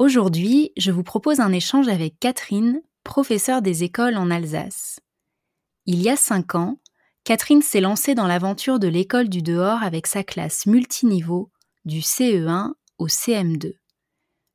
Aujourd'hui, 0.00 0.72
je 0.78 0.90
vous 0.92 1.02
propose 1.02 1.40
un 1.40 1.52
échange 1.52 1.88
avec 1.88 2.18
Catherine, 2.18 2.80
professeure 3.04 3.60
des 3.60 3.84
écoles 3.84 4.16
en 4.16 4.30
Alsace. 4.30 4.98
Il 5.84 6.00
y 6.00 6.08
a 6.08 6.16
cinq 6.16 6.54
ans, 6.54 6.80
Catherine 7.24 7.60
s'est 7.60 7.82
lancée 7.82 8.14
dans 8.14 8.26
l'aventure 8.26 8.78
de 8.78 8.88
l'école 8.88 9.28
du 9.28 9.42
dehors 9.42 9.82
avec 9.82 10.06
sa 10.06 10.24
classe 10.24 10.64
multiniveau 10.64 11.50
du 11.84 11.98
CE1 11.98 12.72
au 12.96 13.08
CM2. 13.08 13.74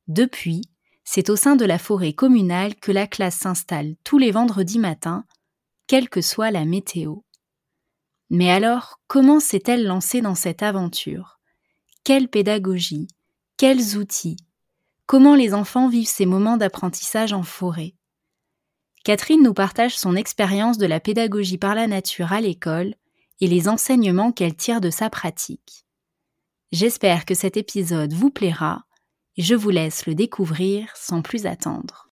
Depuis, 0.08 0.62
c'est 1.04 1.30
au 1.30 1.36
sein 1.36 1.54
de 1.54 1.64
la 1.64 1.78
forêt 1.78 2.12
communale 2.12 2.74
que 2.74 2.90
la 2.90 3.06
classe 3.06 3.36
s'installe 3.36 3.94
tous 4.02 4.18
les 4.18 4.32
vendredis 4.32 4.80
matins, 4.80 5.24
quelle 5.86 6.08
que 6.08 6.22
soit 6.22 6.50
la 6.50 6.64
météo. 6.64 7.18
Mais 8.30 8.50
alors, 8.50 8.98
comment 9.06 9.38
s'est-elle 9.38 9.86
lancée 9.86 10.22
dans 10.22 10.34
cette 10.34 10.64
aventure? 10.64 11.38
Quelle 12.02 12.26
pédagogie? 12.26 13.06
Quels 13.56 13.96
outils? 13.96 14.38
Comment 15.06 15.36
les 15.36 15.54
enfants 15.54 15.88
vivent 15.88 16.08
ces 16.08 16.26
moments 16.26 16.56
d'apprentissage 16.56 17.32
en 17.32 17.44
forêt? 17.44 17.94
Catherine 19.04 19.40
nous 19.40 19.54
partage 19.54 19.96
son 19.96 20.16
expérience 20.16 20.78
de 20.78 20.86
la 20.86 20.98
pédagogie 20.98 21.58
par 21.58 21.76
la 21.76 21.86
nature 21.86 22.32
à 22.32 22.40
l'école 22.40 22.96
et 23.40 23.46
les 23.46 23.68
enseignements 23.68 24.32
qu'elle 24.32 24.56
tire 24.56 24.80
de 24.80 24.90
sa 24.90 25.08
pratique. 25.08 25.86
J'espère 26.72 27.24
que 27.24 27.34
cet 27.34 27.56
épisode 27.56 28.12
vous 28.14 28.30
plaira 28.30 28.82
et 29.36 29.42
je 29.42 29.54
vous 29.54 29.70
laisse 29.70 30.06
le 30.06 30.16
découvrir 30.16 30.88
sans 30.96 31.22
plus 31.22 31.46
attendre. 31.46 32.10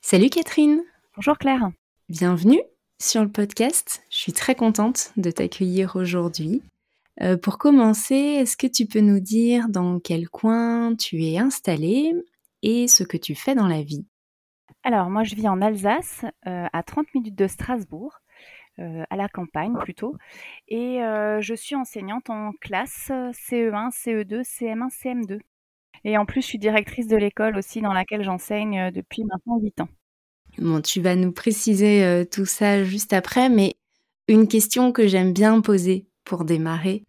Salut 0.00 0.30
Catherine 0.30 0.84
Bonjour 1.16 1.36
Claire 1.36 1.68
Bienvenue 2.08 2.62
sur 3.02 3.24
le 3.24 3.30
podcast. 3.32 4.04
Je 4.10 4.18
suis 4.18 4.32
très 4.32 4.54
contente 4.54 5.10
de 5.16 5.32
t'accueillir 5.32 5.96
aujourd'hui. 5.96 6.62
Euh, 7.20 7.36
pour 7.36 7.58
commencer, 7.58 8.14
est-ce 8.14 8.56
que 8.56 8.66
tu 8.66 8.86
peux 8.86 9.00
nous 9.00 9.20
dire 9.20 9.68
dans 9.68 10.00
quel 10.00 10.28
coin 10.28 10.96
tu 10.96 11.24
es 11.24 11.38
installée 11.38 12.12
et 12.62 12.88
ce 12.88 13.04
que 13.04 13.16
tu 13.16 13.34
fais 13.34 13.54
dans 13.54 13.68
la 13.68 13.82
vie? 13.82 14.06
Alors, 14.82 15.10
moi, 15.10 15.22
je 15.22 15.34
vis 15.34 15.48
en 15.48 15.62
Alsace, 15.62 16.24
euh, 16.46 16.66
à 16.72 16.82
30 16.82 17.06
minutes 17.14 17.36
de 17.36 17.46
Strasbourg, 17.46 18.18
euh, 18.80 19.04
à 19.08 19.16
la 19.16 19.28
campagne 19.28 19.74
plutôt, 19.78 20.16
et 20.66 20.98
je 21.40 21.54
suis 21.54 21.76
enseignante 21.76 22.28
en 22.30 22.52
classe 22.60 23.10
CE1, 23.32 23.90
CE2, 23.90 24.42
CM1, 24.42 24.88
CM2. 24.88 25.38
Et 26.02 26.18
en 26.18 26.26
plus, 26.26 26.42
je 26.42 26.46
suis 26.46 26.58
directrice 26.58 27.06
de 27.06 27.16
l'école 27.16 27.56
aussi 27.56 27.80
dans 27.80 27.92
laquelle 27.92 28.24
j'enseigne 28.24 28.90
depuis 28.90 29.24
maintenant 29.24 29.58
8 29.58 29.80
ans. 29.80 29.88
Bon, 30.58 30.80
tu 30.80 31.00
vas 31.00 31.16
nous 31.16 31.32
préciser 31.32 32.24
tout 32.30 32.44
ça 32.44 32.84
juste 32.84 33.12
après, 33.12 33.48
mais 33.48 33.76
une 34.28 34.48
question 34.48 34.92
que 34.92 35.06
j'aime 35.06 35.32
bien 35.32 35.60
poser 35.60 36.06
pour 36.24 36.44
démarrer, 36.44 37.04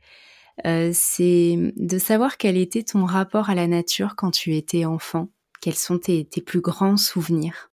euh, 0.65 0.91
c'est 0.93 1.73
de 1.75 1.97
savoir 1.97 2.37
quel 2.37 2.57
était 2.57 2.83
ton 2.83 3.05
rapport 3.05 3.49
à 3.49 3.55
la 3.55 3.67
nature 3.67 4.15
quand 4.15 4.31
tu 4.31 4.55
étais 4.55 4.85
enfant. 4.85 5.27
Quels 5.61 5.73
sont 5.73 5.97
tes, 5.97 6.25
plus 6.45 6.61
grands 6.61 6.97
souvenirs? 6.97 7.71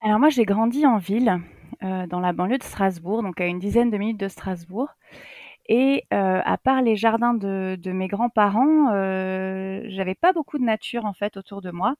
Alors 0.00 0.18
moi 0.18 0.30
j'ai 0.30 0.44
grandi 0.44 0.84
en 0.86 0.98
ville, 0.98 1.40
euh, 1.82 2.06
dans 2.06 2.20
la 2.20 2.32
banlieue 2.32 2.58
de 2.58 2.62
Strasbourg, 2.64 3.22
donc 3.22 3.40
à 3.40 3.46
une 3.46 3.58
dizaine 3.58 3.90
de 3.90 3.98
minutes 3.98 4.18
de 4.20 4.28
Strasbourg. 4.28 4.88
Et 5.68 6.04
euh, 6.12 6.40
à 6.44 6.58
part 6.58 6.82
les 6.82 6.96
jardins 6.96 7.34
de, 7.34 7.76
de 7.80 7.92
mes 7.92 8.08
grands-parents, 8.08 8.88
j'avais 9.88 10.16
pas 10.16 10.32
beaucoup 10.32 10.58
de 10.58 10.64
nature 10.64 11.04
en 11.04 11.12
fait 11.12 11.36
autour 11.36 11.60
de 11.60 11.70
moi 11.70 11.94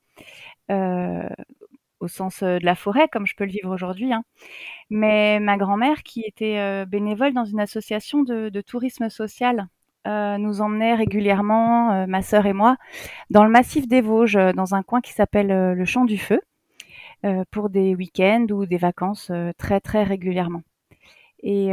au 2.03 2.09
sens 2.09 2.43
de 2.43 2.65
la 2.65 2.75
forêt, 2.75 3.09
comme 3.09 3.27
je 3.27 3.35
peux 3.37 3.45
le 3.45 3.51
vivre 3.51 3.73
aujourd'hui. 3.73 4.13
Hein. 4.13 4.25
Mais 4.91 5.41
ma 5.41 5.57
grand-mère, 5.57 6.03
qui 6.03 6.23
était 6.23 6.85
bénévole 6.87 7.33
dans 7.33 7.45
une 7.45 7.61
association 7.61 8.23
de, 8.23 8.61
tourisme 8.61 9.09
social, 9.09 9.69
nous 10.05 10.61
emmenait 10.61 10.95
régulièrement, 10.95 12.07
ma 12.07 12.23
sœur 12.23 12.47
et 12.47 12.53
moi, 12.53 12.77
dans 13.31 13.45
le 13.45 13.51
massif 13.51 13.87
des 13.89 14.01
Vosges, 14.01 14.39
dans 14.55 14.75
un 14.75 14.83
coin 14.83 15.01
qui 15.01 15.13
s'appelle 15.13 15.75
le 15.75 15.85
Champ 15.85 16.05
du 16.05 16.19
Feu, 16.19 16.41
pour 17.51 17.71
des 17.71 17.95
week-ends 17.95 18.47
ou 18.51 18.67
des 18.67 18.79
vacances 18.79 19.31
très 19.59 19.81
très 19.81 20.03
régulièrement. 20.03 20.63
Et 21.43 21.71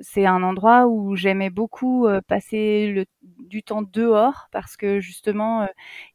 c'est 0.00 0.26
un 0.26 0.42
endroit 0.42 0.86
où 0.86 1.16
j'aimais 1.16 1.50
beaucoup 1.50 2.06
passer 2.28 2.92
le, 2.92 3.06
du 3.22 3.62
temps 3.62 3.82
dehors 3.82 4.48
parce 4.52 4.76
que 4.76 5.00
justement, 5.00 5.66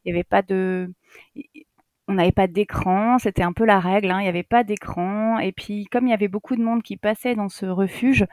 il 0.04 0.12
n'y 0.12 0.12
avait 0.12 0.24
pas 0.24 0.42
de 0.42 0.92
on 2.12 2.16
n'avait 2.16 2.32
pas 2.32 2.46
d'écran, 2.46 3.18
c'était 3.18 3.42
un 3.42 3.52
peu 3.52 3.64
la 3.64 3.80
règle, 3.80 4.10
hein, 4.10 4.20
il 4.20 4.24
n'y 4.24 4.28
avait 4.28 4.42
pas 4.42 4.64
d'écran. 4.64 5.38
Et 5.38 5.50
puis, 5.52 5.86
comme 5.86 6.06
il 6.06 6.10
y 6.10 6.14
avait 6.14 6.28
beaucoup 6.28 6.56
de 6.56 6.62
monde 6.62 6.82
qui 6.82 6.96
passait 6.96 7.34
dans 7.34 7.48
ce 7.48 7.64
refuge, 7.66 8.26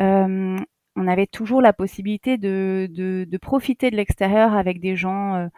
euh, 0.00 0.56
on 0.94 1.08
avait 1.08 1.26
toujours 1.26 1.60
la 1.60 1.72
possibilité 1.72 2.38
de, 2.38 3.38
profiter 3.42 3.90
de 3.90 3.96
l'extérieur 3.96 4.54
avec 4.54 4.80
des 4.80 4.96
gens 4.96 5.34
euh, 5.34 5.48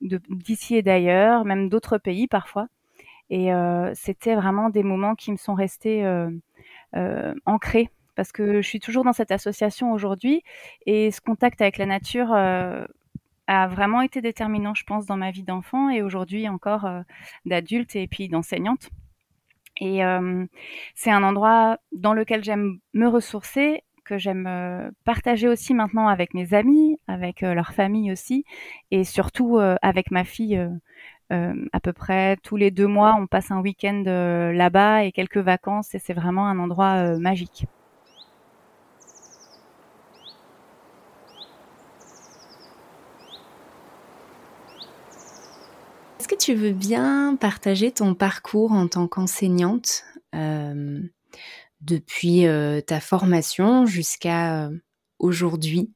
d'ici 0.00 0.76
et 0.76 0.82
d'ailleurs, 0.82 1.44
même 1.44 1.68
d'autres 1.68 1.98
pays 1.98 2.26
parfois. 2.26 2.68
Et 3.28 3.52
euh, 3.52 3.92
c'était 3.94 4.34
vraiment 4.34 4.70
des 4.70 4.82
moments 4.82 5.14
qui 5.14 5.30
me 5.30 5.36
sont 5.36 5.54
restés 5.54 6.04
ancrés 7.46 7.90
parce 8.16 8.32
que 8.32 8.60
je 8.60 8.66
suis 8.66 8.80
toujours 8.80 9.04
dans 9.04 9.12
cette 9.12 9.30
association 9.30 9.92
aujourd'hui 9.92 10.42
et 10.86 11.10
ce 11.10 11.20
contact 11.20 11.60
avec 11.60 11.78
la 11.78 11.86
nature 11.86 12.34
a 13.50 13.66
vraiment 13.66 14.00
été 14.00 14.20
déterminant, 14.20 14.74
je 14.74 14.84
pense, 14.84 15.06
dans 15.06 15.16
ma 15.16 15.32
vie 15.32 15.42
d'enfant 15.42 15.90
et 15.90 16.02
aujourd'hui 16.02 16.48
encore 16.48 16.84
euh, 16.84 17.02
d'adulte 17.46 17.96
et 17.96 18.06
puis 18.06 18.28
d'enseignante. 18.28 18.90
Et 19.80 20.04
euh, 20.04 20.46
c'est 20.94 21.10
un 21.10 21.24
endroit 21.24 21.78
dans 21.90 22.12
lequel 22.14 22.44
j'aime 22.44 22.78
me 22.94 23.08
ressourcer, 23.08 23.82
que 24.04 24.18
j'aime 24.18 24.46
euh, 24.46 24.90
partager 25.04 25.48
aussi 25.48 25.74
maintenant 25.74 26.06
avec 26.06 26.32
mes 26.32 26.54
amis, 26.54 27.00
avec 27.08 27.40
leur 27.40 27.72
famille 27.72 28.12
aussi, 28.12 28.44
et 28.92 29.02
surtout 29.02 29.58
avec 29.58 30.10
ma 30.12 30.24
fille. 30.24 30.56
à 31.30 31.80
peu 31.80 31.92
près 31.92 32.36
tous 32.42 32.56
les 32.56 32.70
deux 32.70 32.86
mois, 32.88 33.16
on 33.18 33.26
passe 33.26 33.50
un 33.50 33.60
week-end 33.60 34.02
là-bas 34.54 35.04
et 35.04 35.12
quelques 35.12 35.38
vacances, 35.38 35.94
et 35.94 35.98
c'est 35.98 36.14
vraiment 36.14 36.46
un 36.46 36.58
endroit 36.58 37.16
magique. 37.18 37.66
que 46.30 46.36
tu 46.50 46.56
veux 46.56 46.72
bien 46.72 47.36
partager 47.36 47.92
ton 47.92 48.16
parcours 48.16 48.72
en 48.72 48.88
tant 48.88 49.06
qu'enseignante 49.06 50.02
euh, 50.34 51.00
depuis 51.80 52.44
euh, 52.44 52.80
ta 52.80 52.98
formation 52.98 53.86
jusqu'à 53.86 54.66
euh, 54.66 54.76
aujourd'hui? 55.20 55.92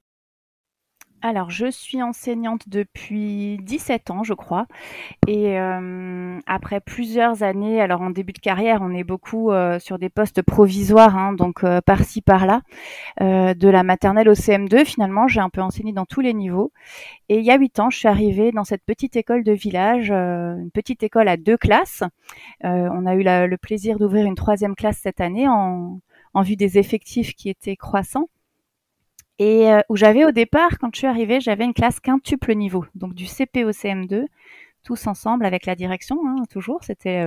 Alors, 1.26 1.50
je 1.50 1.70
suis 1.70 2.02
enseignante 2.02 2.68
depuis 2.68 3.56
17 3.62 4.10
ans, 4.10 4.24
je 4.24 4.34
crois. 4.34 4.66
Et 5.26 5.58
euh, 5.58 6.38
après 6.46 6.80
plusieurs 6.80 7.42
années, 7.42 7.80
alors 7.80 8.02
en 8.02 8.10
début 8.10 8.34
de 8.34 8.38
carrière, 8.38 8.80
on 8.82 8.90
est 8.90 9.04
beaucoup 9.04 9.50
euh, 9.50 9.78
sur 9.78 9.98
des 9.98 10.10
postes 10.10 10.42
provisoires, 10.42 11.16
hein, 11.16 11.32
donc 11.32 11.64
euh, 11.64 11.80
par-ci, 11.80 12.20
par-là, 12.20 12.60
de 13.20 13.68
la 13.68 13.82
maternelle 13.84 14.28
au 14.28 14.34
CM2. 14.34 14.84
Finalement, 14.84 15.26
j'ai 15.26 15.40
un 15.40 15.48
peu 15.48 15.62
enseigné 15.62 15.94
dans 15.94 16.04
tous 16.04 16.20
les 16.20 16.34
niveaux. 16.34 16.72
Et 17.30 17.38
il 17.38 17.44
y 17.46 17.50
a 17.50 17.56
8 17.56 17.80
ans, 17.80 17.88
je 17.88 17.96
suis 17.96 18.08
arrivée 18.08 18.52
dans 18.52 18.64
cette 18.64 18.84
petite 18.84 19.16
école 19.16 19.44
de 19.44 19.52
village, 19.52 20.10
une 20.10 20.70
petite 20.74 21.02
école 21.04 21.28
à 21.28 21.38
deux 21.38 21.56
classes. 21.56 22.02
on 22.62 23.06
a 23.06 23.14
eu 23.14 23.22
le 23.22 23.56
plaisir 23.56 23.98
d'ouvrir 23.98 24.26
une 24.26 24.34
troisième 24.34 24.74
classe 24.74 24.98
cette 25.02 25.22
année 25.22 25.48
en, 25.48 26.00
en 26.34 26.42
vue 26.42 26.56
des 26.56 26.76
effectifs 26.76 27.34
qui 27.34 27.48
étaient 27.48 27.76
croissants 27.76 28.28
et 29.38 29.72
euh, 29.72 29.81
où 29.88 29.96
j'avais 29.96 30.25
au 30.25 30.32
départ, 30.32 30.78
quand 30.78 30.90
je 30.92 30.98
suis 30.98 31.06
arrivée, 31.06 31.40
j'avais 31.40 31.64
une 31.64 31.75
classe 31.75 32.00
quintuple 32.00 32.54
niveau, 32.54 32.84
donc 32.94 33.14
du 33.14 33.26
CP 33.26 33.64
au 33.64 33.70
CM2, 33.70 34.26
tous 34.84 35.06
ensemble 35.06 35.46
avec 35.46 35.66
la 35.66 35.75
direction, 35.75 36.19
hein, 36.26 36.44
toujours. 36.50 36.84
C'était 36.84 37.26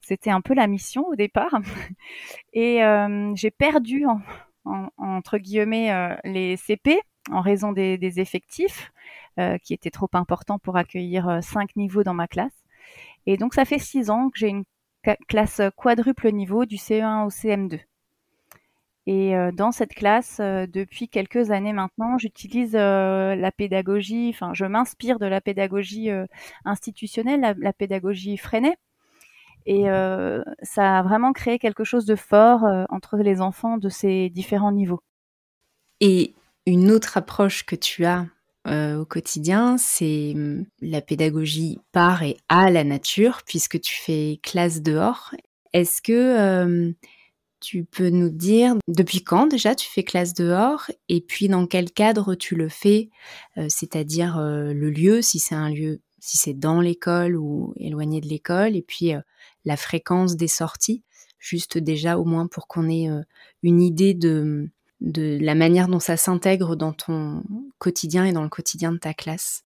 c'était 0.00 0.30
un 0.30 0.42
peu 0.42 0.54
la 0.54 0.66
mission 0.66 1.06
au 1.08 1.16
départ. 1.16 1.52
Et 2.52 2.80
j'ai 3.34 3.50
perdu 3.50 4.04
entre 4.98 5.38
guillemets 5.38 6.16
les 6.24 6.56
CP 6.58 7.00
en 7.30 7.40
raison 7.40 7.72
des, 7.72 7.96
des 7.98 8.20
effectifs 8.20 8.92
qui 9.62 9.72
étaient 9.74 9.90
trop 9.90 10.10
importants 10.12 10.58
pour 10.58 10.76
accueillir 10.76 11.38
cinq 11.42 11.76
niveaux 11.76 12.04
dans 12.04 12.14
ma 12.14 12.28
classe. 12.28 12.62
Et 13.26 13.36
donc 13.36 13.54
ça 13.54 13.64
fait 13.64 13.78
six 13.78 14.10
ans 14.10 14.28
que 14.30 14.38
j'ai 14.38 14.48
une 14.48 14.64
classe 15.28 15.62
quadruple 15.76 16.30
niveau 16.30 16.66
du 16.66 16.76
CE1 16.76 17.24
au 17.24 17.30
CM2. 17.30 17.80
Et 19.06 19.34
euh, 19.36 19.50
dans 19.50 19.72
cette 19.72 19.94
classe, 19.94 20.38
euh, 20.40 20.66
depuis 20.66 21.08
quelques 21.08 21.50
années 21.50 21.72
maintenant, 21.72 22.18
j'utilise 22.18 22.76
euh, 22.76 23.34
la 23.34 23.50
pédagogie, 23.50 24.30
enfin, 24.32 24.52
je 24.54 24.64
m'inspire 24.64 25.18
de 25.18 25.26
la 25.26 25.40
pédagogie 25.40 26.10
institutionnelle, 26.64 27.56
la, 27.58 27.72
pédagogie 27.72 28.36
freinée. 28.36 28.76
Et 29.64 29.84
ça 30.62 30.98
a 30.98 31.02
vraiment 31.02 31.32
créé 31.32 31.60
quelque 31.60 31.84
chose 31.84 32.04
de 32.04 32.16
fort 32.16 32.64
entre 32.88 33.16
les 33.18 33.40
enfants 33.40 33.78
de 33.78 33.88
ces 33.88 34.28
différents 34.28 34.72
niveaux. 34.72 35.00
Et 36.00 36.34
une 36.66 36.90
autre 36.90 37.16
approche 37.16 37.64
que 37.64 37.76
tu 37.76 38.04
as 38.04 38.26
au 38.66 39.04
quotidien, 39.04 39.78
c'est 39.78 40.32
hum, 40.34 40.64
la 40.80 41.00
pédagogie 41.00 41.78
par 41.92 42.24
et 42.24 42.36
à 42.48 42.70
la 42.70 42.82
nature, 42.82 43.42
puisque 43.46 43.80
tu 43.80 43.94
fais 44.02 44.40
classe 44.42 44.82
dehors. 44.82 45.32
Est-ce 45.72 46.02
que 46.02 46.92
tu 47.62 47.84
peux 47.84 48.10
nous 48.10 48.28
dire 48.28 48.74
depuis 48.88 49.22
quand 49.22 49.46
déjà 49.46 49.74
tu 49.74 49.88
fais 49.88 50.02
classe 50.02 50.34
dehors 50.34 50.90
et 51.08 51.20
puis 51.20 51.48
dans 51.48 51.66
quel 51.66 51.90
cadre 51.90 52.34
tu 52.34 52.56
le 52.56 52.68
fais, 52.68 53.08
euh, 53.56 53.66
c'est-à-dire 53.68 54.38
euh, 54.38 54.72
le 54.72 54.90
lieu, 54.90 55.22
si 55.22 55.38
c'est 55.38 55.54
un 55.54 55.70
lieu, 55.70 56.00
si 56.18 56.36
c'est 56.36 56.54
dans 56.54 56.80
l'école 56.80 57.36
ou 57.36 57.72
éloigné 57.76 58.20
de 58.20 58.26
l'école, 58.26 58.76
et 58.76 58.82
puis 58.82 59.14
euh, 59.14 59.20
la 59.64 59.76
fréquence 59.76 60.36
des 60.36 60.48
sorties, 60.48 61.02
juste 61.38 61.78
déjà 61.78 62.18
au 62.18 62.24
moins 62.24 62.48
pour 62.48 62.66
qu'on 62.66 62.88
ait 62.88 63.08
une 63.62 63.80
idée 63.80 64.14
de, 64.14 64.68
de 65.00 65.38
la 65.40 65.54
manière 65.54 65.88
dont 65.88 66.00
ça 66.00 66.16
s'intègre 66.16 66.76
dans 66.76 66.92
ton 66.92 67.42
quotidien 67.78 68.24
et 68.24 68.32
dans 68.32 68.42
le 68.42 68.48
quotidien 68.48 68.92
de 68.92 68.98
ta 68.98 69.14
classe. 69.14 69.64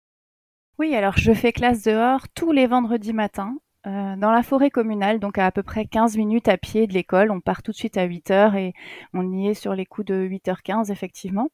Oui, 0.80 0.96
alors 0.96 1.18
je 1.18 1.34
fais 1.34 1.54
classe 1.54 1.84
dehors 1.84 2.28
tous 2.30 2.52
les 2.52 2.68
vendredis 2.68 3.14
matins 3.14 3.56
euh, 3.88 4.16
dans 4.16 4.32
la 4.32 4.44
forêt 4.44 4.70
communale, 4.70 5.20
donc 5.20 5.40
à 5.40 5.48
à 5.48 5.52
peu 5.52 5.64
près 5.64 5.86
15 5.86 6.16
minutes 6.16 6.48
à 6.48 6.58
pied 6.58 6.86
de 6.86 6.94
l'école. 6.94 7.32
On 7.32 7.40
part 7.42 7.64
tout 7.64 7.72
de 7.72 7.76
suite 7.76 7.98
à 7.98 8.04
8 8.04 8.30
heures 8.32 8.56
et 8.56 8.74
on 9.14 9.32
y 9.32 9.48
est 9.48 9.54
sur 9.56 9.74
les 9.74 9.88
coups 9.88 10.06
de 10.08 10.28
8h15 10.28 10.92
effectivement. 10.92 11.50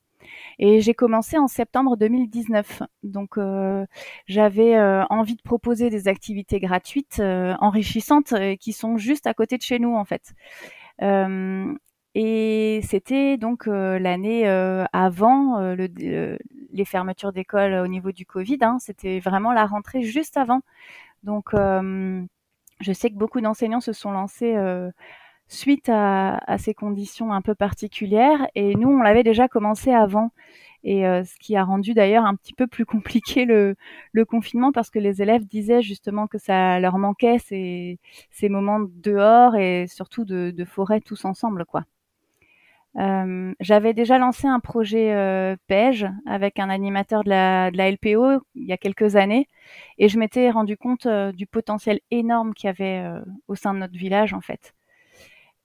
Et 0.60 0.82
j'ai 0.82 0.94
commencé 0.94 1.38
en 1.38 1.48
septembre 1.48 1.96
2019. 1.96 2.84
Donc 3.04 3.38
euh, 3.38 3.86
j'avais 4.26 4.76
euh, 4.76 5.06
envie 5.10 5.36
de 5.36 5.42
proposer 5.42 5.90
des 5.90 6.10
activités 6.10 6.60
gratuites, 6.60 7.22
enrichissantes, 7.22 8.34
qui 8.60 8.74
sont 8.74 8.98
juste 8.98 9.26
à 9.26 9.34
côté 9.34 9.58
de 9.58 9.64
chez 9.64 9.80
nous 9.80 9.96
en 9.96 10.04
fait. 10.04 10.34
et 12.14 12.82
c'était 12.84 13.38
donc 13.38 13.68
l'année 13.68 14.48
avant 14.92 15.76
les 16.74 16.86
fermetures 16.86 17.32
d'école 17.32 17.74
au 17.74 17.88
niveau 17.88 18.12
du 18.12 18.26
Covid. 18.26 18.58
Hein. 18.62 18.78
c'était 18.80 19.20
vraiment 19.20 19.54
la 19.54 19.66
rentrée 19.66 20.02
juste 20.02 20.36
avant. 20.36 20.62
Donc, 21.24 21.52
je 21.54 22.94
sais 22.94 23.10
que 23.10 23.16
beaucoup 23.16 23.42
d'enseignants 23.42 23.82
se 23.82 23.94
sont 23.94 24.12
lancés 24.12 24.56
suite 25.48 25.90
à, 25.90 26.58
ces 26.58 26.74
conditions 26.74 27.32
un 27.34 27.42
peu 27.42 27.56
particulières. 27.56 28.48
Et 28.56 28.76
nous, 28.76 28.90
on 28.90 29.02
l'avait 29.02 29.24
déjà 29.24 29.48
commencé 29.48 29.92
avant. 29.92 30.32
Et 30.84 31.04
ce 31.04 31.36
qui 31.40 31.56
a 31.58 31.64
rendu 31.64 31.94
d'ailleurs 31.94 32.26
un 32.26 32.36
petit 32.36 32.54
peu 32.54 32.68
plus 32.68 32.86
compliqué 32.86 33.46
le, 33.46 33.76
confinement 34.26 34.72
parce 34.72 34.90
que 34.90 35.00
les 35.00 35.22
élèves 35.22 35.46
disaient 35.46 35.82
justement 35.82 36.28
que 36.28 36.38
ça 36.38 36.80
leur 36.80 36.98
manquait 36.98 37.40
ces, 37.40 38.00
moments 38.50 38.80
dehors 38.80 39.56
et 39.56 39.88
surtout 39.88 40.26
de, 40.26 40.52
de 40.52 40.66
forêt 40.66 41.02
tous 41.02 41.26
ensemble, 41.26 41.66
quoi. 41.66 41.84
Euh, 42.98 43.54
j'avais 43.60 43.94
déjà 43.94 44.18
lancé 44.18 44.48
un 44.48 44.60
projet 44.60 45.14
euh, 45.14 45.56
PEJ 45.68 46.08
avec 46.26 46.58
un 46.58 46.70
animateur 46.70 47.24
de 47.24 47.30
la, 47.30 47.70
LPO 47.70 48.42
il 48.56 48.66
y 48.66 48.74
a 48.74 48.78
quelques 48.78 49.16
années 49.16 49.48
et 50.00 50.10
je 50.10 50.18
m'étais 50.18 50.50
rendu 50.50 50.78
compte 50.78 51.06
euh, 51.06 51.32
du 51.32 51.46
potentiel 51.46 52.00
énorme 52.10 52.56
qu'il 52.56 52.68
y 52.68 52.70
avait 52.70 53.04
euh, 53.06 53.22
au 53.48 53.54
sein 53.56 53.76
de 53.76 53.80
notre 53.80 53.98
village 53.98 54.34
en 54.34 54.42
fait. 54.42 54.74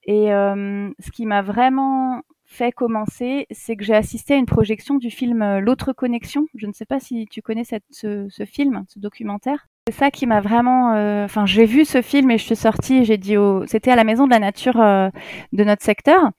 Et 0.05 0.31
ce 0.31 1.11
qui 1.13 1.27
m'a 1.27 1.43
vraiment 1.43 2.23
fait 2.45 2.73
commencer, 2.73 3.47
c'est 3.53 3.77
que 3.77 3.85
j'ai 3.85 3.95
assisté 3.95 4.35
à 4.35 4.37
une 4.37 4.47
projection 4.47 4.97
du 4.97 5.11
film 5.11 5.61
L'autre 5.61 5.93
connexion. 5.93 6.47
Je 6.57 6.67
ne 6.67 6.73
sais 6.73 6.87
pas 6.87 6.99
si 6.99 7.29
tu 7.31 7.41
connais 7.41 7.63
ce 7.63 8.45
film, 8.45 8.85
ce 8.89 8.99
documentaire. 8.99 9.69
C'est 9.89 9.95
ça 9.97 10.11
qui 10.13 10.27
m'a 10.27 10.41
vraiment. 10.41 10.95
Euh, 10.95 11.25
enfin, 11.25 11.45
j'ai 11.45 11.67
vu 11.67 11.85
ce 11.85 12.03
film 12.03 12.31
et 12.31 12.39
je 12.39 12.45
suis 12.45 12.55
sortie. 12.55 13.05
J'ai 13.05 13.19
dit, 13.19 13.37
au... 13.37 13.67
c'était 13.67 13.91
à 13.91 13.97
la 13.97 14.05
Maison 14.05 14.27
de 14.27 14.31
la 14.31 14.39
Nature 14.39 14.81
euh, 14.81 15.09
de 15.53 15.65
notre 15.65 15.83
secteur, 15.83 16.31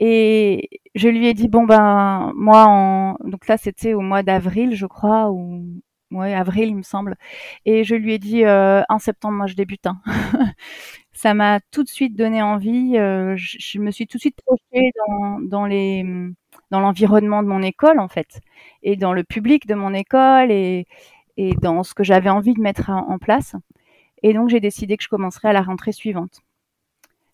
et 0.00 0.68
je 0.96 1.08
lui 1.08 1.28
ai 1.28 1.34
dit 1.34 1.46
bon 1.46 1.62
ben 1.64 2.32
moi 2.34 2.64
en 2.66 3.16
donc 3.24 3.46
là 3.46 3.56
c'était 3.56 3.94
au 3.94 4.00
mois 4.00 4.24
d'avril 4.24 4.74
je 4.74 4.86
crois 4.86 5.30
ou 5.30 5.64
ouais 6.10 6.34
avril 6.34 6.70
il 6.70 6.76
me 6.76 6.82
semble, 6.82 7.14
et 7.66 7.84
je 7.84 7.94
lui 7.94 8.14
ai 8.14 8.18
dit 8.18 8.44
euh, 8.44 8.82
en 8.88 8.98
septembre 8.98 9.36
moi 9.36 9.46
je 9.46 9.54
débute. 9.54 9.86
Hein. 9.86 10.00
ça 11.12 11.34
m'a 11.34 11.60
tout 11.70 11.84
de 11.84 11.88
suite 11.88 12.16
donné 12.16 12.42
envie. 12.42 12.94
Je, 12.94 13.36
je, 13.36 13.78
me 13.78 13.92
suis 13.92 14.08
tout 14.08 14.16
de 14.18 14.22
suite 14.22 14.36
projetée 14.44 14.90
dans, 15.06 15.38
dans 15.40 15.66
les 15.66 16.04
dans 16.72 16.80
l'environnement 16.80 17.42
de 17.44 17.48
mon 17.48 17.62
école 17.62 18.00
en 18.00 18.08
fait 18.08 18.40
et 18.82 18.96
dans 18.96 19.12
le 19.12 19.24
public 19.24 19.66
de 19.66 19.74
mon 19.74 19.94
école 19.94 20.50
et 20.50 20.86
et 21.38 21.54
dans 21.62 21.82
ce 21.84 21.94
que 21.94 22.04
j'avais 22.04 22.30
envie 22.30 22.52
de 22.54 22.60
mettre 22.60 22.90
en 22.90 23.18
place. 23.18 23.54
Et 24.22 24.34
donc 24.34 24.48
j'ai 24.50 24.60
décidé 24.60 24.96
que 24.96 25.04
je 25.04 25.08
commencerais 25.08 25.48
à 25.48 25.52
la 25.52 25.62
rentrée 25.62 25.92
suivante. 25.92 26.42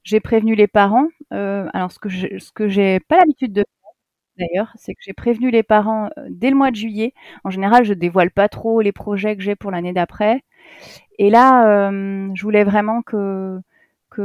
J'ai 0.04 0.20
prévenu 0.20 0.54
les 0.54 0.66
parents. 0.66 1.08
Euh, 1.32 1.66
alors 1.72 1.90
ce 1.90 1.98
que 1.98 2.08
je, 2.08 2.38
ce 2.38 2.52
que 2.52 2.68
j'ai 2.68 3.00
pas 3.00 3.16
l'habitude 3.18 3.52
de 3.52 3.62
faire 3.62 4.46
d'ailleurs, 4.48 4.72
c'est 4.76 4.94
que 4.94 5.00
j'ai 5.02 5.14
prévenu 5.14 5.50
les 5.50 5.62
parents 5.62 6.10
euh, 6.18 6.26
dès 6.30 6.50
le 6.50 6.56
mois 6.56 6.70
de 6.70 6.76
juillet. 6.76 7.14
En 7.44 7.50
général, 7.50 7.84
je 7.84 7.94
dévoile 7.94 8.30
pas 8.30 8.48
trop 8.48 8.80
les 8.82 8.92
projets 8.92 9.36
que 9.36 9.42
j'ai 9.42 9.56
pour 9.56 9.70
l'année 9.70 9.92
d'après. 9.94 10.42
Et 11.18 11.30
là, 11.30 11.88
euh, 11.90 12.30
je 12.34 12.42
voulais 12.42 12.64
vraiment 12.64 13.02
que 13.02 13.60
qu'il 14.14 14.24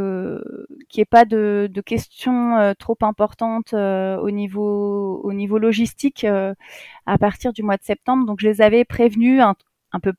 n'y 0.97 1.01
ait 1.01 1.05
pas 1.05 1.25
de, 1.25 1.67
de 1.71 1.81
questions 1.81 2.75
trop 2.77 2.97
importantes 3.01 3.73
au 3.73 4.31
niveau 4.31 5.19
au 5.23 5.33
niveau 5.33 5.57
logistique 5.57 6.25
à 6.25 7.17
partir 7.19 7.53
du 7.53 7.63
mois 7.63 7.77
de 7.77 7.83
septembre. 7.83 8.25
Donc 8.27 8.39
je 8.39 8.47
les 8.47 8.61
avais 8.61 8.85
prévenus 8.85 9.41
un, 9.41 9.55
un 9.93 9.99
peu 9.99 10.13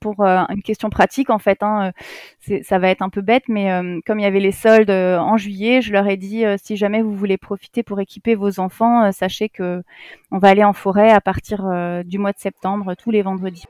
pour 0.00 0.20
une 0.22 0.62
question 0.62 0.88
pratique 0.90 1.30
en 1.30 1.38
fait. 1.38 1.62
Hein, 1.62 1.92
ça 2.62 2.78
va 2.78 2.88
être 2.88 3.02
un 3.02 3.10
peu 3.10 3.20
bête, 3.20 3.44
mais 3.48 3.68
comme 4.06 4.18
il 4.18 4.22
y 4.22 4.26
avait 4.26 4.40
les 4.40 4.52
soldes 4.52 4.90
en 4.90 5.36
juillet, 5.36 5.82
je 5.82 5.92
leur 5.92 6.06
ai 6.06 6.16
dit 6.16 6.44
si 6.56 6.76
jamais 6.76 7.02
vous 7.02 7.14
voulez 7.14 7.36
profiter 7.36 7.82
pour 7.82 8.00
équiper 8.00 8.34
vos 8.34 8.60
enfants, 8.60 9.12
sachez 9.12 9.48
que 9.48 9.82
on 10.30 10.38
va 10.38 10.48
aller 10.48 10.64
en 10.64 10.72
forêt 10.72 11.10
à 11.10 11.20
partir 11.20 11.64
du 12.04 12.18
mois 12.18 12.32
de 12.32 12.38
septembre 12.38 12.94
tous 12.94 13.10
les 13.10 13.22
vendredis. 13.22 13.64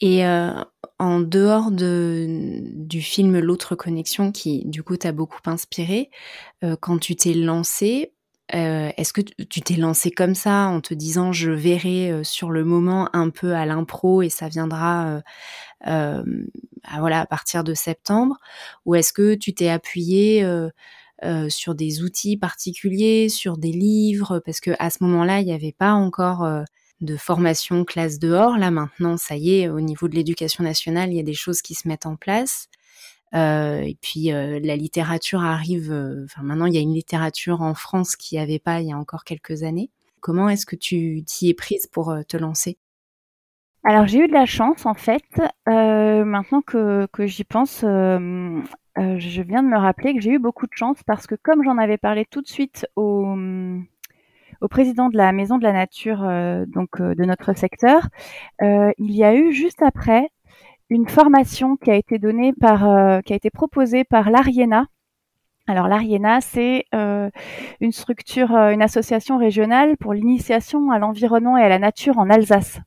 Et 0.00 0.26
euh, 0.26 0.52
en 0.98 1.20
dehors 1.20 1.70
de, 1.70 2.60
du 2.74 3.00
film 3.00 3.38
L'autre 3.38 3.74
connexion, 3.74 4.32
qui 4.32 4.64
du 4.66 4.82
coup 4.82 4.96
t'a 4.96 5.12
beaucoup 5.12 5.40
inspiré, 5.46 6.10
euh, 6.64 6.76
quand 6.78 6.98
tu 6.98 7.16
t'es 7.16 7.32
lancé, 7.34 8.12
euh, 8.54 8.90
est-ce 8.96 9.12
que 9.12 9.22
tu 9.22 9.60
t'es 9.60 9.76
lancé 9.76 10.10
comme 10.10 10.34
ça 10.34 10.66
en 10.66 10.80
te 10.80 10.94
disant 10.94 11.32
je 11.32 11.50
verrai 11.50 12.22
sur 12.22 12.50
le 12.50 12.64
moment 12.64 13.08
un 13.12 13.30
peu 13.30 13.54
à 13.54 13.66
l'impro 13.66 14.22
et 14.22 14.28
ça 14.28 14.48
viendra 14.48 15.22
à, 15.84 16.22
voilà 16.98 17.20
à 17.20 17.26
partir 17.26 17.64
de 17.64 17.74
septembre, 17.74 18.36
ou 18.84 18.94
est-ce 18.94 19.12
que 19.12 19.34
tu 19.34 19.52
t'es 19.52 19.68
appuyé 19.68 20.46
sur 21.48 21.74
des 21.74 22.02
outils 22.02 22.36
particuliers, 22.36 23.28
sur 23.28 23.58
des 23.58 23.72
livres, 23.72 24.38
parce 24.44 24.60
que 24.60 24.70
à 24.78 24.90
ce 24.90 25.02
moment-là 25.02 25.40
il 25.40 25.46
n'y 25.46 25.52
avait 25.52 25.74
pas 25.76 25.92
encore 25.92 26.46
de 27.00 27.16
formation 27.16 27.84
classe 27.84 28.18
dehors. 28.18 28.58
Là 28.58 28.70
maintenant, 28.70 29.16
ça 29.16 29.36
y 29.36 29.60
est, 29.60 29.68
au 29.68 29.80
niveau 29.80 30.08
de 30.08 30.14
l'éducation 30.14 30.64
nationale, 30.64 31.10
il 31.10 31.16
y 31.16 31.20
a 31.20 31.24
des 31.24 31.34
choses 31.34 31.62
qui 31.62 31.74
se 31.74 31.88
mettent 31.88 32.06
en 32.06 32.16
place. 32.16 32.68
Euh, 33.34 33.80
et 33.80 33.96
puis 34.00 34.32
euh, 34.32 34.60
la 34.62 34.76
littérature 34.76 35.42
arrive. 35.42 35.92
Euh, 35.92 36.24
enfin 36.24 36.42
maintenant, 36.42 36.66
il 36.66 36.74
y 36.74 36.78
a 36.78 36.80
une 36.80 36.94
littérature 36.94 37.60
en 37.60 37.74
France 37.74 38.16
qui 38.16 38.36
n'y 38.36 38.40
avait 38.40 38.58
pas 38.58 38.80
il 38.80 38.88
y 38.88 38.92
a 38.92 38.98
encore 38.98 39.24
quelques 39.24 39.62
années. 39.62 39.90
Comment 40.20 40.48
est-ce 40.48 40.66
que 40.66 40.76
tu 40.76 41.22
t'y 41.24 41.50
es 41.50 41.54
prise 41.54 41.86
pour 41.86 42.14
te 42.26 42.36
lancer? 42.36 42.78
Alors 43.84 44.06
j'ai 44.06 44.18
eu 44.18 44.26
de 44.26 44.32
la 44.32 44.46
chance 44.46 44.86
en 44.86 44.94
fait. 44.94 45.24
maintenant 45.66 46.62
que, 46.62 47.06
que 47.12 47.26
j'y 47.26 47.44
pense, 47.44 47.82
je 47.82 49.42
viens 49.42 49.62
de 49.62 49.68
me 49.68 49.78
rappeler 49.78 50.14
que 50.14 50.20
j'ai 50.20 50.32
eu 50.32 50.38
beaucoup 50.40 50.66
de 50.66 50.74
chance 50.74 50.98
parce 51.06 51.28
que 51.28 51.36
comme 51.36 51.62
j'en 51.62 51.78
avais 51.78 51.98
parlé 51.98 52.24
tout 52.28 52.42
de 52.42 52.48
suite 52.48 52.88
au 52.96 53.36
au 54.60 54.68
président 54.68 55.08
de 55.08 55.16
la 55.16 55.32
Maison 55.32 55.58
de 55.58 55.62
la 55.62 55.72
Nature, 55.72 56.22
euh, 56.24 56.64
donc 56.66 57.00
euh, 57.00 57.14
de 57.14 57.24
notre 57.24 57.52
secteur, 57.56 58.08
euh, 58.62 58.92
il 58.98 59.12
y 59.12 59.24
a 59.24 59.34
eu 59.34 59.52
juste 59.52 59.82
après 59.82 60.30
une 60.88 61.08
formation 61.08 61.76
qui 61.76 61.90
a 61.90 61.96
été 61.96 62.18
donnée 62.18 62.52
par, 62.52 63.22
qui 63.24 63.32
a 63.32 63.36
été 63.36 63.50
proposée 63.50 64.04
par 64.04 64.30
l'Ariena. 64.30 64.86
Alors 65.66 65.88
l'Ariena, 65.88 66.40
c'est 66.40 66.84
une 66.92 67.90
structure, 67.90 68.54
une 68.54 68.82
association 68.82 69.36
régionale 69.36 69.96
pour 69.96 70.14
l'initiation 70.14 70.92
à 70.92 71.00
l'environnement 71.00 71.58
et 71.58 71.62
à 71.62 71.68
la 71.68 71.80
nature 71.80 72.18
en 72.18 72.30
Alsace. 72.30 72.78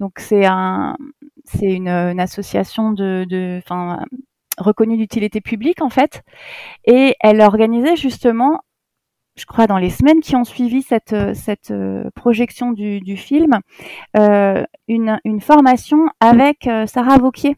Donc 0.00 0.18
c'est 0.18 0.44
un, 0.44 0.98
c'est 1.44 1.72
une, 1.72 1.88
association 1.88 2.92
de, 2.92 3.24
de, 3.26 3.62
reconnue 4.58 4.98
d'utilité 4.98 5.40
publique 5.40 5.80
en 5.80 5.88
fait, 5.88 6.22
et 6.84 7.16
elle 7.20 7.40
organisait 7.40 7.96
justement 7.96 8.60
je 9.36 9.46
crois, 9.46 9.66
dans 9.66 9.78
les 9.78 9.90
semaines 9.90 10.20
qui 10.20 10.36
ont 10.36 10.44
suivi 10.44 10.82
cette, 10.82 11.14
cette 11.34 11.70
euh, 11.70 12.08
projection 12.14 12.72
du, 12.72 13.16
film, 13.16 13.58
euh, 14.16 14.64
une, 14.88 15.40
formation 15.40 16.06
avec 16.20 16.66
euh, 16.66 16.86
Sarah 16.86 17.18
Vauquier. 17.18 17.56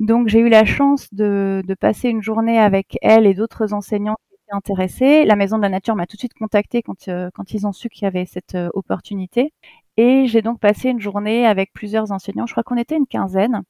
Donc 0.00 0.28
j'ai 0.28 0.40
eu 0.40 0.48
la 0.48 0.64
chance 0.64 1.12
de, 1.12 1.62
passer 1.80 2.08
une 2.08 2.22
journée 2.22 2.58
avec 2.58 2.98
elle 3.02 3.26
et 3.26 3.34
d'autres 3.34 3.72
enseignants 3.72 4.16
intéressés. 4.50 5.24
La 5.24 5.36
Maison 5.36 5.58
de 5.58 5.62
la 5.62 5.68
Nature 5.68 5.94
m'a 5.94 6.06
tout 6.06 6.16
de 6.16 6.20
suite 6.20 6.34
contacté 6.34 6.82
quand, 6.82 7.08
quand 7.34 7.54
ils 7.54 7.66
ont 7.66 7.72
su 7.72 7.88
qu'il 7.88 8.04
y 8.04 8.06
avait 8.06 8.26
cette 8.26 8.56
opportunité. 8.74 9.52
Et 9.96 10.26
j'ai 10.26 10.42
donc 10.42 10.58
passé 10.58 10.88
une 10.88 11.00
journée 11.00 11.46
avec 11.46 11.72
plusieurs 11.72 12.10
enseignants, 12.10 12.46
je 12.46 12.54
crois 12.54 12.64
qu'on 12.64 12.76
était 12.76 12.96
une 12.96 13.06
quinzaine, 13.06 13.62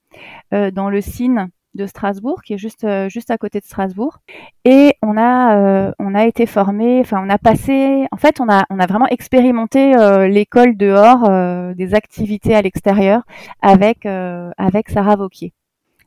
dans 0.53 0.89
le 0.89 1.01
CIN 1.01 1.49
de 1.75 1.87
Strasbourg, 1.87 2.43
qui 2.43 2.55
est 2.55 2.59
juste 2.59 2.85
euh, 2.85 3.09
juste 3.09 3.31
à 3.31 3.39
côté 3.39 3.61
de 3.61 3.65
Strasbourg. 3.65 4.19
Et 4.65 4.95
on 5.03 5.17
a 5.17 5.57
euh, 5.57 5.93
on 5.99 6.15
a 6.15 6.27
été 6.27 6.47
formé, 6.47 7.01
enfin 7.01 7.23
on 7.25 7.31
a 7.31 7.39
passé, 7.39 8.07
en 8.13 8.17
fait 8.17 8.41
on 8.41 8.49
a 8.49 8.65
on 8.71 8.79
a 8.79 8.87
vraiment 8.87 9.07
expérimenté 9.09 9.97
euh, 9.97 10.29
l'école 10.29 10.77
dehors, 10.77 11.29
des 11.75 11.95
activités 11.95 12.55
à 12.55 12.63
l'extérieur 12.63 13.23
avec 13.63 14.07
avec 14.07 14.89
Sarah 14.91 15.17
Vauquier. 15.17 15.53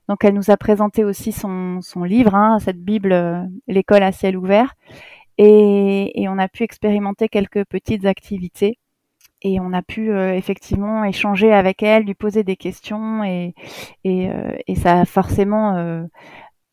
Donc 0.09 0.25
elle 0.25 0.33
nous 0.33 0.51
a 0.51 0.57
présenté 0.57 1.03
aussi 1.03 1.31
son 1.31 1.79
son 1.81 2.03
livre, 2.03 2.35
hein, 2.35 2.59
cette 2.59 2.83
Bible, 2.83 3.47
l'école 3.67 4.03
à 4.03 4.11
ciel 4.11 4.37
ouvert, 4.37 4.73
et, 5.37 6.21
et 6.21 6.29
on 6.29 6.37
a 6.37 6.47
pu 6.47 6.63
expérimenter 6.63 7.29
quelques 7.29 7.65
petites 7.65 8.05
activités 8.05 8.77
et 9.43 9.59
on 9.59 9.73
a 9.73 9.81
pu 9.81 10.11
euh, 10.11 10.33
effectivement 10.33 11.03
échanger 11.03 11.51
avec 11.51 11.83
elle, 11.83 12.03
lui 12.03 12.15
poser 12.15 12.43
des 12.43 12.55
questions 12.55 13.23
et, 13.23 13.53
et, 14.03 14.29
euh, 14.29 14.51
ça 14.75 15.01
a 15.01 15.05
forcément, 15.05 15.75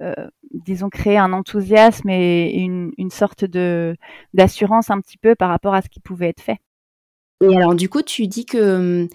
euh, 0.01 0.15
disons, 0.53 0.89
créé 0.89 1.19
un 1.19 1.33
enthousiasme 1.33 2.09
et 2.09 2.53
une, 2.55 2.93
une 2.97 3.11
sorte 3.11 3.45
de 3.45 3.97
d'assurance 4.35 4.91
un 4.91 5.01
petit 5.01 5.19
peu 5.19 5.35
par 5.35 5.51
rapport 5.51 5.75
à 5.75 5.83
ce 5.83 5.89
qui 5.89 6.01
pouvait 6.01 6.29
être 6.29 6.41
fait. 6.41 6.59
Et 7.43 7.57
alors 7.57 7.75
du 7.75 7.89
coup, 7.89 8.03
tu 8.03 8.27
dis 8.27 8.47
que 8.47 9.03
hum, 9.03 9.09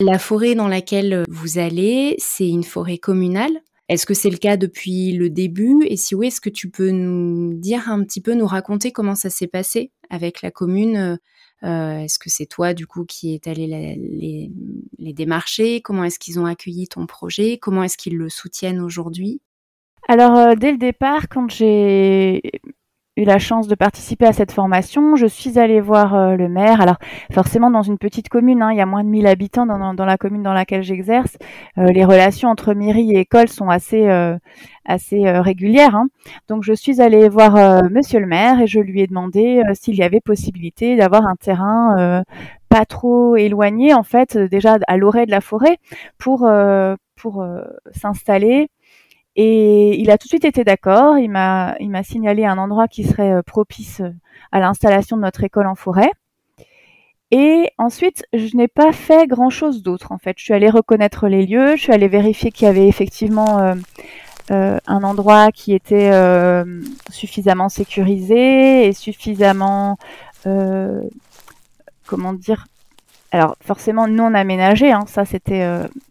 la 0.00 0.18
forêt 0.18 0.54
dans 0.54 0.68
laquelle 0.68 1.24
vous 1.28 1.58
allez, 1.58 2.16
c'est 2.18 2.48
une 2.48 2.64
forêt 2.64 2.98
communale. 2.98 3.60
Est-ce 3.88 4.04
que 4.04 4.14
c'est 4.14 4.30
le 4.30 4.36
cas 4.36 4.56
depuis 4.56 5.12
le 5.12 5.30
début? 5.30 5.84
Et 5.86 5.96
si 5.96 6.16
oui, 6.16 6.26
est-ce 6.26 6.40
que 6.40 6.50
tu 6.50 6.70
peux 6.70 6.90
nous 6.90 7.54
dire 7.54 7.88
un 7.88 8.02
petit 8.02 8.20
peu, 8.20 8.34
nous 8.34 8.46
raconter 8.46 8.90
comment 8.90 9.14
ça 9.14 9.30
s'est 9.30 9.46
passé 9.46 9.92
avec 10.10 10.42
la 10.42 10.50
commune 10.50 11.18
est-ce 11.62 12.18
que 12.18 12.30
c'est 12.30 12.46
toi, 12.46 12.74
du 12.74 12.86
coup, 12.86 13.04
qui 13.04 13.34
est 13.34 13.46
allé 13.46 13.66
les, 13.66 14.50
les, 14.98 15.12
démarcher? 15.12 15.80
Comment 15.80 16.04
est-ce 16.04 16.18
qu'ils 16.18 16.38
ont 16.38 16.46
accueilli 16.46 16.86
ton 16.88 17.06
projet? 17.06 17.58
Comment 17.58 17.82
est-ce 17.82 17.96
qu'ils 17.96 18.16
le 18.16 18.28
soutiennent 18.28 18.80
aujourd'hui? 18.80 19.40
Alors, 20.08 20.36
euh, 20.36 20.54
dès 20.54 20.70
le 20.70 20.78
départ, 20.78 21.28
quand 21.28 21.50
j'ai 21.50 22.40
eu 23.16 23.24
la 23.24 23.38
chance 23.38 23.68
de 23.68 23.74
participer 23.74 24.26
à 24.26 24.32
cette 24.32 24.52
formation. 24.52 25.16
Je 25.16 25.26
suis 25.26 25.58
allée 25.58 25.80
voir 25.80 26.14
euh, 26.14 26.36
le 26.36 26.48
maire. 26.48 26.80
Alors 26.80 26.96
forcément 27.32 27.70
dans 27.70 27.82
une 27.82 27.98
petite 27.98 28.28
commune, 28.28 28.62
hein, 28.62 28.72
il 28.72 28.78
y 28.78 28.80
a 28.80 28.86
moins 28.86 29.04
de 29.04 29.08
1000 29.08 29.26
habitants 29.26 29.66
dans, 29.66 30.04
la 30.04 30.16
commune 30.16 30.42
dans 30.42 30.52
laquelle 30.52 30.82
j'exerce. 30.82 31.36
les 31.76 32.04
relations 32.04 32.48
entre 32.48 32.74
mairie 32.74 33.12
et 33.12 33.20
école 33.20 33.48
sont 33.48 33.68
assez 33.68 34.06
assez 34.86 35.26
euh, 35.26 35.42
régulière. 35.42 35.94
Hein. 35.94 36.08
Donc 36.48 36.62
je 36.62 36.72
suis 36.72 37.00
allée 37.00 37.28
voir 37.28 37.56
euh, 37.56 37.88
Monsieur 37.90 38.20
le 38.20 38.26
maire 38.26 38.60
et 38.60 38.66
je 38.66 38.80
lui 38.80 39.02
ai 39.02 39.06
demandé 39.06 39.62
euh, 39.66 39.72
s'il 39.74 39.96
y 39.96 40.02
avait 40.02 40.20
possibilité 40.20 40.96
d'avoir 40.96 41.26
un 41.26 41.36
terrain 41.36 42.22
pas 42.68 42.84
trop 42.84 43.36
éloigné, 43.36 43.94
en 43.94 44.02
fait, 44.02 44.36
déjà 44.36 44.78
à 44.88 44.96
l'orée 44.96 45.26
de 45.26 45.30
la 45.30 45.40
forêt, 45.40 45.78
pour 46.18 46.48
pour 47.16 47.46
s'installer. 47.92 48.68
Et 49.36 50.00
il 50.00 50.10
a 50.10 50.18
tout 50.18 50.26
de 50.26 50.30
suite 50.30 50.44
été 50.44 50.64
d'accord. 50.64 51.18
Il 51.18 51.30
m'a 51.30 51.76
il 51.80 51.90
m'a 51.90 52.02
signalé 52.02 52.44
un 52.44 52.58
endroit 52.58 52.88
qui 52.88 53.04
serait 53.04 53.42
propice 53.42 54.02
à 54.52 54.60
l'installation 54.60 55.16
de 55.16 55.22
notre 55.22 55.44
école 55.44 55.66
en 55.66 55.74
forêt. 55.74 56.10
Et 57.30 57.70
ensuite, 57.76 58.24
je 58.32 58.56
n'ai 58.56 58.68
pas 58.68 58.92
fait 58.92 59.26
grand 59.26 59.50
chose 59.50 59.82
d'autre 59.82 60.12
en 60.12 60.18
fait. 60.18 60.34
Je 60.38 60.44
suis 60.44 60.54
allée 60.54 60.70
reconnaître 60.70 61.28
les 61.28 61.44
lieux, 61.44 61.76
je 61.76 61.82
suis 61.82 61.92
allée 61.92 62.08
vérifier 62.08 62.50
qu'il 62.50 62.66
y 62.66 62.68
avait 62.68 62.88
effectivement 62.88 63.74
euh, 64.52 64.78
un 64.86 65.02
endroit 65.02 65.50
qui 65.50 65.72
était 65.74 66.10
euh, 66.12 66.80
suffisamment 67.10 67.68
sécurisé 67.68 68.86
et 68.86 68.92
suffisamment, 68.92 69.98
euh, 70.46 71.02
comment 72.06 72.32
dire, 72.32 72.66
alors 73.36 73.56
forcément 73.60 74.08
non 74.08 74.34
aménagé, 74.34 74.90
hein, 74.90 75.04
ça 75.06 75.24
c'était 75.24 75.64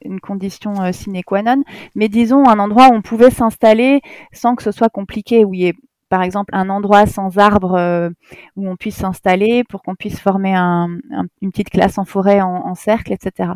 une 0.03 0.20
condition 0.20 0.91
sine 0.94 1.22
qua 1.24 1.41
non, 1.41 1.63
mais 1.96 2.08
disons 2.08 2.48
un 2.48 2.60
endroit 2.60 2.89
où 2.89 2.94
on 2.94 3.01
pouvait 3.01 3.32
s'installer 3.32 4.01
sans 4.32 4.55
que 4.55 4.63
ce 4.63 4.72
soit 4.72 4.89
compliqué, 4.89 5.44
où 5.44 5.53
il 5.53 5.60
y 5.62 5.67
ait 5.67 5.74
par 6.10 6.22
exemple 6.22 6.55
un 6.55 6.70
endroit 6.70 7.05
sans 7.08 7.38
arbre 7.38 8.12
où 8.55 8.70
on 8.70 8.75
puisse 8.75 8.98
s'installer 8.98 9.63
pour 9.63 9.82
qu'on 9.82 9.96
puisse 9.96 10.20
former 10.20 10.55
une 10.55 11.51
petite 11.51 11.70
classe 11.70 11.98
en 11.98 12.05
forêt 12.05 12.41
en 12.41 12.75
cercle, 12.75 13.12
etc. 13.12 13.51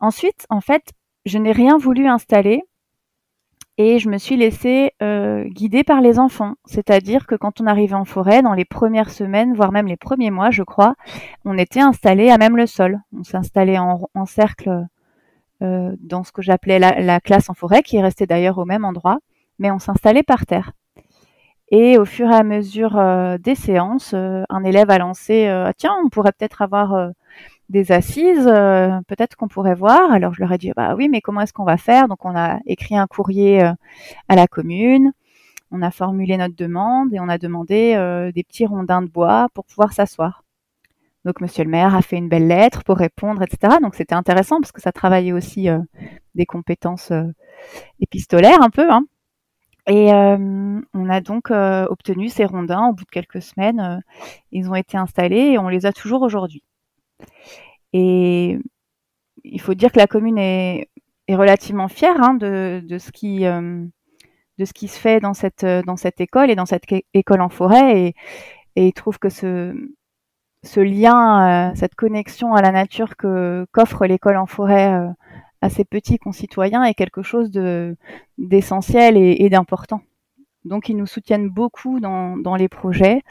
ensuite, 0.00 0.46
en 0.50 0.60
fait, 0.60 0.82
je 1.26 1.38
n'ai 1.38 1.52
rien 1.52 1.78
voulu 1.78 2.08
installer 2.08 2.62
et 3.76 3.98
je 3.98 4.08
me 4.08 4.18
suis 4.18 4.36
laissée 4.36 4.92
euh, 5.02 5.44
guider 5.44 5.82
par 5.82 6.00
les 6.00 6.18
enfants. 6.18 6.54
C'est-à-dire 6.64 7.26
que 7.26 7.34
quand 7.34 7.60
on 7.60 7.66
arrivait 7.66 7.94
en 7.94 8.04
forêt, 8.04 8.42
dans 8.42 8.54
les 8.54 8.64
premières 8.64 9.10
semaines, 9.10 9.54
voire 9.54 9.72
même 9.72 9.86
les 9.86 9.96
premiers 9.96 10.30
mois, 10.30 10.50
je 10.50 10.62
crois, 10.62 10.94
on 11.44 11.58
était 11.58 11.80
installé 11.80 12.30
à 12.30 12.38
même 12.38 12.56
le 12.56 12.66
sol. 12.66 13.00
On 13.18 13.24
s'installait 13.24 13.78
en, 13.78 14.26
cercle 14.26 14.86
euh, 15.62 15.96
dans 16.00 16.22
ce 16.22 16.30
que 16.30 16.42
j'appelais 16.42 16.78
la, 16.78 17.20
classe 17.20 17.50
en 17.50 17.54
forêt, 17.54 17.82
qui 17.82 17.96
est 17.96 18.02
restée 18.02 18.26
d'ailleurs 18.26 18.58
au 18.58 18.64
même 18.64 18.84
endroit, 18.84 19.18
mais 19.58 19.72
on 19.72 19.80
s'installait 19.80 20.22
par 20.22 20.46
terre. 20.46 20.72
Et 21.70 21.98
au 21.98 22.04
fur 22.04 22.30
et 22.30 22.34
à 22.34 22.44
mesure 22.44 22.96
euh, 22.96 23.38
des 23.38 23.56
séances, 23.56 24.12
euh, 24.14 24.44
un 24.50 24.62
élève 24.62 24.90
a 24.90 24.98
lancé 24.98 25.48
ah, 25.48 25.72
tiens, 25.76 25.94
on 26.04 26.10
pourrait 26.10 26.32
peut-être 26.32 26.62
avoir 26.62 27.10
des 27.74 27.92
assises, 27.92 28.46
euh, 28.46 29.00
peut-être 29.08 29.36
qu'on 29.36 29.48
pourrait 29.48 29.74
voir. 29.74 30.12
Alors 30.12 30.32
je 30.32 30.40
leur 30.40 30.52
ai 30.52 30.58
dit 30.58 30.72
bah 30.74 30.94
oui, 30.94 31.08
mais 31.10 31.20
comment 31.20 31.40
est-ce 31.42 31.52
qu'on 31.52 31.64
va 31.64 31.76
faire? 31.76 32.08
Donc 32.08 32.24
on 32.24 32.34
a 32.34 32.60
écrit 32.66 32.96
un 32.96 33.06
courrier 33.06 33.64
euh, 33.64 33.72
à 34.28 34.36
la 34.36 34.46
commune, 34.46 35.12
on 35.72 35.82
a 35.82 35.90
formulé 35.90 36.36
notre 36.36 36.56
demande 36.56 37.12
et 37.12 37.20
on 37.20 37.28
a 37.28 37.36
demandé 37.36 37.94
euh, 37.96 38.32
des 38.32 38.44
petits 38.44 38.64
rondins 38.64 39.02
de 39.02 39.08
bois 39.08 39.48
pour 39.54 39.64
pouvoir 39.66 39.92
s'asseoir. 39.92 40.44
Donc 41.24 41.40
Monsieur 41.40 41.64
le 41.64 41.70
maire 41.70 41.94
a 41.96 42.02
fait 42.02 42.16
une 42.16 42.28
belle 42.28 42.46
lettre 42.46 42.84
pour 42.84 42.96
répondre, 42.96 43.42
etc. 43.42 43.78
Donc 43.82 43.96
c'était 43.96 44.14
intéressant 44.14 44.60
parce 44.60 44.72
que 44.72 44.80
ça 44.80 44.92
travaillait 44.92 45.32
aussi 45.32 45.68
des 46.34 46.46
compétences 46.46 47.12
épistolaires 47.98 48.62
un 48.62 48.70
peu. 48.70 48.90
Hein. 48.90 49.04
Et 49.86 50.12
on 50.12 51.08
a 51.08 51.20
donc 51.22 51.50
obtenu 51.50 52.28
ces 52.28 52.44
rondins 52.44 52.88
au 52.88 52.92
bout 52.92 53.04
de 53.04 53.10
quelques 53.10 53.40
semaines. 53.40 54.02
ils 54.52 54.68
ont 54.68 54.74
été 54.74 54.98
installés 54.98 55.52
et 55.52 55.58
on 55.58 55.68
les 55.68 55.86
a 55.86 55.92
toujours 55.92 56.20
aujourd'hui. 56.20 56.62
Et 57.92 58.58
il 59.44 59.60
faut 59.60 59.74
dire 59.74 59.92
que 59.92 59.98
la 59.98 60.06
commune 60.06 60.38
est, 60.38 60.88
relativement 61.28 61.88
fière 61.88 62.20
hein, 62.20 62.34
de, 62.34 62.98
ce 62.98 63.10
qui, 63.10 63.46
euh, 63.46 63.84
de 64.58 64.64
ce 64.64 64.72
qui 64.74 64.88
se 64.88 64.98
fait 64.98 65.20
dans 65.20 65.32
cette, 65.34 65.66
cette 65.96 66.20
école 66.20 66.50
et 66.50 66.54
dans 66.54 66.66
cette 66.66 66.84
école 67.14 67.40
en 67.40 67.48
forêt. 67.48 67.98
Et, 67.98 68.14
et 68.76 68.92
trouve 68.92 69.18
que 69.18 69.28
ce, 69.28 69.74
lien, 70.76 71.70
euh, 71.70 71.74
cette 71.74 71.94
connexion 71.94 72.54
à 72.54 72.62
la 72.62 72.72
nature 72.72 73.16
qu'offre 73.16 74.06
l'école 74.06 74.36
en 74.36 74.46
forêt 74.46 74.92
euh, 74.92 75.08
à 75.60 75.70
ses 75.70 75.84
petits 75.84 76.18
concitoyens 76.18 76.84
est 76.84 76.94
quelque 76.94 77.22
chose 77.22 77.50
de 77.50 77.96
d'essentiel 78.38 79.16
et, 79.16 79.48
d'important. 79.48 80.02
Donc 80.64 80.88
ils 80.88 80.96
nous 80.96 81.06
soutiennent 81.06 81.48
beaucoup 81.48 82.00
dans, 82.00 82.36
dans 82.36 82.56
les 82.56 82.68
projets 82.68 83.22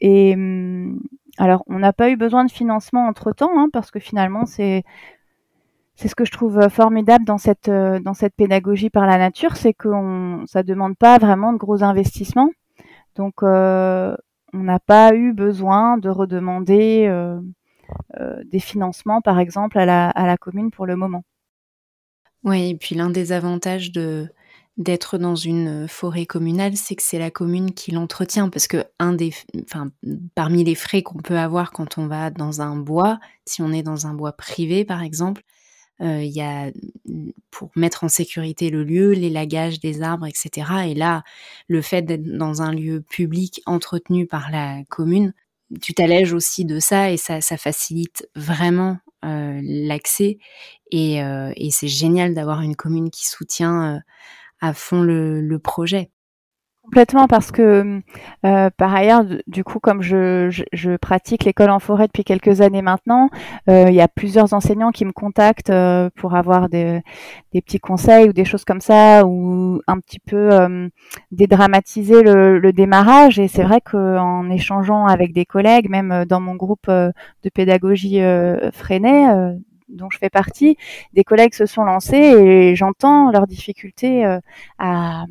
et 0.00 0.34
hum, 0.34 1.00
alors, 1.38 1.64
on 1.66 1.78
n'a 1.78 1.92
pas 1.92 2.10
eu 2.10 2.16
besoin 2.16 2.44
de 2.44 2.50
financement 2.50 3.06
entre-temps, 3.06 3.58
hein, 3.58 3.68
parce 3.72 3.90
que 3.90 4.00
finalement, 4.00 4.46
c'est 4.46 4.84
c'est 5.94 6.08
ce 6.08 6.14
que 6.14 6.24
je 6.24 6.32
trouve 6.32 6.58
euh, 6.58 6.68
formidable 6.68 7.24
dans 7.24 7.38
cette 7.38 7.68
euh, 7.68 8.00
dans 8.00 8.14
cette 8.14 8.34
pédagogie 8.34 8.90
par 8.90 9.06
la 9.06 9.18
nature, 9.18 9.56
c'est 9.56 9.74
que 9.74 9.88
ça 10.46 10.62
demande 10.62 10.96
pas 10.96 11.18
vraiment 11.18 11.52
de 11.52 11.58
gros 11.58 11.82
investissements. 11.84 12.50
Donc, 13.16 13.42
euh, 13.42 14.16
on 14.52 14.62
n'a 14.62 14.78
pas 14.78 15.14
eu 15.14 15.32
besoin 15.32 15.98
de 15.98 16.08
redemander 16.08 17.10
des 18.44 18.60
financements, 18.60 19.20
par 19.20 19.38
exemple, 19.38 19.78
à 19.78 19.86
la, 19.86 20.08
à 20.10 20.26
la 20.26 20.36
commune 20.36 20.70
pour 20.70 20.86
le 20.86 20.96
moment. 20.96 21.24
Oui, 22.44 22.70
et 22.70 22.74
puis 22.74 22.94
l'un 22.94 23.10
des 23.10 23.32
avantages 23.32 23.92
de 23.92 24.28
d'être 24.78 25.18
dans 25.18 25.36
une 25.36 25.86
forêt 25.86 26.24
communale, 26.24 26.76
c'est 26.76 26.96
que 26.96 27.02
c'est 27.02 27.18
la 27.18 27.30
commune 27.30 27.74
qui 27.74 27.90
l'entretient 27.90 28.48
parce 28.48 28.66
que 28.66 28.84
un 28.98 29.12
des, 29.12 29.34
enfin, 29.64 29.90
parmi 30.34 30.64
les 30.64 30.74
frais 30.74 31.02
qu'on 31.02 31.18
peut 31.18 31.38
avoir 31.38 31.72
quand 31.72 31.98
on 31.98 32.06
va 32.06 32.30
dans 32.30 32.62
un 32.62 32.76
bois, 32.76 33.20
si 33.44 33.60
on 33.60 33.72
est 33.72 33.82
dans 33.82 34.06
un 34.06 34.14
bois 34.14 34.32
privé 34.32 34.84
par 34.84 35.02
exemple, 35.02 35.42
il 36.00 36.32
y 36.32 36.40
a 36.40 36.72
pour 37.50 37.70
mettre 37.76 38.02
en 38.02 38.08
sécurité 38.08 38.70
le 38.70 38.82
lieu, 38.82 39.12
l'élagage 39.12 39.78
des 39.78 40.02
arbres, 40.02 40.26
etc. 40.26 40.66
Et 40.88 40.94
là, 40.94 41.22
le 41.68 41.80
fait 41.80 42.02
d'être 42.02 42.24
dans 42.24 42.60
un 42.60 42.72
lieu 42.72 43.02
public 43.02 43.62
entretenu 43.66 44.26
par 44.26 44.50
la 44.50 44.82
commune, 44.88 45.32
tu 45.80 45.94
t'allèges 45.94 46.32
aussi 46.32 46.64
de 46.64 46.80
ça 46.80 47.12
et 47.12 47.16
ça, 47.16 47.40
facilite 47.40 48.28
vraiment 48.34 48.98
l'accès. 49.22 50.38
Et, 50.90 51.18
et 51.18 51.70
c'est 51.70 51.88
génial 51.88 52.34
d'avoir 52.34 52.62
une 52.62 52.74
commune 52.74 53.10
qui 53.10 53.28
soutient 53.28 54.02
à 54.62 54.72
fond 54.72 55.02
le, 55.02 55.58
projet. 55.58 56.10
Complètement 56.84 57.28
parce 57.28 57.52
que 57.52 58.00
euh, 58.44 58.70
par 58.76 58.94
ailleurs, 58.94 59.24
du 59.46 59.62
coup, 59.62 59.78
comme 59.78 60.02
je, 60.02 60.96
pratique 60.96 61.44
l'école 61.44 61.70
en 61.70 61.78
forêt 61.78 62.06
depuis 62.06 62.24
quelques 62.24 62.60
années 62.60 62.82
maintenant, 62.82 63.28
euh, 63.68 63.86
il 63.88 63.94
y 63.94 64.00
a 64.00 64.08
plusieurs 64.08 64.52
enseignants 64.52 64.90
qui 64.90 65.04
me 65.04 65.12
contactent 65.12 65.70
euh, 65.70 66.10
pour 66.16 66.34
avoir 66.34 66.68
des, 66.68 67.02
petits 67.52 67.78
conseils 67.78 68.28
ou 68.28 68.32
des 68.32 68.44
choses 68.44 68.64
comme 68.64 68.80
ça, 68.80 69.24
ou 69.26 69.80
un 69.86 70.00
petit 70.00 70.18
peu 70.18 70.50
dédramatiser 71.30 72.22
le, 72.22 72.58
le, 72.58 72.72
démarrage. 72.72 73.38
Et 73.38 73.48
c'est 73.48 73.64
vrai 73.64 73.80
qu'en 73.80 74.48
échangeant 74.50 75.06
avec 75.06 75.32
des 75.32 75.44
collègues, 75.44 75.88
même 75.88 76.24
dans 76.24 76.40
mon 76.40 76.54
groupe 76.54 76.88
de 76.88 77.50
pédagogie 77.52 78.20
Freinet, 78.72 79.56
dont 79.92 80.08
je 80.10 80.18
fais 80.18 80.30
partie, 80.30 80.76
des 81.12 81.24
collègues 81.24 81.54
se 81.54 81.66
sont 81.66 81.84
lancés 81.84 82.16
et 82.16 82.76
j'entends 82.76 83.30
leurs 83.30 83.46
difficultés 83.46 84.24
à 84.78 85.24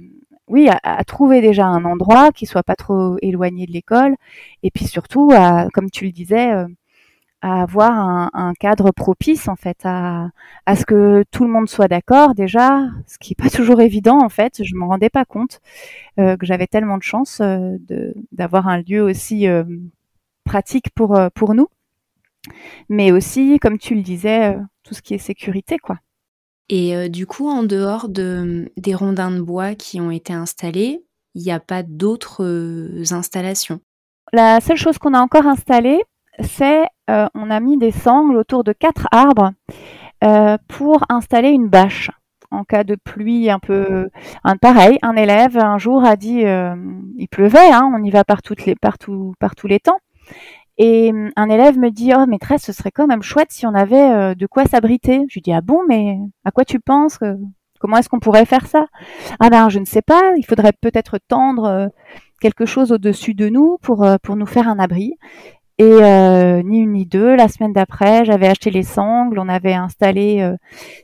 oui, 0.51 0.70
à, 0.84 1.03
trouver 1.06 1.41
déjà 1.41 1.65
un 1.65 1.86
endroit 1.86 2.32
qui 2.32 2.46
soit 2.46 2.63
pas 2.63 2.75
trop 2.75 3.18
éloigné 3.22 3.65
de 3.65 3.72
l'école, 3.72 4.15
et 4.63 4.72
puis 4.72 4.86
surtout, 4.86 5.32
à, 5.34 5.68
comme 5.74 5.89
tu 5.89 6.06
le 6.06 6.12
disais, 6.12 6.51
euh, 6.53 6.68
à 7.41 7.63
avoir 7.63 7.91
un, 7.91 8.53
cadre 8.60 8.91
propice 8.91 9.48
en 9.48 9.56
fait 9.56 9.80
à, 9.86 10.30
à 10.68 10.75
ce 10.75 10.86
que 10.86 11.24
tout 11.32 11.44
le 11.46 11.51
monde 11.51 11.70
soit 11.70 11.88
d'accord 11.88 12.36
déjà, 12.36 12.84
ce 13.08 13.18
qui 13.18 13.34
est 13.34 13.36
pas 13.44 13.50
toujours 13.58 13.82
évident 13.82 14.20
en 14.22 14.30
fait. 14.30 14.63
Je 14.63 14.75
me 14.75 14.86
rendais 14.86 15.10
pas 15.10 15.25
compte 15.25 15.60
euh, 16.20 16.38
que 16.38 16.46
j'avais 16.46 16.68
tellement 16.68 16.98
de 16.98 17.03
chance 17.03 17.39
euh, 17.41 17.77
d'avoir 18.32 18.68
un 18.68 18.82
lieu 18.82 19.01
aussi 19.01 19.48
pratique 20.46 20.91
pour 20.96 21.20
pour 21.34 21.56
nous, 21.56 21.68
mais 22.89 23.12
aussi, 23.12 23.60
comme 23.60 23.77
tu 23.77 23.95
le 23.95 24.01
disais, 24.01 24.57
tout 24.83 24.93
ce 24.93 25.01
qui 25.01 25.13
est 25.13 25.19
sécurité 25.19 25.77
quoi. 25.77 25.98
Et 26.71 26.95
euh, 26.95 27.10
du 27.10 27.27
coup, 27.27 27.50
en 27.50 27.63
dehors 27.63 28.07
de, 28.07 28.71
des 28.77 28.95
rondins 28.95 29.29
de 29.29 29.41
bois 29.41 29.75
qui 29.75 30.00
ont 30.00 30.10
été 30.10 30.31
installés, 30.31 31.03
il 31.36 31.43
n'y 31.43 31.51
a 31.51 31.60
pas 31.60 31.83
d'autres 31.83 32.45
euh, 32.45 33.03
installations? 33.12 33.81
La 34.31 34.62
seule 34.62 34.77
chose 34.77 34.98
qu'on 34.98 35.13
a 35.13 35.19
encore 35.19 35.48
installée, 35.48 36.01
c'est 36.39 36.86
euh, 37.10 37.27
on 37.36 37.51
a 37.51 37.60
mis 37.60 37.77
des 37.77 37.91
sangles 37.91 38.38
autour 38.38 38.63
de 38.63 38.71
quatre 38.71 39.07
arbres 39.12 39.51
pour 40.67 41.03
installer 41.10 41.50
une 41.50 41.67
bâche 41.67 42.12
en 42.51 42.63
cas 42.63 42.83
de 42.83 42.95
pluie 42.95 43.50
un 43.50 43.57
peu 43.57 44.07
un, 44.43 44.55
pareil 44.55 45.00
un 45.01 45.15
élève 45.15 45.57
un 45.57 45.79
jour 45.79 46.05
a 46.05 46.15
dit 46.15 46.43
il 46.43 47.27
pleuvait 47.31 47.71
hein, 47.71 47.91
on 47.91 48.03
y 48.03 48.12
va 48.12 48.24
par 48.24 48.43
toutes 48.43 48.67
les 48.67 48.75
partout 48.75 49.33
par 49.39 49.55
tous 49.55 49.65
les 49.65 49.79
temps 49.79 49.98
et 50.81 51.11
hum, 51.11 51.29
un 51.35 51.50
élève 51.50 51.77
me 51.77 51.91
dit 51.91 52.11
Oh, 52.17 52.25
maîtresse, 52.25 52.63
ce 52.63 52.73
serait 52.73 52.89
quand 52.89 53.05
même 53.05 53.21
chouette 53.21 53.51
si 53.51 53.67
on 53.67 53.75
avait 53.75 54.11
euh, 54.11 54.35
de 54.35 54.47
quoi 54.47 54.65
s'abriter. 54.65 55.21
Je 55.29 55.35
lui 55.35 55.41
dis 55.41 55.53
Ah 55.53 55.61
bon, 55.61 55.81
mais 55.88 56.17
à 56.43 56.50
quoi 56.50 56.65
tu 56.65 56.79
penses 56.79 57.19
Comment 57.79 57.97
est-ce 57.97 58.09
qu'on 58.09 58.19
pourrait 58.19 58.45
faire 58.45 58.65
ça? 58.65 58.88
Ah 59.39 59.51
ben, 59.51 59.69
je 59.69 59.77
ne 59.77 59.85
sais 59.85 60.01
pas. 60.01 60.33
Il 60.38 60.43
faudrait 60.43 60.73
peut-être 60.73 61.19
tendre 61.27 61.65
euh, 61.65 61.88
quelque 62.39 62.65
chose 62.65 62.91
au-dessus 62.91 63.35
de 63.35 63.47
nous 63.47 63.77
pour, 63.83 64.03
euh, 64.03 64.17
pour 64.23 64.35
nous 64.35 64.47
faire 64.47 64.67
un 64.67 64.79
abri. 64.79 65.13
Et 65.77 66.63
ni 66.63 66.79
une 66.79 66.91
ni 66.91 67.07
deux, 67.07 67.35
la 67.35 67.48
semaine 67.48 67.74
d'après, 67.74 68.24
j'avais 68.24 68.48
acheté 68.48 68.70
les 68.70 68.83
sangles, 68.83 69.39
on 69.39 69.50
avait 69.50 69.74
installé 69.74 70.48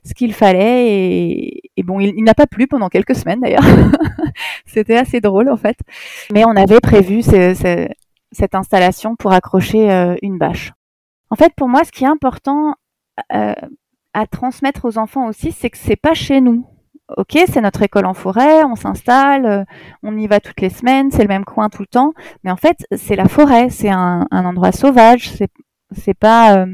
ce 0.05 0.13
qu'il 0.13 0.35
fallait. 0.35 0.85
Et, 1.75 1.83
bon, 1.83 1.99
il, 1.99 2.23
n'a 2.23 2.35
pas 2.35 2.45
plu 2.45 2.67
pendant 2.67 2.87
quelques 2.87 3.15
semaines 3.15 3.39
d'ailleurs. 3.39 3.63
C'était 4.67 4.97
assez 4.97 5.19
drôle 5.19 5.49
en 5.49 5.57
fait. 5.57 5.77
Mais 6.31 6.45
on 6.45 6.55
avait 6.55 6.79
prévu 6.79 7.23
ces, 7.23 7.55
cette 8.31 8.55
installation 8.55 9.15
pour 9.15 9.31
accrocher 9.33 9.91
euh, 9.91 10.15
une 10.21 10.37
bâche. 10.37 10.73
En 11.29 11.35
fait, 11.35 11.53
pour 11.55 11.67
moi, 11.67 11.83
ce 11.83 11.91
qui 11.91 12.03
est 12.03 12.07
important 12.07 12.75
euh, 13.33 13.53
à 14.13 14.27
transmettre 14.27 14.85
aux 14.85 14.97
enfants 14.97 15.27
aussi, 15.27 15.51
c'est 15.51 15.69
que 15.69 15.77
c'est 15.77 15.95
pas 15.95 16.13
chez 16.13 16.41
nous. 16.41 16.65
Ok, 17.15 17.37
c'est 17.47 17.61
notre 17.61 17.83
école 17.83 18.05
en 18.05 18.13
forêt, 18.13 18.65
on 18.65 18.75
s'installe, 18.75 19.45
euh, 19.45 19.63
on 20.03 20.17
y 20.17 20.27
va 20.27 20.41
toutes 20.41 20.59
les 20.59 20.69
semaines, 20.69 21.09
c'est 21.09 21.21
le 21.21 21.29
même 21.29 21.45
coin 21.45 21.69
tout 21.69 21.81
le 21.81 21.87
temps, 21.87 22.11
mais 22.43 22.51
en 22.51 22.57
fait, 22.57 22.85
c'est 22.91 23.15
la 23.15 23.29
forêt, 23.29 23.69
c'est 23.69 23.89
un, 23.89 24.27
endroit 24.29 24.73
sauvage, 24.73 25.31
c'est 25.93 26.13
pas 26.13 26.65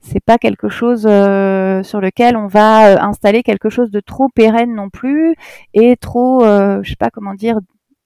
c'est 0.00 0.20
pas 0.20 0.36
quelque 0.36 0.68
chose 0.68 1.02
sur 1.02 2.00
lequel 2.02 2.36
on 2.36 2.48
va 2.48 3.02
installer 3.02 3.42
quelque 3.42 3.70
chose 3.70 3.90
de 3.90 4.00
trop 4.00 4.28
pérenne 4.28 4.74
non 4.74 4.90
plus 4.90 5.36
et 5.72 5.96
trop, 5.96 6.42
je 6.42 6.86
sais 6.86 6.96
pas 6.96 7.08
comment 7.08 7.32
dire, 7.32 7.58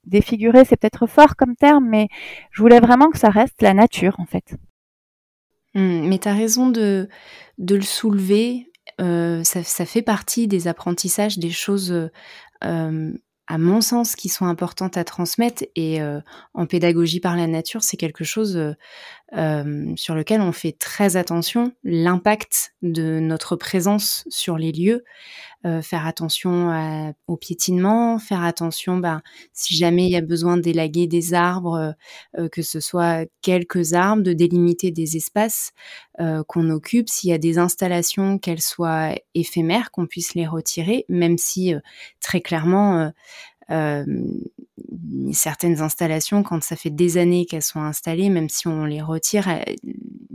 défigurer, 0.07 0.65
c'est 0.65 0.77
peut-être 0.77 1.07
fort 1.07 1.37
comme 1.37 1.57
terme, 1.57 1.87
mais 1.89 2.09
je 2.51 2.63
voulais 2.63 2.81
vraiment 2.81 3.11
que 3.11 3.19
ça 3.19 3.29
reste 3.29 3.61
la 3.63 3.75
nature, 3.75 4.17
en 4.19 4.27
fait. 4.27 4.57
Mmh, 5.75 6.09
mais 6.09 6.19
tu 6.19 6.29
as 6.29 6.35
raison 6.35 6.69
de, 6.69 7.09
le 7.59 7.81
soulever. 7.83 8.71
Euh, 9.01 9.45
ça, 9.45 9.85
fait 9.85 10.03
partie 10.03 10.49
des 10.49 10.69
apprentissages, 10.69 11.39
des 11.39 11.51
choses, 11.51 11.93
euh, 12.65 13.13
à 13.47 13.59
mon 13.59 13.81
sens, 13.81 14.17
qui 14.17 14.29
sont 14.29 14.47
importantes 14.47 14.97
à 14.97 15.05
transmettre. 15.05 15.65
Et 15.75 16.01
euh, 16.01 16.21
en 16.55 16.67
pédagogie 16.67 17.21
par 17.21 17.37
la 17.37 17.47
nature, 17.47 17.83
c'est 17.83 17.99
quelque 17.99 18.25
chose 18.25 18.59
sur 19.33 20.15
lequel 20.15 20.41
on 20.41 20.53
fait 20.53 20.73
très 20.73 21.17
attention. 21.17 21.73
L'impact 21.85 22.75
de 22.83 23.19
notre 23.21 23.57
présence 23.57 24.25
sur 24.29 24.57
les 24.57 24.73
lieux. 24.73 25.05
Euh, 25.67 25.83
faire 25.83 26.07
attention 26.07 27.15
au 27.27 27.37
piétinement, 27.37 28.21
faire 28.21 28.45
attention, 28.45 28.99
bah, 28.99 29.23
si 29.53 29.75
jamais 29.75 30.05
il 30.05 30.11
y 30.11 30.17
a 30.17 30.21
besoin 30.21 30.59
d'élaguer 30.59 31.09
des 31.09 31.35
arbres, 31.35 31.95
euh, 32.39 32.49
que 32.49 32.63
ce 32.63 32.79
soit 32.79 33.27
quelques 33.43 33.95
arbres, 33.95 34.23
de 34.23 34.33
délimiter 34.33 34.93
des 34.93 35.17
espaces 35.17 35.73
euh, 36.21 36.45
qu'on 36.47 36.71
occupe, 36.71 37.09
s'il 37.09 37.31
y 37.31 37.33
a 37.33 37.39
des 37.39 37.59
installations, 37.59 38.39
qu'elles 38.39 38.63
soient 38.63 39.15
éphémères, 39.35 39.91
qu'on 39.91 40.07
puisse 40.07 40.35
les 40.35 40.47
retirer, 40.47 41.05
même 41.09 41.37
si 41.37 41.75
très 42.21 42.41
clairement 42.41 43.01
euh, 43.01 43.09
certaines 45.33 45.81
installations, 45.81 46.43
quand 46.43 46.63
ça 46.63 46.77
fait 46.77 46.91
des 46.91 47.19
années 47.19 47.47
qu'elles 47.47 47.63
sont 47.63 47.81
installées, 47.81 48.29
même 48.29 48.49
si 48.49 48.69
on 48.69 48.85
les 48.85 49.03
retire, 49.03 49.49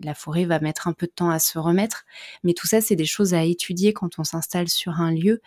la 0.03 0.13
forêt 0.13 0.45
va 0.45 0.59
mettre 0.59 0.87
un 0.87 0.93
peu 0.93 1.07
de 1.07 1.11
temps 1.11 1.29
à 1.29 1.39
se 1.39 1.57
remettre. 1.57 2.05
Mais 2.43 2.53
tout 2.53 2.67
ça, 2.67 2.81
c'est 2.81 2.95
des 2.95 3.05
choses 3.05 3.33
à 3.33 3.43
étudier 3.43 3.93
quand 3.93 4.19
on 4.19 4.23
s'installe 4.23 4.67
sur 4.67 4.99
un 4.99 5.11
lieu 5.11 5.41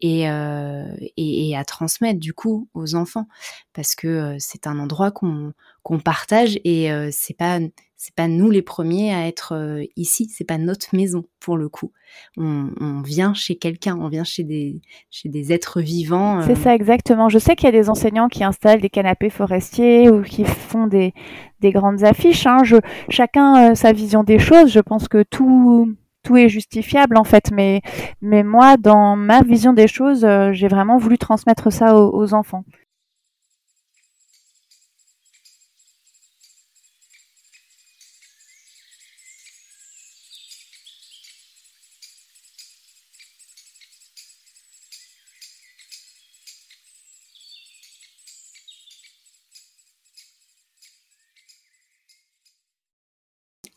et, 0.00 0.28
euh, 0.30 0.94
et, 1.16 1.56
à 1.56 1.64
transmettre 1.64 2.20
du 2.20 2.32
coup 2.32 2.68
aux 2.74 2.94
enfants, 2.94 3.26
parce 3.72 3.94
que 3.94 4.06
euh, 4.06 4.36
c'est 4.38 4.66
un 4.66 4.78
endroit 4.78 5.10
qu'on 5.10 5.52
partage 6.04 6.58
et 6.64 6.92
euh, 6.92 7.10
c'est 7.12 7.36
pas 7.36 7.58
c'est 7.96 8.14
pas 8.14 8.28
nous 8.28 8.50
les 8.50 8.60
premiers 8.62 9.14
à 9.14 9.26
être 9.26 9.54
euh, 9.54 9.82
ici, 9.96 10.28
c'est 10.28 10.44
pas 10.44 10.58
notre 10.58 10.94
maison 10.94 11.24
pour 11.40 11.56
le 11.56 11.68
coup. 11.70 11.92
On, 12.36 12.70
on 12.78 13.00
vient 13.00 13.32
chez 13.32 13.56
quelqu'un, 13.56 13.96
on 13.98 14.08
vient 14.08 14.24
chez 14.24 14.44
des 14.44 14.80
chez 15.10 15.30
des 15.30 15.52
êtres 15.52 15.80
vivants. 15.80 16.42
C'est 16.42 16.56
ça 16.56 16.74
exactement. 16.74 17.30
Je 17.30 17.38
sais 17.38 17.56
qu'il 17.56 17.64
y 17.64 17.68
a 17.68 17.72
des 17.72 17.88
enseignants 17.88 18.28
qui 18.28 18.44
installent 18.44 18.82
des 18.82 18.90
canapés 18.90 19.30
forestiers 19.30 20.10
ou 20.10 20.22
qui 20.22 20.44
font 20.44 20.86
des 20.86 21.14
des 21.60 21.72
grandes 21.72 22.04
affiches. 22.04 22.46
Hein. 22.46 22.58
Je, 22.64 22.76
chacun 23.08 23.74
sa 23.74 23.92
vision 23.92 24.24
des 24.24 24.38
choses. 24.38 24.70
Je 24.70 24.80
pense 24.80 25.08
que 25.08 25.22
tout 25.22 25.94
tout 26.22 26.36
est 26.36 26.50
justifiable 26.50 27.16
en 27.16 27.24
fait, 27.24 27.50
mais 27.50 27.80
mais 28.20 28.42
moi 28.42 28.76
dans 28.76 29.16
ma 29.16 29.42
vision 29.42 29.72
des 29.72 29.88
choses, 29.88 30.26
j'ai 30.52 30.68
vraiment 30.68 30.98
voulu 30.98 31.16
transmettre 31.16 31.72
ça 31.72 31.96
aux 31.98 32.34
enfants. 32.34 32.64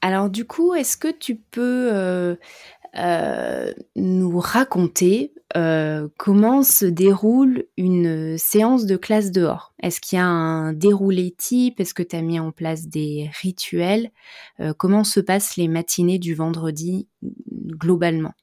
Alors 0.02 0.30
du 0.30 0.46
coup, 0.46 0.74
est-ce 0.74 0.98
que 0.98 1.12
tu 1.12 1.36
peux 1.36 1.90
euh, 1.92 2.36
euh, 2.98 3.72
nous 3.96 4.40
raconter 4.40 5.34
euh, 5.58 6.08
comment 6.18 6.64
se 6.64 6.86
déroule 6.86 7.66
une 7.76 8.38
séance 8.38 8.86
de 8.86 8.96
classe 8.96 9.32
dehors? 9.32 9.74
Est-ce 9.82 10.00
qu'il 10.00 10.18
y 10.18 10.22
a 10.22 10.26
un 10.26 10.72
déroulé 10.72 11.36
type? 11.38 11.82
Est-ce 11.82 11.94
que 11.94 12.04
tu 12.04 12.16
as 12.16 12.22
mis 12.22 12.40
en 12.40 12.52
place 12.52 12.88
des 12.88 13.30
rituels? 13.42 14.12
Comment 14.78 15.04
se 15.04 15.20
passent 15.20 15.58
les 15.58 15.68
matinées 15.68 16.20
du 16.20 16.34
vendredi 16.34 17.08
globalement? 17.22 18.34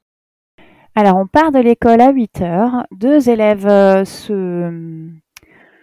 Alors 0.95 1.17
on 1.17 1.27
part 1.27 1.51
de 1.51 1.59
l'école 1.59 2.01
à 2.01 2.11
8 2.11 2.41
heures. 2.41 2.85
Deux 2.91 3.29
élèves 3.29 4.03
se, 4.03 5.09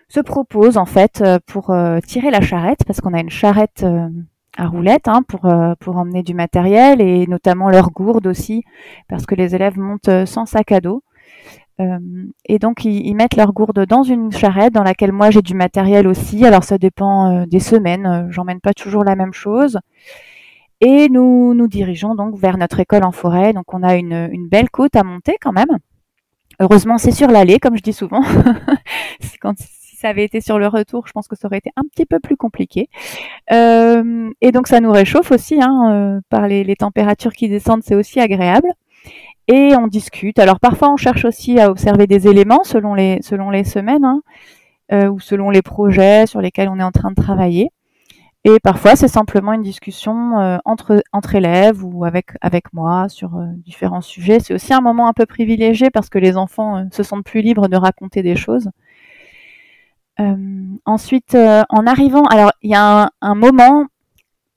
se 0.08 0.20
proposent 0.20 0.76
en 0.76 0.86
fait 0.86 1.24
pour 1.46 1.74
tirer 2.06 2.30
la 2.30 2.40
charrette 2.40 2.84
parce 2.86 3.00
qu'on 3.00 3.14
a 3.14 3.20
une 3.20 3.30
charrette 3.30 3.84
à 4.56 4.66
roulettes 4.66 5.08
hein, 5.08 5.22
pour, 5.26 5.50
pour 5.80 5.96
emmener 5.96 6.22
du 6.22 6.34
matériel 6.34 7.00
et 7.00 7.26
notamment 7.26 7.70
leurs 7.70 7.90
gourdes 7.90 8.26
aussi, 8.26 8.62
parce 9.08 9.26
que 9.26 9.34
les 9.34 9.54
élèves 9.54 9.78
montent 9.78 10.26
sans 10.26 10.46
sac 10.46 10.72
à 10.72 10.80
dos. 10.80 11.02
Euh, 11.80 11.98
et 12.46 12.60
donc 12.60 12.84
ils, 12.84 13.14
mettent 13.14 13.34
leurs 13.36 13.52
gourdes 13.52 13.84
dans 13.86 14.04
une 14.04 14.30
charrette 14.30 14.72
dans 14.72 14.84
laquelle 14.84 15.10
moi 15.10 15.30
j'ai 15.30 15.42
du 15.42 15.54
matériel 15.54 16.06
aussi. 16.06 16.44
Alors 16.44 16.64
ça 16.64 16.78
dépend 16.78 17.42
euh, 17.42 17.46
des 17.46 17.60
semaines, 17.60 18.06
euh, 18.06 18.26
j'emmène 18.30 18.60
pas 18.60 18.74
toujours 18.74 19.04
la 19.04 19.16
même 19.16 19.32
chose. 19.32 19.78
Et 20.80 21.08
nous 21.08 21.54
nous 21.54 21.66
dirigeons 21.68 22.14
donc 22.14 22.36
vers 22.36 22.58
notre 22.58 22.80
école 22.80 23.04
en 23.04 23.12
forêt. 23.12 23.52
Donc 23.52 23.74
on 23.74 23.82
a 23.82 23.96
une, 23.96 24.28
une 24.32 24.48
belle 24.48 24.70
côte 24.70 24.94
à 24.96 25.02
monter 25.02 25.36
quand 25.40 25.52
même. 25.52 25.78
Heureusement 26.60 26.98
c'est 26.98 27.10
sur 27.10 27.28
l'allée 27.28 27.58
comme 27.58 27.76
je 27.76 27.82
dis 27.82 27.92
souvent. 27.92 28.22
ça 30.04 30.10
avait 30.10 30.24
été 30.24 30.40
sur 30.40 30.58
le 30.58 30.68
retour, 30.68 31.06
je 31.06 31.12
pense 31.12 31.28
que 31.28 31.36
ça 31.36 31.48
aurait 31.48 31.58
été 31.58 31.70
un 31.76 31.82
petit 31.82 32.04
peu 32.04 32.20
plus 32.20 32.36
compliqué. 32.36 32.88
Euh, 33.52 34.30
et 34.40 34.52
donc 34.52 34.68
ça 34.68 34.80
nous 34.80 34.92
réchauffe 34.92 35.32
aussi, 35.32 35.58
hein, 35.62 36.20
par 36.28 36.46
les, 36.46 36.76
températures 36.76 37.32
qui 37.32 37.48
descendent, 37.48 37.82
c'est 37.82 37.94
aussi 37.94 38.20
agréable 38.20 38.68
et 39.48 39.74
on 39.76 39.86
discute. 39.86 40.38
Alors 40.38 40.60
parfois 40.60 40.90
on 40.92 40.96
cherche 40.96 41.24
aussi 41.24 41.58
à 41.60 41.70
observer 41.70 42.06
des 42.06 42.28
éléments 42.28 42.64
selon 42.64 42.94
les 42.94 43.20
selon 43.22 43.50
les 43.50 43.64
semaines 43.64 44.04
hein, 44.04 44.22
euh, 44.92 45.08
ou 45.08 45.20
selon 45.20 45.50
les 45.50 45.62
projets 45.62 46.26
sur 46.26 46.40
lesquels 46.40 46.68
on 46.68 46.78
est 46.78 46.84
en 46.84 46.92
train 46.92 47.10
de 47.10 47.20
travailler. 47.20 47.70
Et 48.46 48.60
parfois 48.62 48.96
c'est 48.96 49.08
simplement 49.08 49.52
une 49.52 49.62
discussion 49.62 50.38
euh, 50.38 50.58
entre 50.64 51.02
entre 51.12 51.34
élèves 51.34 51.84
ou 51.84 52.04
avec 52.04 52.32
avec 52.42 52.72
moi 52.72 53.08
sur 53.08 53.36
euh, 53.36 53.46
différents 53.64 54.02
sujets. 54.02 54.40
C'est 54.40 54.54
aussi 54.54 54.74
un 54.74 54.80
moment 54.80 55.08
un 55.08 55.14
peu 55.14 55.26
privilégié 55.26 55.90
parce 55.90 56.08
que 56.08 56.18
les 56.18 56.36
enfants 56.36 56.86
se 56.90 57.02
sentent 57.02 57.24
plus 57.24 57.40
libres 57.40 57.68
de 57.68 57.76
raconter 57.76 58.22
des 58.22 58.36
choses. 58.36 58.70
Ensuite, 60.84 61.36
en 61.36 61.86
arrivant, 61.86 62.24
alors 62.24 62.52
il 62.62 62.70
y 62.70 62.74
a 62.74 63.02
un, 63.02 63.10
un 63.20 63.34
moment 63.34 63.86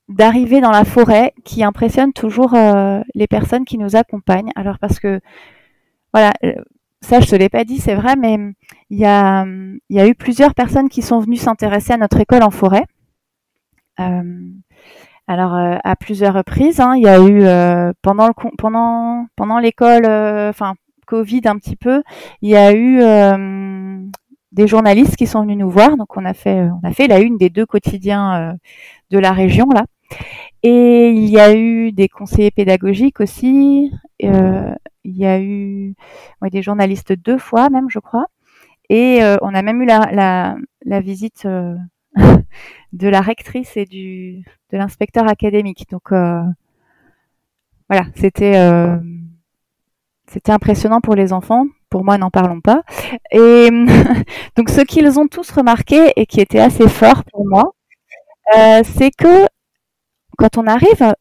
d'arriver 0.08 0.60
dans 0.60 0.70
la 0.70 0.84
forêt 0.84 1.34
qui 1.44 1.62
impressionne 1.62 2.12
toujours 2.12 2.54
euh, 2.54 3.00
les 3.14 3.26
personnes 3.26 3.64
qui 3.64 3.78
nous 3.78 3.94
accompagnent. 3.94 4.50
Alors 4.56 4.78
parce 4.78 4.98
que 5.00 5.20
voilà, 6.12 6.32
euh, 6.44 6.54
ça 7.02 7.20
je 7.20 7.28
te 7.28 7.36
l'ai 7.36 7.48
pas 7.48 7.64
dit, 7.64 7.78
c'est 7.78 7.94
vrai, 7.94 8.16
mais 8.16 8.38
il 8.90 8.98
y 8.98 9.04
a 9.04 9.44
y 9.90 10.00
a 10.00 10.08
eu 10.08 10.14
plusieurs 10.14 10.54
personnes 10.54 10.88
qui 10.88 11.02
sont 11.02 11.20
venues 11.20 11.36
s'intéresser 11.36 11.92
à 11.92 11.98
notre 11.98 12.18
école 12.18 12.42
en 12.42 12.50
forêt. 12.50 12.84
Euh, 14.00 14.50
alors 15.26 15.54
à 15.84 15.96
plusieurs 15.96 16.32
reprises, 16.32 16.80
hein, 16.80 16.94
il 16.96 17.02
y 17.02 17.08
a 17.08 17.20
eu 17.20 17.42
pendant 18.00 18.28
le 18.28 18.32
pendant 18.56 19.26
pendant 19.36 19.58
l'école, 19.58 20.06
enfin 20.48 20.72
Covid 21.06 21.42
un 21.44 21.56
petit 21.56 21.76
peu, 21.76 22.02
il 22.40 22.48
y 22.48 22.56
a 22.56 22.72
eu 22.72 23.02
des 24.52 24.66
journalistes 24.66 25.16
qui 25.16 25.26
sont 25.26 25.42
venus 25.42 25.58
nous 25.58 25.70
voir. 25.70 25.96
Donc 25.96 26.16
on 26.16 26.24
a 26.24 26.34
fait 26.34 26.68
on 26.82 26.86
a 26.86 26.92
fait 26.92 27.06
la 27.06 27.20
une 27.20 27.36
des 27.38 27.50
deux 27.50 27.66
quotidiens 27.66 28.56
de 29.10 29.18
la 29.18 29.32
région 29.32 29.66
là. 29.74 29.84
Et 30.62 31.10
il 31.10 31.26
y 31.26 31.38
a 31.38 31.54
eu 31.54 31.92
des 31.92 32.08
conseillers 32.08 32.50
pédagogiques 32.50 33.20
aussi. 33.20 33.92
Euh, 34.24 34.74
il 35.04 35.16
y 35.16 35.26
a 35.26 35.40
eu 35.40 35.94
des 36.50 36.62
journalistes 36.62 37.12
deux 37.12 37.38
fois 37.38 37.70
même, 37.70 37.88
je 37.90 37.98
crois. 37.98 38.26
Et 38.88 39.22
euh, 39.22 39.36
on 39.42 39.54
a 39.54 39.62
même 39.62 39.82
eu 39.82 39.86
la, 39.86 40.56
la, 40.84 41.00
visite 41.00 41.44
euh, 41.46 41.76
de 42.92 43.08
la 43.08 43.20
rectrice 43.20 43.76
et 43.76 43.84
du 43.84 44.44
de 44.72 44.78
l'inspecteur 44.78 45.28
académique. 45.28 45.86
Donc 45.90 46.10
voilà, 47.88 48.04
c'était 48.16 48.56
c'était 50.28 50.52
impressionnant 50.52 51.00
pour 51.00 51.14
les 51.14 51.32
enfants. 51.32 51.66
Pour 51.90 52.04
moi, 52.04 52.18
n'en 52.18 52.30
parlons 52.30 52.60
pas. 52.60 52.82
Et 53.32 53.68
donc 54.56 54.68
ce 54.70 54.82
qu'ils 54.82 55.18
ont 55.18 55.26
tous 55.26 55.50
remarqué 55.50 56.12
et 56.16 56.26
qui 56.26 56.40
était 56.40 56.60
assez 56.60 56.88
fort 56.88 57.24
pour 57.24 57.46
moi, 57.46 57.72
c'est 58.84 59.10
que 59.10 59.46
quand 60.38 60.56
on 60.56 60.66
arrive 60.66 61.14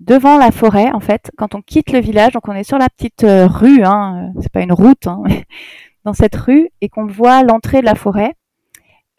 devant 0.00 0.38
la 0.38 0.50
forêt, 0.50 0.90
en 0.92 1.00
fait, 1.00 1.30
quand 1.36 1.54
on 1.54 1.62
quitte 1.62 1.92
le 1.92 2.00
village, 2.00 2.32
donc 2.32 2.48
on 2.48 2.52
est 2.52 2.64
sur 2.64 2.78
la 2.78 2.88
petite 2.88 3.24
euh, 3.24 3.46
rue, 3.46 3.82
hein, 3.82 4.32
c'est 4.40 4.52
pas 4.52 4.62
une 4.62 4.72
route, 4.72 5.06
hein, 5.06 5.22
dans 6.04 6.12
cette 6.12 6.36
rue, 6.36 6.68
et 6.80 6.88
qu'on 6.88 7.06
voit 7.06 7.42
l'entrée 7.42 7.80
de 7.80 7.86
la 7.86 7.94
forêt, 7.94 8.34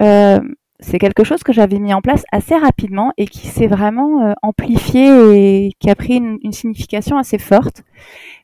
euh, 0.01 0.39
c'est 0.79 0.99
quelque 0.99 1.23
chose 1.23 1.41
que 1.43 1.51
j'avais 1.51 1.79
mis 1.79 1.93
en 1.93 2.01
place 2.01 2.23
assez 2.31 2.55
rapidement 2.55 3.11
et 3.17 3.25
qui 3.25 3.47
s'est 3.47 3.67
vraiment 3.67 4.27
euh, 4.27 4.33
amplifié 4.43 5.65
et 5.65 5.73
qui 5.79 5.89
a 5.89 5.95
pris 5.95 6.17
une 6.17 6.51
signification 6.51 7.17
assez 7.17 7.39
forte. 7.39 7.83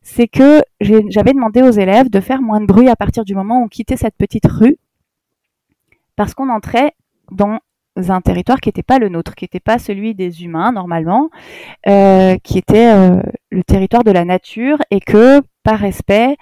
C'est 0.04 0.28
que 0.28 0.62
j'avais 0.82 1.34
demandé 1.34 1.62
aux 1.62 1.72
élèves 1.72 2.10
de 2.10 2.20
faire 2.20 2.42
moins 2.42 2.60
de 2.60 2.66
bruit 2.66 2.90
à 2.90 2.96
partir 2.96 3.24
du 3.26 3.36
moment 3.36 3.62
où 3.62 3.66
on 3.66 3.68
quittait 3.68 3.98
cette 3.98 4.16
petite 4.16 4.46
rue, 4.46 4.78
parce 6.16 6.34
qu'on 6.34 6.50
entrait 6.50 6.94
dans 7.32 7.60
un 7.96 8.22
territoire 8.22 8.60
qui 8.60 8.70
n'était 8.70 8.84
pas 8.84 9.00
le 9.00 9.10
nôtre, 9.10 9.36
qui 9.36 9.46
n'était 9.46 9.60
pas 9.60 9.80
celui 9.80 10.16
des 10.16 10.44
humains 10.44 10.72
normalement, 10.72 11.30
euh, 11.88 12.38
qui 12.44 12.58
était 12.58 12.94
euh, 12.94 13.22
le 13.50 13.64
territoire 13.64 14.04
de 14.04 14.12
la 14.12 14.26
nature 14.26 14.78
et 14.92 15.00
que 15.00 15.42
par 15.64 15.80
respect, 15.80 16.36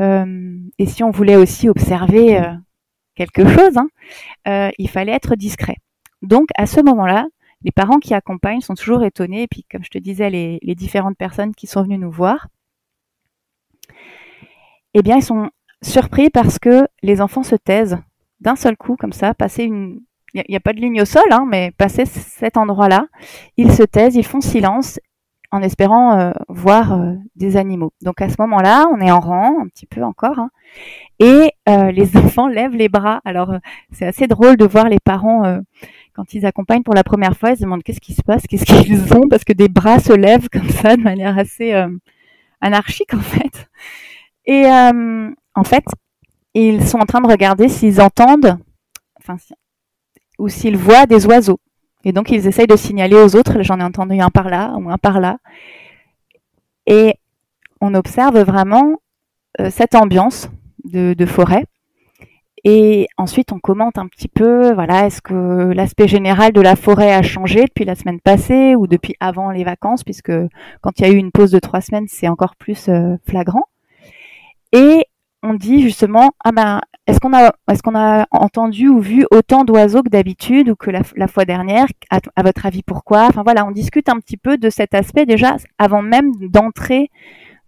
euh, 0.00 0.58
et 0.78 0.86
si 0.86 1.02
on 1.02 1.10
voulait 1.10 1.36
aussi 1.36 1.68
observer 1.68 2.40
quelque 3.16 3.46
chose, 3.48 3.76
hein, 3.76 4.70
il 4.78 4.88
fallait 4.88 5.12
être 5.12 5.34
discret. 5.34 5.76
Donc 6.22 6.48
à 6.56 6.66
ce 6.66 6.80
moment-là, 6.80 7.26
les 7.62 7.72
parents 7.72 7.98
qui 7.98 8.14
accompagnent 8.14 8.60
sont 8.60 8.74
toujours 8.74 9.02
étonnés, 9.04 9.42
et 9.42 9.48
puis 9.48 9.64
comme 9.70 9.84
je 9.84 9.90
te 9.90 9.98
disais, 9.98 10.30
les, 10.30 10.58
les 10.62 10.74
différentes 10.74 11.16
personnes 11.16 11.54
qui 11.54 11.66
sont 11.66 11.82
venues 11.82 11.98
nous 11.98 12.10
voir, 12.10 12.46
eh 14.94 15.02
bien 15.02 15.16
ils 15.16 15.22
sont 15.22 15.50
surpris 15.82 16.30
parce 16.30 16.58
que 16.58 16.86
les 17.02 17.20
enfants 17.20 17.42
se 17.42 17.56
taisent 17.56 17.98
d'un 18.40 18.56
seul 18.56 18.76
coup 18.76 18.96
comme 18.96 19.12
ça, 19.12 19.34
passer 19.34 19.64
une, 19.64 20.00
il 20.34 20.44
n'y 20.48 20.56
a, 20.56 20.60
pas 20.60 20.72
de 20.72 20.80
ligne 20.80 21.02
au 21.02 21.04
sol, 21.04 21.24
hein, 21.30 21.46
mais 21.48 21.72
passé 21.76 22.04
cet 22.06 22.56
endroit-là, 22.56 23.06
ils 23.56 23.72
se 23.72 23.82
taisent, 23.82 24.16
ils 24.16 24.24
font 24.24 24.40
silence 24.40 24.98
en 25.52 25.62
espérant 25.62 26.16
euh, 26.18 26.30
voir 26.48 26.92
euh, 26.92 27.14
des 27.34 27.56
animaux. 27.56 27.92
Donc 28.02 28.20
à 28.20 28.28
ce 28.28 28.36
moment-là, 28.38 28.86
on 28.92 29.00
est 29.00 29.10
en 29.10 29.18
rang, 29.18 29.60
un 29.60 29.66
petit 29.66 29.86
peu 29.86 30.04
encore, 30.04 30.38
hein, 30.38 30.50
et 31.18 31.50
euh, 31.68 31.90
les 31.90 32.16
enfants 32.16 32.46
lèvent 32.46 32.76
les 32.76 32.88
bras. 32.88 33.20
Alors 33.24 33.54
c'est 33.92 34.06
assez 34.06 34.26
drôle 34.26 34.56
de 34.56 34.64
voir 34.64 34.88
les 34.88 35.00
parents 35.00 35.58
quand 36.14 36.34
ils 36.34 36.46
accompagnent 36.46 36.82
pour 36.82 36.94
la 36.94 37.04
première 37.04 37.36
fois, 37.36 37.50
ils 37.50 37.56
se 37.56 37.62
demandent 37.62 37.82
qu'est-ce 37.82 38.00
qui 38.00 38.14
se 38.14 38.22
passe, 38.22 38.46
qu'est-ce 38.46 38.64
qu'ils 38.84 39.12
ont, 39.14 39.28
parce 39.28 39.44
que 39.44 39.52
des 39.52 39.68
bras 39.68 39.98
se 39.98 40.12
lèvent 40.12 40.48
comme 40.48 40.68
ça 40.68 40.96
de 40.96 41.02
manière 41.02 41.36
assez 41.36 41.74
anarchique 42.60 43.14
en 43.14 43.20
fait. 43.20 43.68
Et 44.46 44.64
en 44.66 45.64
fait, 45.64 45.84
ils 46.54 46.86
sont 46.86 46.98
en 46.98 47.06
train 47.06 47.20
de 47.20 47.28
regarder 47.28 47.68
s'ils 47.68 48.00
entendent, 48.00 48.58
enfin 49.18 49.36
ou 50.38 50.48
s'ils 50.48 50.76
voient 50.76 51.06
des 51.06 51.26
oiseaux. 51.26 51.60
Et 52.04 52.12
donc 52.12 52.30
ils 52.30 52.46
essayent 52.46 52.66
de 52.66 52.76
signaler 52.76 53.16
aux 53.16 53.36
autres, 53.36 53.62
j'en 53.62 53.78
ai 53.78 53.84
entendu 53.84 54.18
un 54.20 54.30
par 54.30 54.48
là 54.48 54.74
ou 54.78 54.90
un 54.90 54.98
par 54.98 55.20
là. 55.20 55.38
Et 56.86 57.14
on 57.80 57.94
observe 57.94 58.40
vraiment 58.40 58.96
euh, 59.60 59.70
cette 59.70 59.94
ambiance 59.94 60.48
de, 60.84 61.26
forêt. 61.26 61.64
Et 62.64 63.06
ensuite, 63.16 63.52
on 63.52 63.58
commente 63.58 63.96
un 63.96 64.06
petit 64.06 64.28
peu, 64.28 64.72
voilà, 64.74 65.06
est-ce 65.06 65.22
que 65.22 65.72
l'aspect 65.72 66.08
général 66.08 66.52
de 66.52 66.60
la 66.60 66.76
forêt 66.76 67.12
a 67.12 67.22
changé 67.22 67.64
depuis 67.64 67.84
la 67.84 67.94
semaine 67.94 68.20
passée 68.20 68.74
ou 68.74 68.86
depuis 68.86 69.14
avant 69.18 69.50
les 69.50 69.64
vacances, 69.64 70.04
puisque 70.04 70.32
quand 70.82 70.98
il 70.98 71.02
y 71.02 71.04
a 71.08 71.10
eu 71.10 71.16
une 71.16 71.30
pause 71.30 71.50
de 71.50 71.58
trois 71.58 71.80
semaines, 71.80 72.06
c'est 72.08 72.28
encore 72.28 72.56
plus 72.56 72.88
euh, 72.88 73.16
flagrant. 73.26 73.64
Et 74.72 75.04
on 75.42 75.54
dit 75.54 75.82
justement, 75.82 76.32
ah 76.44 76.52
ben, 76.52 76.80
est-ce 77.06 77.18
qu'on 77.18 77.34
a, 77.34 77.52
est-ce 77.70 77.82
qu'on 77.82 77.96
a 77.96 78.26
entendu 78.30 78.88
ou 78.88 79.00
vu 79.00 79.26
autant 79.30 79.64
d'oiseaux 79.64 80.02
que 80.02 80.08
d'habitude 80.08 80.68
ou 80.68 80.76
que 80.76 80.90
la, 80.90 81.28
fois 81.28 81.44
dernière? 81.44 81.86
À, 82.10 82.42
votre 82.42 82.66
avis, 82.66 82.82
pourquoi 82.82 83.26
Enfin 83.26 83.42
voilà, 83.42 83.66
on 83.66 83.70
discute 83.70 84.08
un 84.08 84.18
petit 84.20 84.36
peu 84.36 84.58
de 84.58 84.70
cet 84.70 84.94
aspect 84.94 85.26
déjà 85.26 85.56
avant 85.78 86.02
même 86.02 86.32
d'entrer 86.36 87.10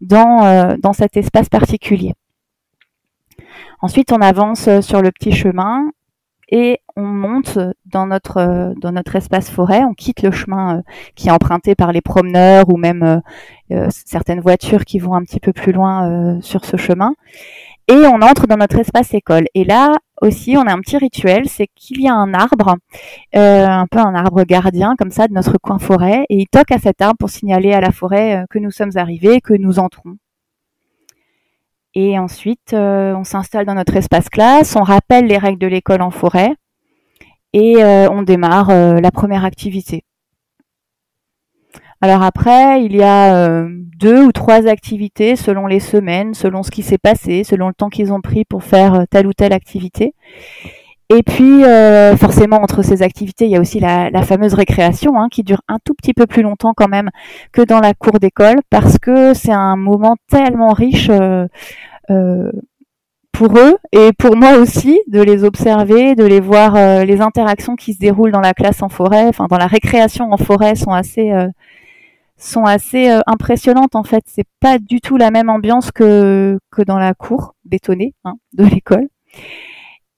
dans, 0.00 0.44
euh, 0.44 0.76
dans 0.78 0.92
cet 0.92 1.16
espace 1.16 1.48
particulier. 1.48 2.14
Ensuite, 3.80 4.12
on 4.12 4.20
avance 4.20 4.68
sur 4.80 5.02
le 5.02 5.10
petit 5.10 5.32
chemin 5.32 5.90
et 6.52 6.78
on 6.94 7.06
monte 7.06 7.58
dans 7.86 8.06
notre 8.06 8.74
dans 8.80 8.92
notre 8.92 9.16
espace 9.16 9.50
forêt. 9.50 9.82
On 9.82 9.94
quitte 9.94 10.22
le 10.22 10.30
chemin 10.30 10.76
euh, 10.76 10.82
qui 11.16 11.26
est 11.28 11.32
emprunté 11.32 11.74
par 11.74 11.90
les 11.90 12.00
promeneurs 12.00 12.68
ou 12.68 12.76
même 12.76 13.22
euh, 13.72 13.88
certaines 13.90 14.40
voitures 14.40 14.84
qui 14.84 15.00
vont 15.00 15.14
un 15.14 15.22
petit 15.22 15.40
peu 15.40 15.52
plus 15.52 15.72
loin 15.72 16.38
sur 16.40 16.64
ce 16.64 16.76
chemin 16.76 17.14
et 17.88 18.06
on 18.06 18.22
entre 18.22 18.46
dans 18.46 18.56
notre 18.56 18.78
espace 18.78 19.12
école. 19.14 19.46
Et 19.54 19.64
là 19.64 19.96
aussi, 20.20 20.56
on 20.56 20.62
a 20.62 20.72
un 20.72 20.80
petit 20.80 20.96
rituel, 20.96 21.48
c'est 21.48 21.68
qu'il 21.74 22.00
y 22.00 22.08
a 22.08 22.14
un 22.14 22.32
arbre, 22.32 22.76
euh, 23.36 23.66
un 23.66 23.86
peu 23.86 23.98
un 23.98 24.14
arbre 24.14 24.44
gardien 24.44 24.94
comme 24.96 25.10
ça 25.10 25.26
de 25.26 25.32
notre 25.32 25.58
coin 25.58 25.78
forêt, 25.78 26.24
et 26.28 26.36
il 26.36 26.46
toque 26.46 26.70
à 26.70 26.78
cet 26.78 27.02
arbre 27.02 27.16
pour 27.18 27.30
signaler 27.30 27.72
à 27.72 27.80
la 27.80 27.90
forêt 27.90 28.36
euh, 28.36 28.44
que 28.50 28.58
nous 28.58 28.70
sommes 28.70 28.92
arrivés, 28.96 29.40
que 29.40 29.54
nous 29.54 29.78
entrons. 29.78 30.16
Et 31.94 32.18
ensuite, 32.18 32.72
euh, 32.72 33.14
on 33.14 33.24
s'installe 33.24 33.66
dans 33.66 33.74
notre 33.74 33.96
espace 33.96 34.28
classe, 34.28 34.76
on 34.76 34.82
rappelle 34.82 35.26
les 35.26 35.38
règles 35.38 35.58
de 35.58 35.66
l'école 35.66 36.02
en 36.02 36.10
forêt, 36.10 36.54
et 37.52 37.84
on 37.84 38.22
démarre 38.22 38.70
la 38.70 39.10
première 39.10 39.44
activité. 39.44 40.04
Alors 42.04 42.22
après, 42.24 42.82
il 42.84 42.96
y 42.96 43.02
a 43.04 43.36
euh, 43.36 43.68
deux 43.96 44.24
ou 44.24 44.32
trois 44.32 44.66
activités 44.66 45.36
selon 45.36 45.68
les 45.68 45.78
semaines, 45.78 46.34
selon 46.34 46.64
ce 46.64 46.72
qui 46.72 46.82
s'est 46.82 46.98
passé, 46.98 47.44
selon 47.44 47.68
le 47.68 47.74
temps 47.74 47.90
qu'ils 47.90 48.12
ont 48.12 48.20
pris 48.20 48.44
pour 48.44 48.64
faire 48.64 48.94
euh, 48.94 49.04
telle 49.08 49.28
ou 49.28 49.32
telle 49.32 49.52
activité. 49.52 50.12
Et 51.08 51.22
puis, 51.22 51.64
euh, 51.64 52.16
forcément, 52.16 52.56
entre 52.56 52.82
ces 52.82 53.02
activités, 53.02 53.44
il 53.44 53.50
y 53.50 53.56
a 53.56 53.60
aussi 53.60 53.80
la, 53.80 54.22
fameuse 54.22 54.54
récréation, 54.54 55.18
hein, 55.20 55.28
qui 55.30 55.42
dure 55.42 55.60
un 55.68 55.78
tout 55.84 55.94
petit 55.94 56.14
peu 56.14 56.26
plus 56.26 56.42
longtemps 56.42 56.72
quand 56.74 56.88
même 56.88 57.10
que 57.52 57.60
dans 57.62 57.80
la 57.80 57.92
cour 57.92 58.18
d'école, 58.18 58.56
parce 58.70 58.98
que 58.98 59.34
c'est 59.34 59.52
un 59.52 59.76
moment 59.76 60.16
tellement 60.30 60.72
riche 60.72 61.08
euh, 61.10 61.46
euh, 62.10 62.50
pour 63.30 63.58
eux 63.58 63.76
et 63.92 64.12
pour 64.18 64.36
moi 64.36 64.56
aussi 64.56 65.00
de 65.08 65.20
les 65.20 65.44
observer, 65.44 66.14
de 66.14 66.24
les 66.24 66.40
voir, 66.40 66.74
les 67.04 67.20
interactions 67.20 67.76
qui 67.76 67.94
se 67.94 67.98
déroulent 67.98 68.32
dans 68.32 68.40
la 68.40 68.54
classe 68.54 68.82
en 68.82 68.88
forêt, 68.88 69.26
enfin 69.26 69.46
dans 69.48 69.56
la 69.56 69.66
récréation 69.66 70.30
en 70.30 70.36
forêt 70.36 70.74
sont 70.74 70.92
assez 70.92 71.32
sont 72.36 72.64
assez 72.64 73.08
impressionnantes 73.26 73.96
en 73.96 74.04
fait. 74.04 74.22
C'est 74.26 74.46
pas 74.60 74.78
du 74.78 75.00
tout 75.00 75.16
la 75.16 75.30
même 75.30 75.48
ambiance 75.48 75.90
que 75.90 76.58
que 76.70 76.82
dans 76.82 76.98
la 76.98 77.14
cour 77.14 77.54
bétonnée 77.64 78.14
hein, 78.24 78.34
de 78.52 78.64
l'école. 78.64 79.08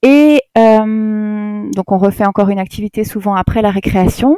Et 0.05 0.43
euh, 0.59 1.71
donc 1.75 1.91
on 1.91 1.97
refait 1.97 2.27
encore 2.27 2.51
une 2.51 2.59
activité 2.59 3.05
souvent 3.05 3.35
après 3.35 3.63
la 3.63 3.71
récréation. 3.71 4.37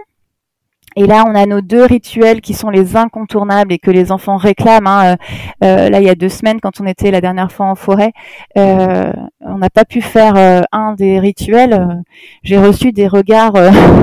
Et 0.98 1.07
là, 1.07 1.24
on 1.26 1.35
a 1.35 1.44
nos 1.44 1.61
deux 1.61 1.85
rituels 1.85 2.40
qui 2.40 2.55
sont 2.55 2.70
les 2.70 2.96
incontournables 2.96 3.70
et 3.70 3.79
que 3.79 3.90
les 3.90 4.12
enfants 4.12 4.37
réclament. 4.37 4.87
Hein. 4.87 5.12
Euh, 5.12 5.16
euh, 5.64 5.90
là, 5.90 6.00
il 6.00 6.07
y 6.07 6.09
a 6.09 6.14
deux 6.14 6.31
semaines, 6.31 6.59
quand 6.59 6.81
on 6.81 6.87
était 6.87 7.11
la 7.11 7.20
dernière 7.20 7.52
fois 7.52 7.66
en 7.66 7.74
forêt, 7.74 8.12
on 8.55 9.59
n'a 9.59 9.68
pas 9.68 9.85
pu 9.85 10.00
faire 10.00 10.64
un 10.72 10.94
des 10.94 11.18
rituels. 11.18 12.02
J'ai 12.42 12.57
reçu 12.57 12.92
des 12.92 13.09
regards 13.09 13.57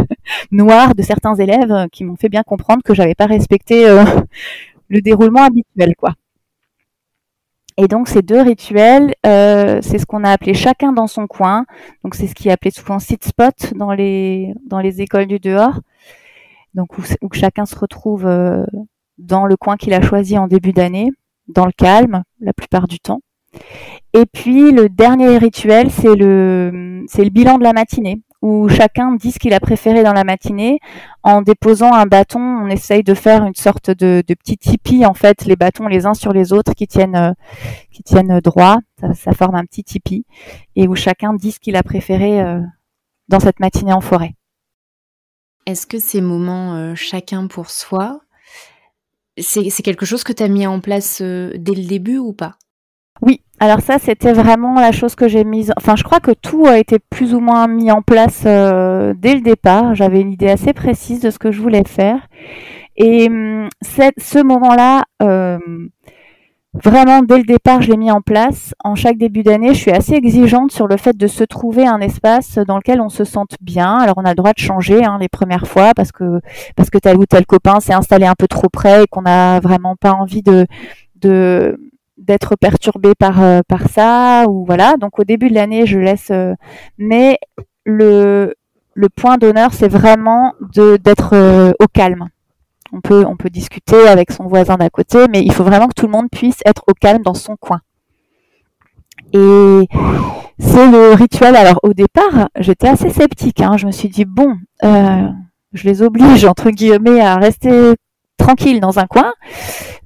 noirs 0.52 0.94
de 0.94 1.02
certains 1.02 1.34
élèves 1.34 1.88
qui 1.92 2.04
m'ont 2.04 2.18
fait 2.18 2.30
bien 2.30 2.44
comprendre 2.44 2.84
que 2.84 2.94
j'avais 2.94 3.16
pas 3.16 3.26
respecté 3.26 3.88
le 4.90 5.02
déroulement 5.02 5.46
habituel, 5.46 5.96
quoi. 5.98 6.14
Et 7.78 7.88
donc 7.88 8.08
ces 8.08 8.22
deux 8.22 8.42
rituels, 8.42 9.14
euh, 9.26 9.80
c'est 9.82 9.98
ce 9.98 10.06
qu'on 10.06 10.24
a 10.24 10.30
appelé 10.30 10.54
chacun 10.54 10.92
dans 10.92 11.08
son 11.08 11.28
coin. 11.28 11.66
Donc 12.04 12.16
c'est 12.16 12.28
ce 12.28 12.36
qui 12.36 12.50
est 12.50 12.52
appelé 12.52 12.72
souvent 12.72 13.00
sit 13.00 13.24
spot 13.24 13.74
dans 13.76 13.94
les 13.94 14.54
dans 14.66 14.80
les 14.80 15.02
écoles 15.02 15.28
du 15.28 15.40
dehors. 15.40 15.80
Donc 16.74 16.98
où, 16.98 17.34
chacun 17.34 17.66
se 17.66 17.76
retrouve 17.76 18.26
euh, 18.26 18.66
dans 19.18 19.46
le 19.46 19.58
coin 19.58 19.78
qu'il 19.78 19.94
a 19.94 20.02
choisi 20.02 20.38
en 20.38 20.48
début 20.48 20.74
d'année, 20.74 21.12
dans 21.48 21.66
le 21.66 21.72
calme 21.72 22.24
la 22.40 22.54
plupart 22.54 22.88
du 22.88 23.00
temps. 23.00 23.22
Et 24.14 24.26
puis 24.26 24.72
le 24.72 24.90
dernier 24.90 25.38
rituel, 25.38 25.90
c'est 25.92 26.16
le 26.16 27.04
c'est 27.08 27.24
le 27.24 27.30
bilan 27.30 27.58
de 27.58 27.64
la 27.64 27.74
matinée 27.74 28.22
où 28.44 28.68
chacun 28.68 29.14
dit 29.14 29.32
ce 29.32 29.40
qu'il 29.40 29.54
a 29.54 29.62
préféré 29.62 30.04
dans 30.04 30.12
la 30.12 30.26
matinée. 30.26 30.80
En 31.24 31.42
déposant 31.42 31.94
un 31.94 32.06
bâton, 32.06 32.42
on 32.42 32.68
essaye 32.68 33.02
de 33.02 33.14
faire 33.14 33.46
une 33.46 33.56
sorte 33.56 33.90
de, 33.90 34.22
petit 34.22 34.58
tipi, 34.58 35.06
en 35.06 35.14
fait, 35.14 35.46
les 35.46 35.56
bâtons 35.56 35.88
les 35.88 36.06
uns 36.06 36.14
sur 36.14 36.34
les 36.34 36.52
autres 36.52 36.74
qui 36.74 36.86
tiennent, 36.86 37.16
euh, 37.16 37.32
qui 37.90 38.04
tiennent 38.04 38.42
droit. 38.42 38.80
Ça, 39.14 39.32
forme 39.32 39.56
un 39.56 39.64
petit 39.64 39.86
tipi. 39.86 40.26
Et 40.76 40.90
où 40.90 40.96
chacun 40.96 41.34
dit 41.34 41.54
ce 41.54 41.60
qu'il 41.62 41.78
a 41.78 41.84
préféré 41.84 42.42
euh, 42.42 42.60
dans 43.30 43.40
cette 43.40 43.62
matinée 43.62 43.94
en 43.94 44.02
forêt. 44.02 44.36
Est-ce 45.66 45.88
que 45.88 45.98
ces 45.98 46.20
moments 46.20 46.76
euh, 46.76 46.96
chacun 46.96 47.48
pour 47.48 47.70
soi, 47.70 48.20
c'est 49.38 49.72
quelque 49.84 50.06
chose 50.06 50.26
que 50.26 50.34
tu 50.34 50.44
as 50.44 50.50
mis 50.50 50.68
en 50.68 50.82
place 50.82 51.22
dès 51.22 51.76
le 51.76 51.88
début 51.88 52.18
ou 52.18 52.34
pas? 52.34 52.58
Oui, 53.22 53.42
alors 53.64 53.80
ça 53.80 53.98
c'était 53.98 54.34
vraiment 54.34 54.74
la 54.82 54.92
chose 54.92 55.16
que 55.16 55.30
j'ai 55.30 55.46
mise. 55.46 55.72
Enfin, 55.78 55.96
je 55.96 56.04
crois 56.04 56.20
que 56.20 56.32
tout 56.32 56.66
a 56.68 56.78
été 56.80 57.00
plus 57.00 57.34
ou 57.34 57.40
moins 57.40 57.68
mis 57.68 57.92
en 57.92 58.02
place 58.02 58.44
euh, 58.46 59.14
dès 59.16 59.36
le 59.36 59.40
départ. 59.40 59.96
J'avais 59.96 60.20
une 60.20 60.34
idée 60.34 60.50
assez 60.50 60.74
précise 60.74 61.22
de 61.22 61.30
ce 61.30 61.40
que 61.40 61.50
je 61.50 61.62
voulais 61.62 61.86
faire. 61.88 62.28
Et 62.98 63.28
hum, 63.28 63.70
ce 63.82 64.44
moment-là, 64.44 65.06
euh, 65.22 65.60
vraiment 66.74 67.22
dès 67.22 67.38
le 67.38 67.46
départ, 67.46 67.82
je 67.82 67.92
l'ai 67.92 67.96
mis 67.96 68.12
en 68.12 68.20
place. 68.20 68.74
En 68.84 68.96
chaque 68.96 69.18
début 69.18 69.44
d'année, 69.44 69.70
je 69.70 69.80
suis 69.80 69.92
assez 69.92 70.16
exigeante 70.16 70.74
sur 70.74 70.90
le 70.90 70.98
fait 70.98 71.16
de 71.16 71.28
se 71.28 71.46
trouver 71.46 71.88
un 71.88 72.02
espace 72.02 72.58
dans 72.68 72.76
lequel 72.76 73.00
on 73.00 73.08
se 73.08 73.24
sente 73.24 73.56
bien. 73.62 73.98
Alors 73.98 74.16
on 74.18 74.26
a 74.26 74.32
le 74.32 74.36
droit 74.36 74.52
de 74.52 74.60
changer 74.60 75.06
hein, 75.06 75.20
les 75.22 75.30
premières 75.30 75.68
fois 75.68 75.94
parce 75.96 76.12
que 76.12 76.42
parce 76.76 76.90
que 76.90 76.98
tel 76.98 77.16
ou 77.16 77.26
tel 77.26 77.46
copain 77.46 77.80
s'est 77.80 77.94
installé 77.94 78.26
un 78.26 78.36
peu 78.38 78.50
trop 78.50 78.68
près 78.68 79.04
et 79.04 79.08
qu'on 79.08 79.22
n'a 79.22 79.62
vraiment 79.62 79.96
pas 79.96 80.12
envie 80.12 80.44
de 80.44 80.68
de 81.22 81.78
d'être 82.18 82.56
perturbé 82.56 83.14
par 83.18 83.42
euh, 83.42 83.62
par 83.68 83.90
ça 83.90 84.46
ou 84.48 84.66
voilà. 84.66 84.98
Donc 84.98 85.20
au 85.20 85.24
début 85.24 85.50
de 85.50 85.56
l'année, 85.56 85.86
je 85.86 86.00
laisse 86.00 86.30
euh, 86.32 86.54
mais 86.98 87.40
le 87.86 88.54
le 88.96 89.10
point 89.10 89.38
d'honneur, 89.38 89.74
c'est 89.74 89.88
vraiment 89.88 90.54
de 90.74 90.98
d'être 90.98 91.34
euh, 91.34 91.72
au 91.80 91.88
calme. 91.88 92.30
On 92.92 93.02
peut 93.02 93.26
on 93.28 93.36
peut 93.36 93.50
discuter 93.50 94.08
avec 94.08 94.32
son 94.32 94.46
voisin 94.48 94.76
d'à 94.78 94.90
côté, 94.90 95.28
mais 95.30 95.42
il 95.42 95.52
faut 95.52 95.64
vraiment 95.64 95.88
que 95.88 95.96
tout 95.96 96.06
le 96.06 96.12
monde 96.12 96.30
puisse 96.32 96.60
être 96.66 96.84
au 96.88 96.94
calme 96.94 97.24
dans 97.24 97.34
son 97.34 97.56
coin. 97.56 97.82
Et 99.34 99.88
c'est 100.60 100.92
le 100.92 101.14
rituel. 101.14 101.56
Alors 101.56 101.80
au 101.82 101.94
départ, 101.94 102.50
j'étais 102.60 102.88
assez 102.88 103.10
sceptique. 103.10 103.62
Hein. 103.62 103.78
Je 103.78 103.88
me 103.88 103.92
suis 103.92 104.10
dit 104.10 104.26
bon, 104.26 104.58
je 104.84 105.84
les 105.84 106.04
oblige 106.04 106.46
entre 106.46 106.70
guillemets 106.70 107.20
à 107.20 107.38
rester 107.38 107.96
tranquilles 108.38 108.80
dans 108.80 109.00
un 109.00 109.08
coin. 109.08 109.34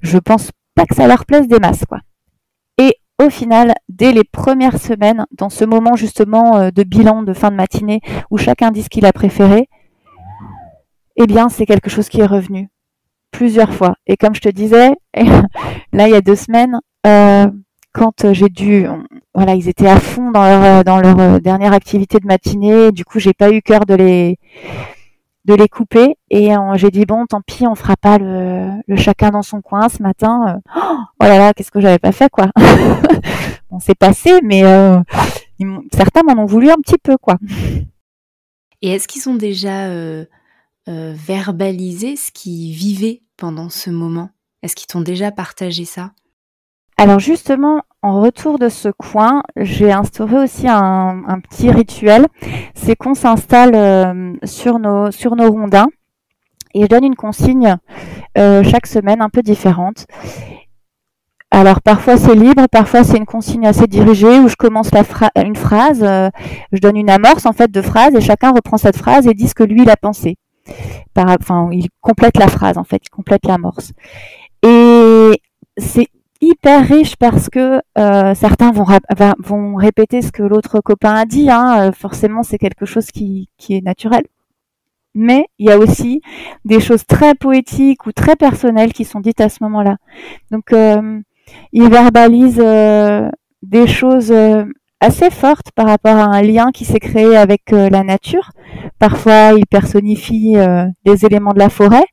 Je 0.00 0.16
pense 0.16 0.50
pas 0.78 0.86
que 0.86 0.94
ça 0.94 1.08
leur 1.08 1.26
plaise 1.26 1.48
des 1.48 1.58
masses, 1.58 1.84
quoi 1.88 1.98
au 3.20 3.30
final, 3.30 3.74
dès 3.88 4.12
les 4.12 4.24
premières 4.24 4.80
semaines, 4.80 5.26
dans 5.32 5.50
ce 5.50 5.64
moment 5.64 5.96
justement 5.96 6.56
euh, 6.56 6.70
de 6.70 6.84
bilan 6.84 7.22
de 7.22 7.32
fin 7.32 7.50
de 7.50 7.56
matinée 7.56 8.00
où 8.30 8.38
chacun 8.38 8.70
dit 8.70 8.82
ce 8.82 8.88
qu'il 8.88 9.06
a 9.06 9.12
préféré, 9.12 9.68
eh 11.16 11.26
bien, 11.26 11.48
c'est 11.48 11.66
quelque 11.66 11.90
chose 11.90 12.08
qui 12.08 12.20
est 12.20 12.26
revenu 12.26 12.68
plusieurs 13.32 13.74
fois. 13.74 13.96
Et 14.06 14.16
comme 14.16 14.34
je 14.36 14.40
te 14.40 14.48
disais, 14.48 14.92
là, 15.92 16.06
il 16.06 16.12
y 16.12 16.14
a 16.14 16.20
deux 16.20 16.36
semaines, 16.36 16.78
euh, 17.06 17.48
quand 17.92 18.32
j'ai 18.32 18.48
dû, 18.48 18.86
voilà, 19.34 19.56
ils 19.56 19.68
étaient 19.68 19.88
à 19.88 19.98
fond 19.98 20.30
dans 20.30 20.44
leur, 20.44 20.84
dans 20.84 21.00
leur 21.00 21.18
euh, 21.18 21.38
dernière 21.40 21.72
activité 21.72 22.18
de 22.20 22.26
matinée. 22.26 22.92
Du 22.92 23.04
coup, 23.04 23.18
j'ai 23.18 23.34
pas 23.34 23.50
eu 23.50 23.62
cœur 23.62 23.84
de 23.84 23.94
les, 23.94 24.38
de 25.48 25.54
les 25.54 25.68
couper. 25.68 26.16
Et 26.30 26.50
j'ai 26.74 26.90
dit 26.90 27.06
bon, 27.06 27.26
tant 27.26 27.40
pis, 27.40 27.66
on 27.66 27.74
fera 27.74 27.96
pas 27.96 28.18
le, 28.18 28.70
chacun 28.96 29.30
dans 29.30 29.42
son 29.42 29.62
coin 29.62 29.88
ce 29.88 30.02
matin. 30.02 30.60
Euh, 30.76 30.80
oh 31.20 31.24
là 31.24 31.38
là, 31.38 31.54
qu'est-ce 31.54 31.70
que 31.70 31.80
j'avais 31.80 31.98
pas 31.98 32.12
fait 32.12 32.30
quoi. 32.30 32.50
on 33.70 33.80
s'est 33.80 33.94
passé, 33.94 34.40
mais 34.42 34.62
euh, 34.64 35.00
certains 35.92 36.22
m'en 36.22 36.40
ont 36.40 36.46
voulu 36.46 36.70
un 36.70 36.76
petit 36.76 36.98
peu 37.02 37.16
quoi. 37.16 37.36
Et 38.82 38.90
est-ce 38.90 39.08
qu'ils 39.08 39.28
ont 39.28 39.34
déjà 39.34 39.86
euh, 39.86 40.26
verbalisé 40.86 42.14
ce 42.16 42.30
qu'ils 42.30 42.72
vivaient 42.72 43.22
pendant 43.36 43.70
ce 43.70 43.90
moment? 43.90 44.30
Est-ce 44.62 44.76
qu'ils 44.76 44.86
t'ont 44.86 45.00
déjà 45.00 45.32
partagé 45.32 45.86
ça? 45.86 46.12
Alors 46.98 47.20
justement, 47.20 47.80
en 48.02 48.20
retour 48.20 48.58
de 48.58 48.68
ce 48.68 48.88
coin, 48.88 49.42
j'ai 49.56 49.92
instauré 49.92 50.36
aussi 50.36 50.68
un, 50.68 51.40
petit 51.48 51.70
rituel. 51.70 52.26
C'est 52.74 52.94
qu'on 52.96 53.14
s'installe 53.14 53.74
euh, 53.74 54.32
sur 54.44 54.78
nos 54.78 55.10
sur 55.10 55.34
nos 55.36 55.50
rondins 55.50 55.88
et 56.74 56.82
je 56.82 56.86
donne 56.86 57.04
une 57.04 57.16
consigne 57.16 57.76
euh, 58.36 58.62
chaque 58.62 58.86
semaine 58.86 59.20
un 59.20 59.30
peu 59.30 59.42
différente. 59.42 60.06
Alors 61.50 61.80
parfois 61.80 62.16
c'est 62.18 62.34
libre, 62.34 62.66
parfois 62.70 63.02
c'est 63.02 63.16
une 63.16 63.26
consigne 63.26 63.66
assez 63.66 63.86
dirigée 63.86 64.38
où 64.38 64.48
je 64.48 64.56
commence 64.56 64.90
la 64.92 65.02
une 65.42 65.56
phrase, 65.56 66.02
euh, 66.04 66.28
je 66.72 66.78
donne 66.78 66.96
une 66.96 67.10
amorce 67.10 67.46
en 67.46 67.52
fait 67.52 67.70
de 67.70 67.82
phrase 67.82 68.14
et 68.14 68.20
chacun 68.20 68.52
reprend 68.52 68.76
cette 68.76 68.98
phrase 68.98 69.26
et 69.26 69.34
dit 69.34 69.48
ce 69.48 69.54
que 69.54 69.64
lui 69.64 69.82
il 69.82 69.90
a 69.90 69.96
pensé. 69.96 70.36
Par, 71.14 71.26
enfin, 71.40 71.70
il 71.72 71.88
complète 72.02 72.36
la 72.36 72.48
phrase 72.48 72.76
en 72.76 72.84
fait, 72.84 73.00
il 73.04 73.10
complète 73.10 73.46
l'amorce. 73.46 73.92
Et 74.62 75.40
c'est 75.78 76.08
hyper 76.48 76.86
riche 76.86 77.16
parce 77.16 77.48
que 77.48 77.80
euh, 77.98 78.34
certains 78.34 78.72
vont, 78.72 79.74
répéter 79.76 80.22
ce 80.22 80.32
que 80.32 80.42
l'autre 80.42 80.80
copain 80.80 81.14
a 81.14 81.24
dit. 81.24 81.50
Hein. 81.50 81.88
Euh, 81.88 81.92
forcément, 81.92 82.42
c'est 82.42 82.58
quelque 82.58 82.86
chose 82.86 83.06
qui, 83.06 83.48
est 83.68 83.84
naturel. 83.84 84.22
Mais 85.14 85.46
il 85.58 85.68
y 85.68 85.72
a 85.72 85.78
aussi 85.78 86.22
des 86.64 86.80
choses 86.80 87.04
très 87.06 87.34
poétiques 87.34 88.06
ou 88.06 88.12
très 88.12 88.36
personnelles 88.36 88.92
qui 88.92 89.04
sont 89.04 89.20
dites 89.20 89.40
à 89.40 89.48
ce 89.48 89.62
moment-là. 89.64 89.96
Donc, 90.50 90.72
euh, 90.72 91.20
il 91.72 91.88
verbalise 91.88 92.62
des 93.62 93.86
choses 93.86 94.32
assez 95.00 95.30
fortes 95.30 95.72
par 95.74 95.86
rapport 95.86 96.16
à 96.16 96.24
un 96.24 96.42
lien 96.42 96.70
qui 96.72 96.84
s'est 96.84 97.00
créé 97.00 97.36
avec 97.36 97.70
la 97.70 98.04
nature. 98.04 98.50
Parfois, 98.98 99.52
il 99.56 99.66
personnifie 99.66 100.56
des 101.04 101.24
éléments 101.24 101.54
de 101.54 101.58
la 101.58 101.70
forêt. 101.70 102.04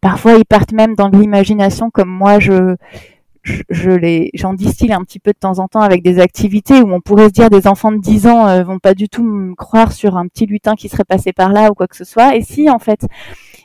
Parfois, 0.00 0.34
ils 0.34 0.44
partent 0.44 0.72
même 0.72 0.96
dans 0.96 1.08
de 1.08 1.16
l'imagination, 1.16 1.88
comme 1.90 2.10
moi, 2.10 2.40
je, 2.40 2.74
je, 3.44 3.90
les, 3.90 4.30
j'en 4.34 4.54
distille 4.54 4.92
un 4.92 5.02
petit 5.02 5.20
peu 5.20 5.32
de 5.32 5.38
temps 5.38 5.58
en 5.58 5.68
temps 5.68 5.80
avec 5.80 6.02
des 6.02 6.18
activités 6.18 6.80
où 6.80 6.92
on 6.92 7.00
pourrait 7.00 7.28
se 7.28 7.32
dire 7.32 7.50
des 7.50 7.66
enfants 7.66 7.92
de 7.92 7.98
10 7.98 8.26
ans 8.26 8.48
euh, 8.48 8.64
vont 8.64 8.78
pas 8.78 8.94
du 8.94 9.08
tout 9.08 9.22
me 9.22 9.54
croire 9.54 9.92
sur 9.92 10.16
un 10.16 10.26
petit 10.26 10.46
lutin 10.46 10.74
qui 10.74 10.88
serait 10.88 11.04
passé 11.04 11.32
par 11.32 11.52
là 11.52 11.70
ou 11.70 11.74
quoi 11.74 11.86
que 11.86 11.96
ce 11.96 12.04
soit. 12.04 12.36
Et 12.36 12.42
si, 12.42 12.70
en 12.70 12.78
fait, 12.78 13.06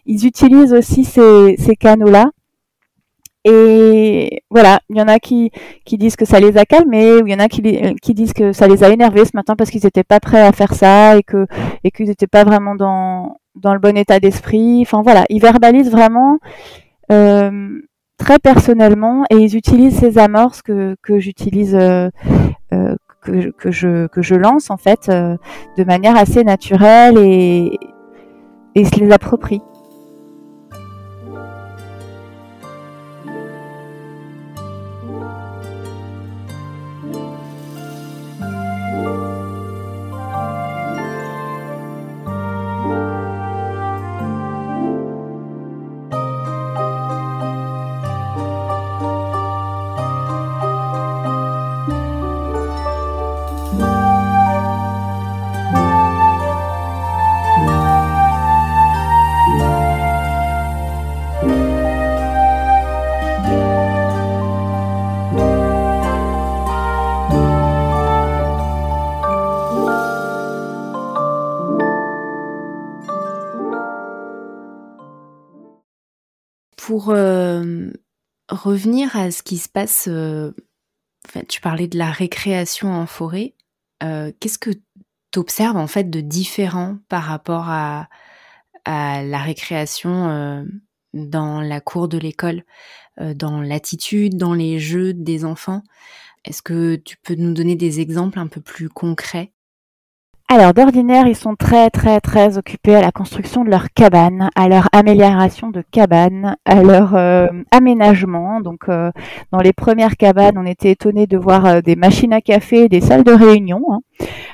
ils 0.06 0.26
utilisent 0.26 0.74
aussi 0.74 1.06
ces, 1.06 1.56
ces 1.58 1.76
canaux-là. 1.76 2.32
Et 3.46 4.42
voilà, 4.50 4.80
il 4.90 4.98
y 4.98 5.02
en 5.02 5.08
a 5.08 5.18
qui, 5.18 5.52
qui 5.86 5.98
disent 5.98 6.18
que 6.18 6.26
ça 6.26 6.42
les 6.42 6.58
a 6.58 6.66
calmés, 6.66 7.22
ou 7.22 7.28
il 7.28 7.32
y 7.32 7.36
en 7.36 7.40
a 7.40 7.48
qui, 7.48 7.62
qui 8.02 8.14
disent 8.14 8.34
que 8.34 8.52
ça 8.52 8.68
les 8.68 8.84
a 8.84 8.90
énervés 8.90 9.24
ce 9.24 9.32
matin 9.34 9.56
parce 9.56 9.70
qu'ils 9.70 9.86
n'étaient 9.86 10.04
pas 10.04 10.20
prêts 10.20 10.42
à 10.42 10.52
faire 10.52 10.74
ça 10.74 11.18
et 11.18 11.24
que 11.24 11.48
et 11.86 11.92
qu'ils 11.92 12.08
n'étaient 12.08 12.28
pas 12.28 12.44
vraiment 12.44 12.76
dans, 12.76 13.38
dans 13.56 13.74
le 13.74 13.80
bon 13.80 13.96
état 13.96 14.20
d'esprit. 14.20 14.82
Enfin 14.82 15.02
voilà, 15.04 15.26
ils 15.30 15.42
verbalisent 15.42 15.90
vraiment 15.90 16.40
euh, 17.12 17.82
très 18.20 18.38
personnellement 18.38 19.24
et 19.32 19.38
ils 19.38 19.56
utilisent 19.56 19.98
ces 19.98 20.20
amorces 20.20 20.62
que, 20.62 20.96
j'utilise 21.18 21.74
euh, 21.74 22.10
euh, 22.74 22.96
que, 23.22 23.72
je, 23.72 24.36
lance 24.36 24.70
en 24.70 24.78
fait 24.78 25.10
de 25.10 25.84
manière 25.84 26.16
assez 26.16 26.44
naturelle 26.44 27.18
et, 27.18 27.72
et 28.76 28.86
se 28.86 29.00
les 29.00 29.12
approprie. 29.12 29.62
Revenir 78.64 79.16
à 79.16 79.32
ce 79.32 79.44
qui 79.44 79.58
se 79.58 79.70
passe, 79.70 80.08
euh, 80.08 80.52
tu 81.48 81.62
parlais 81.62 81.88
de 81.88 81.98
la 81.98 82.12
récréation 82.12 82.92
en 82.92 83.06
forêt. 83.06 83.56
Euh, 84.04 84.32
qu'est-ce 84.40 84.60
que 84.60 84.72
tu 85.32 85.40
observes 85.40 85.78
en 85.78 85.88
fait 85.88 86.10
de 86.10 86.22
différent 86.22 86.98
par 87.10 87.24
rapport 87.24 87.70
à, 87.70 88.08
la 88.86 89.38
récréation 89.38 90.66
dans 91.14 91.62
la 91.62 91.80
cour 91.80 92.08
de 92.08 92.18
l'école, 92.18 92.64
dans 93.20 93.62
l'attitude, 93.62 94.36
dans 94.36 94.56
les 94.56 94.80
jeux 94.80 95.14
des 95.14 95.46
enfants? 95.46 95.84
Est-ce 96.44 96.64
que 96.64 96.96
tu 96.96 97.16
peux 97.18 97.36
nous 97.36 97.54
donner 97.54 97.76
des 97.76 98.00
exemples 98.00 98.40
un 98.40 98.48
peu 98.48 98.62
plus 98.62 98.90
concrets? 98.90 99.54
Alors 100.52 100.74
d'ordinaire, 100.74 101.28
ils 101.28 101.36
sont 101.36 101.56
très 101.56 101.92
très 101.92 102.20
très 102.20 102.58
occupés 102.58 102.96
à 102.96 103.02
la 103.02 103.12
construction 103.12 103.64
de 103.64 103.70
leur 103.70 103.92
cabane, 103.94 104.50
à 104.56 104.68
leur 104.68 104.90
amélioration 104.94 105.70
de 105.70 105.84
cabane, 105.92 106.56
à 106.66 106.82
leur 106.82 107.14
euh, 107.14 107.48
aménagement. 107.70 108.60
Donc 108.60 108.90
euh, 108.90 109.12
dans 109.52 109.60
les 109.60 109.74
premières 109.74 110.18
cabanes, 110.18 110.58
on 110.58 110.66
était 110.66 110.90
étonnés 110.90 111.28
de 111.28 111.38
voir 111.38 111.66
euh, 111.68 111.82
des 111.82 111.96
machines 111.96 112.34
à 112.34 112.42
café, 112.42 112.90
des 112.90 113.00
salles 113.00 113.24
de 113.24 113.32
réunion. 113.32 113.84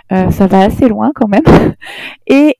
Hein. 0.09 0.31
ça 0.31 0.47
va 0.47 0.65
assez 0.65 0.89
loin 0.89 1.11
quand 1.15 1.29
même. 1.29 1.45
Et 2.27 2.57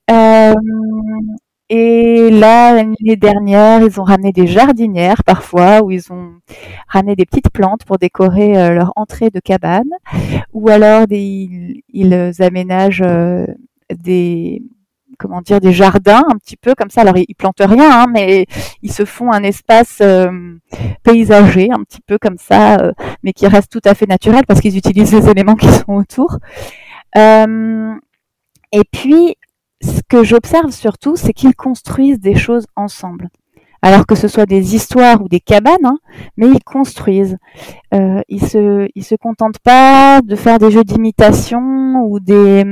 et 1.69 2.29
là, 2.29 2.75
l'année 2.75 3.15
dernière, 3.15 3.81
ils 3.81 3.99
ont 3.99 4.03
ramené 4.03 4.31
des 4.31 4.45
jardinières 4.45 5.23
parfois, 5.23 5.81
où 5.81 5.89
ils 5.89 6.13
ont 6.13 6.33
ramené 6.87 7.15
des 7.15 7.25
petites 7.25 7.49
plantes 7.49 7.85
pour 7.85 7.97
décorer 7.97 8.55
euh, 8.55 8.69
leur 8.71 8.93
entrée 8.95 9.31
de 9.31 9.39
cabane, 9.39 9.89
ou 10.53 10.69
alors 10.69 11.05
ils, 11.09 11.81
aménagent 12.39 13.01
euh, 13.03 13.47
des 13.95 14.61
comment 15.17 15.41
dire 15.41 15.61
des 15.61 15.71
jardins 15.71 16.23
un 16.29 16.37
petit 16.37 16.57
peu 16.57 16.75
comme 16.75 16.91
ça. 16.91 17.01
Alors 17.01 17.17
ils, 17.17 17.33
plantent 17.35 17.61
rien, 17.61 18.03
hein, 18.03 18.05
mais 18.13 18.45
ils 18.83 18.91
se 18.91 19.05
font 19.05 19.31
un 19.31 19.41
espace 19.41 19.99
euh, 20.01 20.29
paysager 21.03 21.69
un 21.71 21.83
petit 21.83 22.01
peu 22.05 22.19
comme 22.19 22.37
ça, 22.37 22.91
mais 23.23 23.33
qui 23.33 23.47
reste 23.47 23.71
tout 23.71 23.81
à 23.85 23.95
fait 23.95 24.05
naturel 24.07 24.43
parce 24.47 24.61
qu'ils 24.61 24.77
utilisent 24.77 25.13
les 25.13 25.29
éléments 25.29 25.55
qui 25.55 25.69
sont 25.69 25.93
autour. 25.93 26.37
et 27.15 28.83
puis 28.91 29.35
ce 29.81 30.01
que 30.07 30.23
j'observe 30.23 30.71
surtout, 30.71 31.15
c'est 31.15 31.33
qu'ils 31.33 31.55
construisent 31.55 32.19
des 32.19 32.35
choses 32.35 32.65
ensemble. 32.75 33.29
Alors 33.81 34.07
que 34.07 34.15
ce 34.15 34.27
soit 34.27 34.47
des 34.47 34.73
histoires 34.73 35.21
ou 35.21 35.29
des 35.29 35.39
cabanes, 35.39 35.85
hein, 35.85 35.99
mais 36.37 36.47
ils 36.47 36.63
construisent. 36.63 37.37
Euh, 37.93 38.21
ils 38.29 38.43
se, 38.43 38.87
ils 38.95 39.03
se 39.03 39.13
contentent 39.13 39.59
pas 39.59 40.21
de 40.23 40.35
faire 40.35 40.57
des 40.57 40.71
jeux 40.71 40.83
d'imitation 40.83 42.03
ou 42.03 42.19
des, 42.19 42.63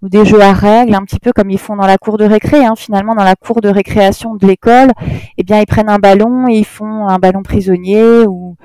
ou 0.00 0.08
des 0.08 0.24
jeux 0.24 0.40
à 0.40 0.52
règles, 0.52 0.94
un 0.94 1.02
petit 1.02 1.18
peu 1.18 1.32
comme 1.32 1.50
ils 1.50 1.58
font 1.58 1.74
dans 1.74 1.86
la 1.86 1.98
cour 1.98 2.18
de 2.18 2.24
récré. 2.24 2.64
Hein. 2.64 2.74
Finalement, 2.76 3.16
dans 3.16 3.24
la 3.24 3.34
cour 3.34 3.60
de 3.60 3.68
récréation 3.68 4.36
de 4.36 4.46
l'école, 4.46 4.92
eh 5.38 5.42
bien, 5.42 5.58
ils 5.58 5.66
prennent 5.66 5.90
un 5.90 5.98
ballon 5.98 6.46
et 6.48 6.58
ils 6.58 6.64
font 6.64 7.08
un 7.08 7.18
ballon 7.18 7.42
prisonnier 7.42 8.24
ou, 8.28 8.56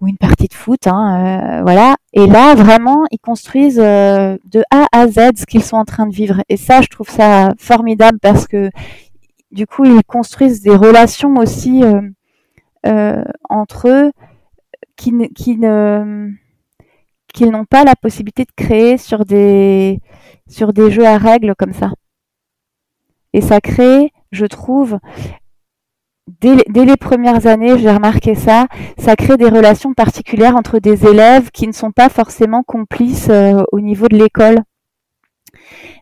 ou 0.00 0.08
une 0.08 0.16
partie 0.16 0.46
de 0.46 0.54
foot, 0.54 0.86
hein, 0.86 1.58
euh, 1.58 1.62
voilà. 1.62 1.96
Et 2.12 2.26
là, 2.26 2.54
vraiment, 2.54 3.04
ils 3.10 3.18
construisent 3.18 3.80
euh, 3.80 4.36
de 4.44 4.62
A 4.70 4.86
à 4.92 5.08
Z 5.08 5.32
ce 5.36 5.46
qu'ils 5.46 5.64
sont 5.64 5.76
en 5.76 5.84
train 5.84 6.06
de 6.06 6.14
vivre. 6.14 6.42
Et 6.48 6.56
ça, 6.56 6.80
je 6.80 6.88
trouve 6.88 7.08
ça 7.08 7.52
formidable 7.58 8.18
parce 8.20 8.46
que 8.46 8.70
du 9.50 9.66
coup, 9.66 9.84
ils 9.84 10.02
construisent 10.04 10.62
des 10.62 10.76
relations 10.76 11.34
aussi 11.36 11.82
euh, 12.86 13.24
entre 13.48 13.88
eux 13.88 14.12
qui, 14.96 15.12
qui 15.34 15.56
ne 15.56 16.30
qu'ils 17.34 17.50
n'ont 17.50 17.66
pas 17.66 17.84
la 17.84 17.94
possibilité 17.94 18.44
de 18.44 18.52
créer 18.56 18.96
sur 18.98 19.24
des 19.24 20.00
sur 20.48 20.72
des 20.72 20.90
jeux 20.90 21.06
à 21.06 21.18
règles 21.18 21.54
comme 21.56 21.72
ça. 21.72 21.92
Et 23.32 23.40
ça 23.40 23.60
crée, 23.60 24.12
je 24.32 24.46
trouve, 24.46 24.98
dès, 26.40 26.84
les 26.84 26.96
premières 26.96 27.46
années, 27.46 27.78
j'ai 27.78 27.90
remarqué 27.90 28.34
ça, 28.34 28.66
ça 28.98 29.16
crée 29.16 29.36
des 29.36 29.48
relations 29.48 29.92
particulières 29.94 30.56
entre 30.56 30.78
des 30.78 31.06
élèves 31.06 31.50
qui 31.50 31.66
ne 31.66 31.72
sont 31.72 31.90
pas 31.90 32.08
forcément 32.08 32.62
complices 32.62 33.28
euh, 33.30 33.62
au 33.72 33.80
niveau 33.80 34.08
de 34.08 34.16
l'école. 34.16 34.58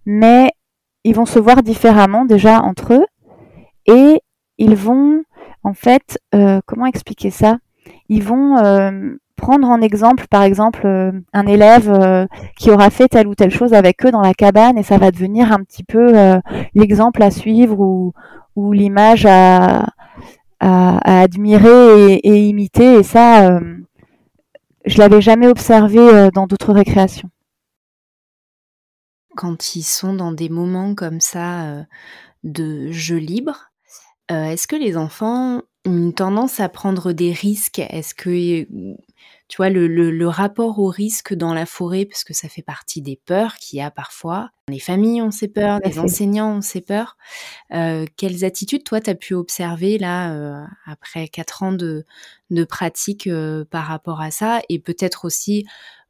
Mais 0.05 0.51
ils 1.05 1.15
vont 1.15 1.27
se 1.27 1.39
voir 1.39 1.63
différemment 1.63 2.25
déjà 2.25 2.61
entre 2.61 2.95
eux. 2.95 3.07
Et 3.87 4.21
ils 4.59 4.77
vont, 4.77 5.23
en 5.63 5.75
fait, 5.75 6.19
euh, 6.35 6.61
comment 6.67 6.87
expliquer 6.87 7.31
ça? 7.31 7.59
Ils 8.09 8.23
vont 8.23 8.59
euh, 8.59 9.15
prendre 9.37 9.69
en 9.69 9.81
exemple, 9.81 10.27
par 10.29 10.43
exemple, 10.43 10.87
un 11.33 11.47
élève 11.47 12.27
qui 12.57 12.71
aura 12.71 12.91
fait 12.91 13.09
telle 13.09 13.29
ou 13.29 13.35
telle 13.35 13.51
chose 13.51 13.75
avec 13.75 14.05
eux 14.05 14.11
dans 14.11 14.23
la 14.23 14.35
cabane 14.35 14.79
et 14.79 14.83
ça 14.83 14.99
va 14.99 15.11
devenir 15.11 15.53
un 15.53 15.59
petit 15.59 15.85
peu 15.85 16.13
l'exemple 16.75 17.23
à 17.23 17.31
suivre 17.31 17.79
ou, 17.79 18.13
ou 18.57 18.73
l'image 18.73 19.27
à, 19.27 19.85
à, 20.61 21.21
admirer 21.23 22.15
et, 22.15 22.49
imiter. 22.49 22.95
Et 22.99 23.03
ça, 23.03 23.51
euh, 23.51 23.77
je 24.85 24.99
l'avais 24.99 25.21
jamais 25.21 25.47
observé 25.47 25.99
euh, 25.99 26.31
dans 26.31 26.47
d'autres 26.47 26.73
récréations. 26.73 27.31
Quand 29.37 29.77
ils 29.77 29.83
sont 29.83 30.15
dans 30.15 30.33
des 30.33 30.49
moments 30.49 30.95
comme 30.95 31.21
ça 31.21 31.67
euh, 31.67 31.83
de 32.45 32.91
jeu 32.91 33.17
libre, 33.19 33.71
est-ce 34.29 34.67
que 34.67 34.75
les 34.75 34.97
enfants 34.97 35.63
ont 35.85 35.93
une 35.93 36.13
tendance 36.13 36.59
à 36.59 36.69
prendre 36.69 37.13
des 37.13 37.33
risques? 37.33 37.79
Est-ce 37.79 38.13
que 38.13 38.67
tu 39.49 39.59
vois, 39.59 39.71
le, 39.71 39.87
le, 39.87 40.29
rapport 40.29 40.81
au 40.81 40.89
risque 40.89 41.33
dans 41.33 41.55
la 41.55 41.67
forêt, 41.67 42.05
parce 42.05 42.25
que 42.25 42.35
ça 42.35 42.49
fait 42.49 42.63
partie 42.63 43.01
des 43.01 43.21
peurs 43.27 43.57
qu'il 43.57 43.79
y 43.79 43.83
a 43.83 43.93
parfois. 43.93 44.51
Les 44.69 44.81
familles 44.81 45.23
ont 45.23 45.31
ces 45.31 45.47
peurs, 45.47 45.79
les 45.85 46.01
enseignants 46.01 46.57
ont 46.57 46.61
ces 46.63 46.81
peurs. 46.81 47.17
Euh, 47.73 48.07
quelles 48.17 48.45
attitudes, 48.45 48.83
toi, 48.83 49.01
tu 49.01 49.11
as 49.11 49.15
pu 49.15 49.35
observer 49.35 49.99
là, 49.99 50.33
euh, 50.33 50.65
après 50.85 51.29
quatre 51.29 51.63
ans 51.63 51.73
de, 51.73 52.05
de 52.51 52.65
pratique 52.65 53.29
euh, 53.29 53.65
par 53.65 53.85
rapport 53.85 54.21
à 54.21 54.33
ça? 54.33 54.63
Et 54.69 54.81
peut-être 54.81 55.25
aussi 55.25 55.65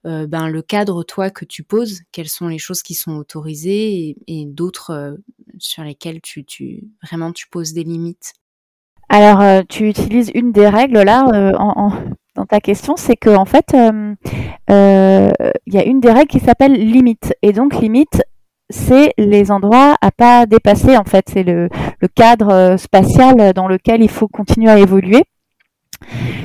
euh, 0.06 0.26
ben, 0.26 0.48
le 0.48 0.62
cadre, 0.62 1.04
toi, 1.04 1.28
que 1.28 1.44
tu 1.44 1.62
poses, 1.62 2.00
quelles 2.12 2.30
sont 2.30 2.48
les 2.48 2.58
choses 2.58 2.82
qui 2.82 2.94
sont 2.94 3.16
autorisées 3.16 4.08
et, 4.08 4.16
et 4.28 4.46
d'autres 4.46 4.90
euh, 4.92 5.16
sur 5.58 5.82
lesquelles 5.82 6.22
tu, 6.22 6.46
tu, 6.46 6.84
vraiment 7.02 7.32
tu 7.32 7.48
poses 7.48 7.74
des 7.74 7.84
limites? 7.84 8.32
Alors, 9.10 9.62
tu 9.68 9.88
utilises 9.88 10.32
une 10.34 10.50
des 10.50 10.68
règles 10.68 11.02
là 11.02 11.24
en, 11.58 11.92
en, 11.92 11.92
ta 12.46 12.60
question, 12.60 12.94
c'est 12.96 13.16
qu'en 13.16 13.42
en 13.42 13.44
fait, 13.44 13.74
euh, 13.74 14.14
euh, 14.70 15.30
il 15.66 15.74
y 15.74 15.78
a 15.78 15.84
une 15.84 16.00
des 16.00 16.10
règles 16.10 16.28
qui 16.28 16.40
s'appelle 16.40 16.72
limite. 16.72 17.34
Et 17.42 17.52
donc, 17.52 17.78
limite, 17.80 18.22
c'est 18.70 19.12
les 19.18 19.50
endroits 19.50 19.96
à 20.00 20.10
pas 20.10 20.46
dépasser. 20.46 20.96
En 20.96 21.04
fait, 21.04 21.26
c'est 21.32 21.42
le, 21.42 21.68
cadre 22.14 22.52
euh, 22.52 22.76
spatial 22.76 23.52
dans 23.52 23.68
lequel 23.68 24.02
il 24.02 24.10
faut 24.10 24.28
continuer 24.28 24.70
à 24.70 24.78
évoluer. 24.78 25.24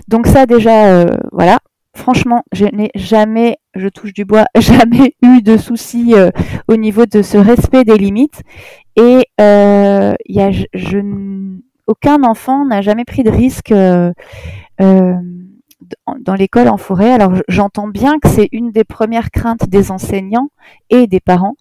Donc 0.08 0.28
ça, 0.28 0.46
déjà, 0.46 1.06
voilà. 1.32 1.60
Franchement, 1.94 2.44
je 2.54 2.66
n'ai 2.66 2.90
jamais, 2.96 3.58
je 3.76 3.90
touche 3.90 4.14
du 4.14 4.24
bois, 4.24 4.46
jamais 4.58 5.16
eu 5.22 5.42
de 5.42 5.58
soucis 5.58 6.14
au 6.68 6.76
niveau 6.78 7.06
de 7.06 7.22
ce 7.22 7.38
respect 7.38 7.84
des 7.84 7.98
limites. 7.98 8.42
Et 8.96 9.26
il 9.38 10.16
y 10.36 10.42
a, 10.42 10.52
je, 10.52 11.46
aucun 11.88 12.24
enfant 12.24 12.66
n'a 12.66 12.82
jamais 12.82 13.04
pris 13.04 13.24
de 13.24 13.30
risque 13.30 13.74
dans 16.20 16.36
l'école 16.36 16.68
en 16.68 16.78
forêt. 16.78 17.12
Alors 17.12 17.34
j'entends 17.48 17.88
bien 17.88 18.20
que 18.20 18.30
c'est 18.30 18.50
une 18.52 18.72
des 18.72 18.84
premières 18.84 19.32
craintes 19.32 19.68
des 19.68 19.92
enseignants 19.92 20.50
et 20.90 21.08
des 21.08 21.20
parents, 21.20 21.56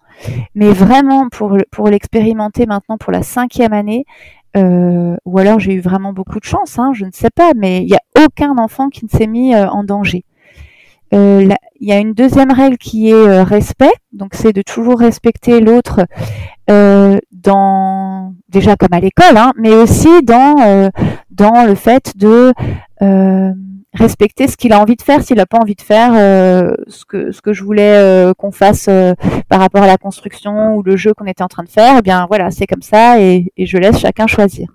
mais 0.55 0.71
vraiment 0.71 1.29
pour, 1.29 1.57
pour 1.71 1.87
l'expérimenter 1.87 2.65
maintenant 2.65 2.97
pour 2.97 3.11
la 3.11 3.23
cinquième 3.23 3.73
année, 3.73 4.05
euh, 4.57 5.15
ou 5.25 5.39
alors 5.39 5.59
j'ai 5.59 5.73
eu 5.73 5.81
vraiment 5.81 6.13
beaucoup 6.13 6.39
de 6.39 6.45
chance, 6.45 6.77
hein, 6.77 6.91
je 6.93 7.05
ne 7.05 7.11
sais 7.11 7.29
pas, 7.33 7.53
mais 7.55 7.81
il 7.83 7.87
n'y 7.87 7.95
a 7.95 8.25
aucun 8.25 8.57
enfant 8.57 8.89
qui 8.89 9.05
ne 9.05 9.09
s'est 9.09 9.27
mis 9.27 9.55
euh, 9.55 9.67
en 9.69 9.83
danger. 9.83 10.25
il 11.13 11.57
y 11.81 11.91
a 11.91 11.97
une 11.97 12.13
deuxième 12.13 12.51
règle 12.51 12.77
qui 12.77 13.09
est 13.09 13.43
respect, 13.43 13.93
donc 14.13 14.33
c'est 14.33 14.53
de 14.53 14.61
toujours 14.61 14.99
respecter 14.99 15.59
l'autre 15.59 16.05
dans 16.67 18.33
déjà 18.47 18.77
comme 18.77 18.93
à 18.93 18.99
l'école, 18.99 19.35
hein, 19.35 19.51
mais 19.57 19.73
aussi 19.73 20.21
dans 20.23 20.89
dans 21.31 21.65
le 21.65 21.75
fait 21.75 22.13
de 22.15 22.53
respecter 23.93 24.47
ce 24.47 24.57
qu'il 24.57 24.73
a 24.73 24.79
envie 24.79 24.95
de 24.95 25.01
faire. 25.01 25.23
S'il 25.23 25.37
n'a 25.37 25.45
pas 25.45 25.57
envie 25.57 25.75
de 25.75 25.81
faire 25.81 26.13
euh, 26.15 26.73
ce 26.87 27.05
que 27.05 27.31
ce 27.31 27.41
que 27.41 27.53
je 27.53 27.63
voulais 27.63 27.95
euh, 27.97 28.33
qu'on 28.33 28.51
fasse 28.51 28.87
euh, 28.89 29.13
par 29.49 29.59
rapport 29.59 29.83
à 29.83 29.87
la 29.87 29.97
construction 29.97 30.75
ou 30.75 30.83
le 30.83 30.95
jeu 30.95 31.13
qu'on 31.13 31.25
était 31.25 31.43
en 31.43 31.47
train 31.47 31.63
de 31.63 31.69
faire, 31.69 31.97
eh 31.99 32.01
bien 32.01 32.25
voilà, 32.27 32.51
c'est 32.51 32.67
comme 32.67 32.81
ça 32.81 33.19
et, 33.19 33.51
je 33.57 33.77
laisse 33.77 33.99
chacun 33.99 34.27
choisir. 34.27 34.67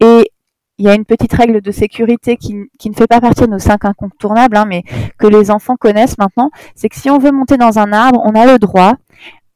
Et 0.00 0.30
il 0.78 0.84
y 0.84 0.88
a 0.88 0.94
une 0.94 1.04
petite 1.04 1.32
règle 1.32 1.60
de 1.60 1.70
sécurité 1.72 2.36
qui, 2.36 2.56
qui 2.78 2.88
ne 2.88 2.94
fait 2.94 3.06
pas 3.06 3.20
partie 3.20 3.42
de 3.42 3.50
nos 3.50 3.58
cinq 3.58 3.84
incontournables, 3.84 4.56
hein, 4.56 4.64
mais 4.66 4.84
que 5.18 5.26
les 5.26 5.50
enfants 5.50 5.76
connaissent 5.76 6.18
maintenant, 6.18 6.50
c'est 6.76 6.88
que 6.88 6.96
si 6.96 7.10
on 7.10 7.18
veut 7.18 7.32
monter 7.32 7.56
dans 7.56 7.78
un 7.78 7.92
arbre, 7.92 8.22
on 8.24 8.34
a 8.34 8.46
le 8.46 8.58
droit. 8.58 8.94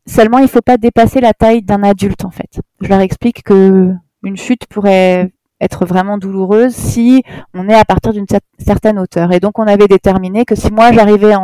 Seulement, 0.05 0.39
il 0.39 0.43
ne 0.43 0.49
faut 0.49 0.63
pas 0.63 0.79
dépasser 0.79 1.21
la 1.21 1.33
taille 1.33 1.63
d'un 1.63 1.85
adulte 1.85 2.25
en 2.25 2.33
fait. 2.33 2.61
Je 2.81 2.89
leur 2.89 3.01
explique 3.01 3.45
que 3.45 3.93
une 4.25 4.37
chute 4.37 4.67
pourrait 4.67 5.31
être 5.63 5.87
vraiment 5.87 6.19
douloureuse 6.19 6.75
si 6.75 7.23
on 7.55 7.69
est 7.69 7.75
à 7.75 7.85
partir 7.85 8.13
d'une 8.13 8.27
certaine 8.59 8.99
hauteur. 8.99 9.33
Et 9.33 9.41
donc 9.41 9.59
on 9.59 9.67
avait 9.67 9.89
déterminé 9.89 10.45
que 10.45 10.57
si 10.57 10.71
moi 10.73 10.93
j'arrivais 10.93 11.35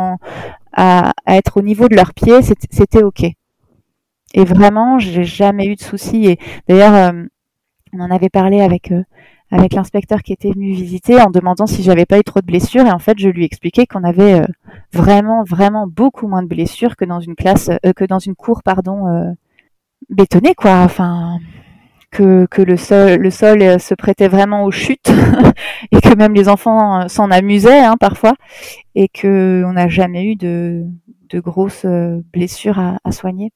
à, 0.73 1.11
être 1.27 1.57
au 1.57 1.61
niveau 1.61 1.87
de 1.87 1.95
leurs 1.95 2.13
pieds, 2.13 2.41
c'était 2.41 3.03
ok. 3.03 3.25
Et 4.33 4.45
vraiment, 4.45 4.99
j'ai 4.99 5.23
jamais 5.23 5.65
eu 5.65 5.75
de 5.75 5.81
soucis. 5.81 6.27
Et 6.27 6.39
d'ailleurs, 6.67 6.93
euh, 6.93 7.23
on 7.93 8.01
en 8.01 8.11
avait 8.11 8.29
parlé 8.29 8.61
avec 8.61 8.91
euh, 8.91 9.03
avec 9.51 9.73
l'inspecteur 9.73 10.21
qui 10.21 10.31
était 10.31 10.51
venu 10.51 10.73
visiter 10.73 11.19
en 11.19 11.31
demandant 11.31 11.65
si 11.65 11.81
j'avais 11.81 12.05
pas 12.05 12.19
eu 12.19 12.23
trop 12.23 12.39
de 12.39 12.45
blessures. 12.45 12.85
Et 12.85 12.91
en 12.91 12.99
fait, 12.99 13.17
je 13.17 13.29
lui 13.29 13.45
expliquais 13.45 13.87
qu'on 13.87 14.03
avait 14.03 14.41
euh, 14.41 14.45
vraiment 14.93 15.43
vraiment 15.43 15.87
beaucoup 15.87 16.27
moins 16.27 16.43
de 16.43 16.47
blessures 16.47 16.95
que 16.95 17.05
dans 17.05 17.19
une 17.19 17.35
classe 17.35 17.71
que 17.95 18.05
dans 18.05 18.19
une 18.19 18.35
cour 18.35 18.61
pardon 18.63 19.35
bétonnée 20.09 20.53
quoi. 20.53 20.81
Enfin 20.83 21.39
que, 22.11 22.45
que 22.47 22.61
le 22.61 22.77
sol, 22.77 23.19
le 23.19 23.31
sol 23.31 23.61
euh, 23.61 23.79
se 23.79 23.93
prêtait 23.93 24.27
vraiment 24.27 24.63
aux 24.63 24.71
chutes 24.71 25.09
et 25.91 26.01
que 26.01 26.15
même 26.15 26.33
les 26.33 26.49
enfants 26.49 27.01
euh, 27.01 27.07
s'en 27.07 27.31
amusaient 27.31 27.79
hein, 27.79 27.97
parfois 27.99 28.33
et 28.95 29.07
que 29.07 29.63
on 29.65 29.73
n'a 29.73 29.87
jamais 29.87 30.25
eu 30.25 30.35
de, 30.35 30.83
de 31.29 31.39
grosses 31.39 31.85
euh, 31.85 32.21
blessures 32.33 32.79
à, 32.79 32.97
à 33.03 33.11
soigner. 33.11 33.51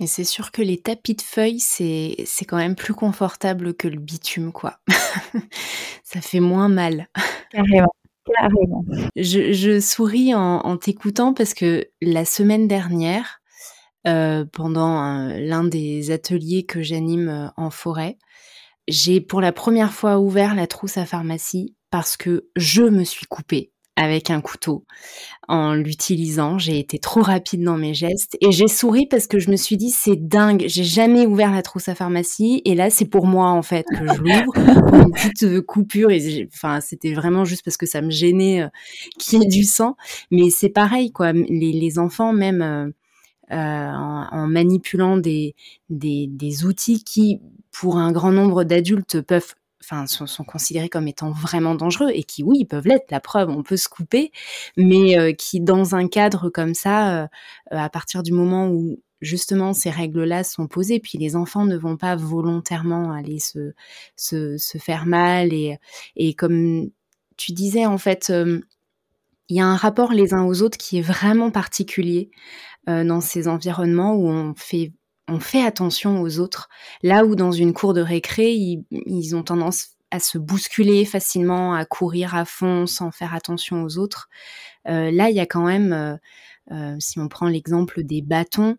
Et 0.00 0.06
c'est 0.06 0.24
sûr 0.24 0.50
que 0.50 0.62
les 0.62 0.78
tapis 0.78 1.14
de 1.14 1.20
feuilles, 1.20 1.60
c'est, 1.60 2.16
c'est 2.24 2.46
quand 2.46 2.56
même 2.56 2.74
plus 2.74 2.94
confortable 2.94 3.74
que 3.74 3.86
le 3.86 3.98
bitume, 3.98 4.50
quoi. 4.50 4.78
Ça 6.04 6.22
fait 6.22 6.40
moins 6.40 6.70
mal. 6.70 7.08
Carrément. 7.50 7.92
Carrément. 8.24 8.84
Je, 9.16 9.52
je 9.52 9.78
souris 9.78 10.34
en, 10.34 10.60
en 10.60 10.76
t'écoutant 10.78 11.34
parce 11.34 11.52
que 11.52 11.86
la 12.00 12.24
semaine 12.24 12.66
dernière, 12.66 13.39
euh, 14.06 14.46
pendant 14.50 15.28
l'un 15.28 15.64
des 15.64 16.10
ateliers 16.10 16.64
que 16.64 16.80
j'anime 16.80 17.28
euh, 17.28 17.48
en 17.58 17.68
forêt. 17.68 18.16
J'ai 18.88 19.20
pour 19.20 19.42
la 19.42 19.52
première 19.52 19.92
fois 19.92 20.18
ouvert 20.18 20.54
la 20.54 20.66
trousse 20.66 20.96
à 20.96 21.04
pharmacie 21.04 21.76
parce 21.90 22.16
que 22.16 22.48
je 22.56 22.82
me 22.82 23.04
suis 23.04 23.26
coupée 23.26 23.72
avec 23.96 24.30
un 24.30 24.40
couteau 24.40 24.86
en 25.48 25.74
l'utilisant. 25.74 26.56
J'ai 26.56 26.78
été 26.78 26.98
trop 26.98 27.20
rapide 27.20 27.62
dans 27.62 27.76
mes 27.76 27.92
gestes 27.92 28.38
et 28.40 28.52
j'ai 28.52 28.68
souri 28.68 29.06
parce 29.06 29.26
que 29.26 29.38
je 29.38 29.50
me 29.50 29.56
suis 29.56 29.76
dit 29.76 29.90
c'est 29.90 30.16
dingue, 30.16 30.64
j'ai 30.66 30.84
jamais 30.84 31.26
ouvert 31.26 31.52
la 31.52 31.60
trousse 31.60 31.88
à 31.90 31.94
pharmacie 31.94 32.62
et 32.64 32.74
là 32.74 32.88
c'est 32.88 33.04
pour 33.04 33.26
moi 33.26 33.50
en 33.50 33.62
fait 33.62 33.84
que 33.86 34.06
je 34.14 34.22
l'ouvre 34.22 34.56
une 35.04 35.12
petite 35.12 35.42
euh, 35.42 35.60
coupure 35.60 36.10
et 36.10 36.48
enfin 36.54 36.80
c'était 36.80 37.12
vraiment 37.12 37.44
juste 37.44 37.62
parce 37.62 37.76
que 37.76 37.84
ça 37.84 38.00
me 38.00 38.10
gênait 38.10 38.64
qu'il 39.18 39.42
y 39.42 39.44
ait 39.44 39.48
du 39.48 39.64
sang 39.64 39.96
mais 40.30 40.48
c'est 40.48 40.70
pareil 40.70 41.12
quoi 41.12 41.32
les, 41.32 41.72
les 41.72 41.98
enfants 41.98 42.32
même 42.32 42.62
euh, 42.62 42.88
en, 43.50 44.46
manipulant 44.46 45.16
des, 45.16 45.54
des, 45.88 46.64
outils 46.64 47.04
qui, 47.04 47.40
pour 47.70 47.96
un 47.96 48.12
grand 48.12 48.32
nombre 48.32 48.64
d'adultes, 48.64 49.20
peuvent 49.20 49.54
enfin 49.82 50.06
sont, 50.06 50.44
considérés 50.44 50.88
comme 50.88 51.08
étant 51.08 51.30
vraiment 51.30 51.74
dangereux 51.74 52.10
et 52.12 52.22
qui 52.22 52.42
oui 52.42 52.64
peuvent 52.64 52.86
l'être. 52.86 53.10
La 53.10 53.20
preuve 53.20 53.48
on 53.48 53.62
peut 53.62 53.76
se 53.76 53.88
couper 53.88 54.30
mais 54.76 55.18
euh, 55.18 55.32
qui 55.32 55.60
dans 55.60 55.94
un 55.94 56.06
cadre 56.06 56.50
comme 56.50 56.74
ça 56.74 57.22
euh, 57.22 57.26
à 57.70 57.88
partir 57.88 58.22
du 58.22 58.32
moment 58.32 58.68
où 58.68 59.00
justement 59.22 59.72
ces 59.72 59.90
règles 59.90 60.24
là 60.24 60.44
sont 60.44 60.66
posées 60.66 61.00
puis 61.00 61.18
les 61.18 61.34
enfants 61.34 61.64
ne 61.64 61.76
vont 61.76 61.96
pas 61.96 62.14
volontairement 62.14 63.12
aller 63.12 63.38
se 63.38 63.72
se, 64.16 64.58
se 64.58 64.78
faire 64.78 65.06
mal 65.06 65.52
et 65.54 65.78
et 66.16 66.34
comme 66.34 66.90
tu 67.38 67.52
disais 67.52 67.86
en 67.86 67.96
fait 67.96 68.30
il 69.50 69.56
y 69.56 69.60
a 69.60 69.66
un 69.66 69.76
rapport 69.76 70.12
les 70.12 70.32
uns 70.32 70.44
aux 70.44 70.62
autres 70.62 70.78
qui 70.78 70.98
est 70.98 71.02
vraiment 71.02 71.50
particulier 71.50 72.30
euh, 72.30 72.69
dans 72.86 73.20
ces 73.20 73.46
environnements 73.46 74.14
où 74.14 74.28
on 74.28 74.54
fait 74.56 74.92
on 75.30 75.40
fait 75.40 75.62
attention 75.62 76.20
aux 76.20 76.38
autres. 76.40 76.68
Là 77.02 77.24
où 77.24 77.34
dans 77.36 77.52
une 77.52 77.72
cour 77.72 77.94
de 77.94 78.00
récré, 78.00 78.52
ils, 78.90 79.36
ont 79.36 79.42
tendance 79.42 79.90
à 80.10 80.18
se 80.18 80.38
bousculer 80.38 81.04
facilement, 81.04 81.74
à 81.74 81.84
courir 81.84 82.34
à 82.34 82.44
fond 82.44 82.86
sans 82.86 83.10
faire 83.12 83.34
attention 83.34 83.84
aux 83.84 83.98
autres. 83.98 84.28
Euh, 84.88 85.10
là, 85.10 85.30
il 85.30 85.36
y 85.36 85.40
a 85.40 85.46
quand 85.46 85.64
même, 85.64 86.18
euh, 86.72 86.96
si 86.98 87.18
on 87.20 87.28
prend 87.28 87.48
l'exemple 87.48 88.02
des 88.02 88.22
bâtons, 88.22 88.76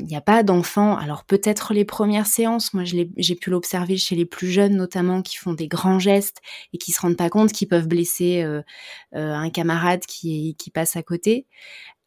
il 0.00 0.06
n'y 0.06 0.16
a 0.16 0.20
pas 0.20 0.42
d'enfants. 0.42 0.96
Alors 0.96 1.24
peut-être 1.24 1.74
les 1.74 1.84
premières 1.84 2.26
séances, 2.26 2.72
moi 2.72 2.84
j'ai 2.84 3.34
pu 3.34 3.50
l'observer 3.50 3.96
chez 3.96 4.14
les 4.14 4.26
plus 4.26 4.48
jeunes 4.48 4.76
notamment, 4.76 5.22
qui 5.22 5.36
font 5.36 5.54
des 5.54 5.66
grands 5.66 5.98
gestes 5.98 6.40
et 6.72 6.78
qui 6.78 6.92
se 6.92 7.00
rendent 7.00 7.16
pas 7.16 7.30
compte 7.30 7.52
qu'ils 7.52 7.66
peuvent 7.66 7.88
blesser 7.88 8.44
un 9.12 9.50
camarade 9.50 10.04
qui, 10.06 10.54
qui 10.56 10.70
passe 10.70 10.96
à 10.96 11.02
côté. 11.02 11.46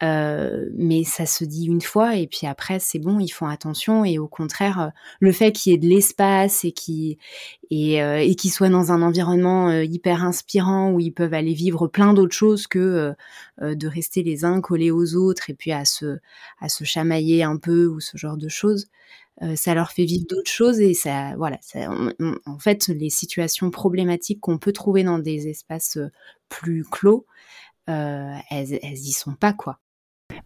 Euh, 0.03 0.67
mais 0.73 1.03
ça 1.03 1.27
se 1.27 1.43
dit 1.43 1.65
une 1.65 1.81
fois 1.81 2.15
et 2.15 2.25
puis 2.25 2.47
après 2.47 2.79
c'est 2.79 2.97
bon, 2.97 3.19
ils 3.19 3.29
font 3.29 3.45
attention 3.45 4.03
et 4.03 4.17
au 4.17 4.27
contraire 4.27 4.79
euh, 4.79 4.87
le 5.19 5.31
fait 5.31 5.51
qu'il 5.51 5.71
y 5.71 5.75
ait 5.75 5.77
de 5.77 5.87
l'espace 5.87 6.65
et 6.65 6.71
qui 6.71 7.19
et, 7.69 8.01
euh, 8.01 8.33
qu'ils 8.33 8.51
soient 8.51 8.69
dans 8.69 8.91
un 8.91 9.03
environnement 9.03 9.71
hyper 9.81 10.23
inspirant 10.23 10.91
où 10.91 10.99
ils 10.99 11.13
peuvent 11.13 11.35
aller 11.35 11.53
vivre 11.53 11.87
plein 11.87 12.13
d'autres 12.13 12.35
choses 12.35 12.65
que 12.65 13.13
de 13.61 13.87
rester 13.87 14.23
les 14.23 14.43
uns 14.43 14.59
collés 14.59 14.89
aux 14.89 15.15
autres 15.15 15.51
et 15.51 15.53
puis 15.53 15.71
à 15.71 15.85
se 15.85 16.17
à 16.59 16.69
se 16.69 16.83
chamailler 16.83 17.43
un 17.43 17.57
peu 17.57 17.85
ou 17.85 17.99
ce 17.99 18.17
genre 18.17 18.37
de 18.37 18.49
choses. 18.49 18.87
ça 19.55 19.75
leur 19.75 19.91
fait 19.91 20.05
vivre 20.05 20.25
d'autres 20.27 20.51
choses 20.51 20.79
et 20.81 20.93
ça, 20.93 21.35
voilà, 21.37 21.59
en 22.45 22.59
fait, 22.59 22.87
les 22.87 23.09
situations 23.09 23.71
problématiques 23.71 24.39
qu'on 24.41 24.57
peut 24.57 24.73
trouver 24.73 25.03
dans 25.03 25.19
des 25.19 25.47
espaces 25.47 25.99
plus 26.49 26.83
clos, 26.83 27.25
elles 27.87 28.81
y 28.81 29.11
sont 29.11 29.35
pas 29.35 29.53
quoi. 29.53 29.79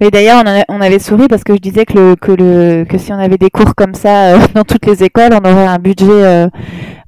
Mais 0.01 0.11
d'ailleurs, 0.11 0.43
on, 0.67 0.81
avait 0.81 0.99
souri 0.99 1.27
parce 1.27 1.43
que 1.43 1.53
je 1.53 1.59
disais 1.59 1.85
que, 1.85 2.15
que 2.15 2.97
si 2.97 3.13
on 3.13 3.19
avait 3.19 3.37
des 3.37 3.49
cours 3.49 3.75
comme 3.75 3.93
ça 3.93 4.35
euh, 4.35 4.39
dans 4.53 4.63
toutes 4.63 4.85
les 4.85 5.03
écoles, 5.03 5.31
on 5.33 5.39
aurait 5.39 5.67
un 5.67 5.79
budget 5.79 6.05
euh, 6.09 6.47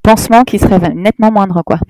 pansement 0.03 0.43
qui 0.43 0.59
serait 0.59 0.79
nettement 0.93 1.31
moindre, 1.31 1.61
quoi. 1.65 1.79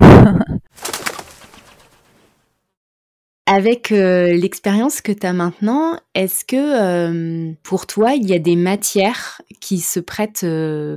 Avec 3.50 3.92
euh, 3.92 4.34
l'expérience 4.34 5.00
que 5.00 5.10
tu 5.10 5.26
as 5.26 5.32
maintenant, 5.32 5.98
est-ce 6.14 6.44
que 6.44 7.54
pour 7.62 7.86
toi, 7.86 8.12
il 8.12 8.28
y 8.28 8.34
a 8.34 8.38
des 8.38 8.56
matières 8.56 9.40
qui 9.62 9.78
se 9.78 10.00
prêtent 10.00 10.46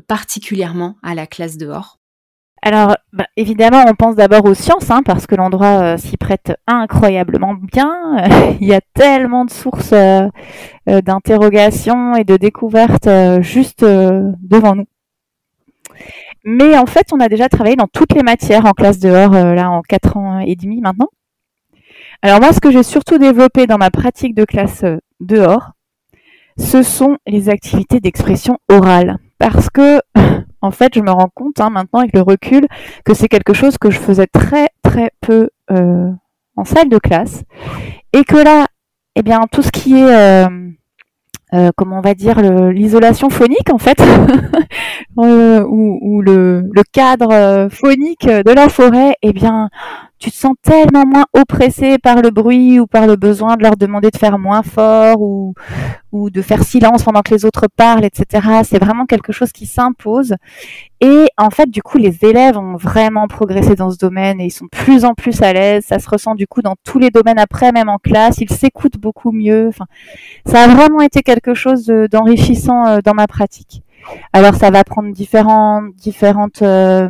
particulièrement 0.08 0.98
à 1.02 1.16
la 1.16 1.28
classe 1.28 1.56
dehors? 1.56 2.01
Alors, 2.64 2.96
bah, 3.12 3.26
évidemment, 3.38 3.84
on 3.88 3.96
pense 3.96 4.16
d'abord 4.16 4.46
aux 4.46 4.54
sciences, 4.54 4.92
hein, 4.92 5.02
parce 5.04 5.26
que 5.26 5.34
l'endroit 5.34 5.82
euh, 5.82 5.98
s'y 5.98 6.16
prête 6.16 6.54
incroyablement 6.68 7.56
bien. 7.56 8.18
Il 8.62 8.68
y 8.68 8.74
a 8.74 8.82
tellement 8.94 9.46
de 9.46 9.50
sources 9.50 9.94
euh, 9.94 10.28
euh, 10.88 11.02
d'interrogations 11.02 12.16
et 12.16 12.24
de 12.24 12.38
découvertes 12.38 13.10
juste 13.42 13.84
devant 13.84 14.76
nous. 14.76 14.86
Mais 16.44 16.78
en 16.78 16.86
fait, 16.86 17.08
on 17.12 17.20
a 17.20 17.30
déjà 17.30 17.50
travaillé 17.50 17.76
dans 17.76 17.88
toutes 17.88 18.14
les 18.14 18.24
matières 18.24 18.66
en 18.66 18.74
classe 18.74 19.00
dehors, 19.00 19.32
là, 19.32 19.70
en 19.72 19.82
quatre 19.82 20.18
ans 20.18 20.40
et 20.40 20.56
demi 20.56 20.82
maintenant. 20.82 21.10
Alors 22.22 22.40
moi, 22.40 22.54
ce 22.54 22.60
que 22.60 22.72
j'ai 22.72 22.84
surtout 22.84 23.18
développé 23.18 23.66
dans 23.66 23.78
ma 23.78 23.90
pratique 23.90 24.36
de 24.36 24.46
classe 24.46 24.86
dehors, 25.20 25.72
ce 26.58 26.84
sont 26.84 27.18
les 27.26 27.50
activités 27.50 28.00
d'expression 28.00 28.58
orale. 28.70 29.18
Parce 29.40 29.70
que 29.70 30.00
en 30.62 30.72
fait, 30.72 30.94
je 30.96 31.02
me 31.02 31.12
rends 31.12 31.30
compte 31.34 31.60
hein, 31.60 31.70
maintenant 31.70 32.00
avec 32.02 32.14
le 32.14 32.22
recul 32.22 32.68
que 33.04 33.14
c'est 33.14 33.28
quelque 33.28 33.54
chose 33.54 33.78
que 33.78 33.90
je 33.90 34.00
faisais 34.00 34.28
très 34.28 34.70
très 34.84 35.12
peu 35.22 35.50
euh, 35.72 36.12
en 36.56 36.66
salle 36.66 36.90
de 36.90 36.98
classe. 37.00 37.44
Et 38.14 38.24
que 38.24 38.38
là, 38.38 38.68
eh 39.16 39.24
bien, 39.24 39.42
tout 39.52 39.62
ce 39.62 39.72
qui 39.72 40.00
est 40.00 40.16
euh, 40.16 40.48
euh, 41.54 41.72
comment 41.76 41.98
on 41.98 42.02
va 42.02 42.14
dire 42.14 42.42
l'isolation 42.72 43.30
phonique 43.30 43.74
en 43.74 43.78
fait 43.78 44.02
ou, 45.18 46.22
le, 46.22 46.70
cadre 46.94 47.68
phonique 47.70 48.28
de 48.28 48.52
la 48.52 48.70
forêt 48.70 49.16
eh 49.22 49.34
bien 49.34 49.70
tu 50.22 50.30
te 50.30 50.36
sens 50.36 50.54
tellement 50.62 51.06
moins 51.06 51.26
oppressé 51.34 51.98
par 51.98 52.22
le 52.22 52.30
bruit 52.30 52.80
ou 52.80 52.86
par 52.86 53.08
le 53.08 53.16
besoin 53.16 53.58
de 53.58 53.64
leur 53.64 53.76
demander 53.76 54.12
de 54.12 54.18
faire 54.18 54.38
moins 54.38 54.62
fort 54.62 55.20
ou, 55.20 55.56
ou 56.12 56.30
de 56.30 56.44
faire 56.44 56.64
silence 56.64 57.04
pendant 57.04 57.22
que 57.22 57.34
les 57.34 57.44
autres 57.44 57.66
parlent, 57.76 58.06
etc. 58.06 58.62
C'est 58.64 58.78
vraiment 58.78 59.08
quelque 59.08 59.32
chose 59.32 59.52
qui 59.52 59.66
s'impose. 59.66 60.36
Et 61.02 61.26
en 61.38 61.50
fait, 61.50 61.72
du 61.72 61.82
coup, 61.82 61.98
les 61.98 62.24
élèves 62.24 62.56
ont 62.56 62.76
vraiment 62.76 63.28
progressé 63.28 63.74
dans 63.74 63.90
ce 63.90 63.98
domaine 63.98 64.40
et 64.40 64.46
ils 64.46 64.52
sont 64.52 64.68
plus 64.72 65.06
en 65.06 65.16
plus 65.16 65.42
à 65.42 65.54
l'aise. 65.54 65.86
Ça 65.88 65.98
se 65.98 66.08
ressent 66.08 66.36
du 66.36 66.46
coup 66.46 66.62
dans 66.62 66.76
tous 66.84 67.00
les 67.00 67.10
domaines 67.10 67.40
après, 67.40 67.72
même 67.72 67.90
en 67.90 67.98
classe. 67.98 68.38
Ils 68.38 68.52
s'écoutent 68.52 69.00
beaucoup 69.00 69.32
mieux. 69.32 69.70
Enfin, 69.70 69.86
ça 70.46 70.64
a 70.64 70.68
vraiment 70.68 71.02
été 71.02 71.24
quelque 71.24 71.56
chose 71.56 71.88
d'enrichissant 72.12 72.86
euh, 72.86 73.00
dans 73.04 73.16
ma 73.16 73.26
pratique. 73.26 73.82
Alors, 74.34 74.54
ça 74.54 74.70
va 74.70 74.84
prendre 74.84 75.12
différentes, 75.12 75.96
différentes 75.96 76.62
euh, 76.62 77.10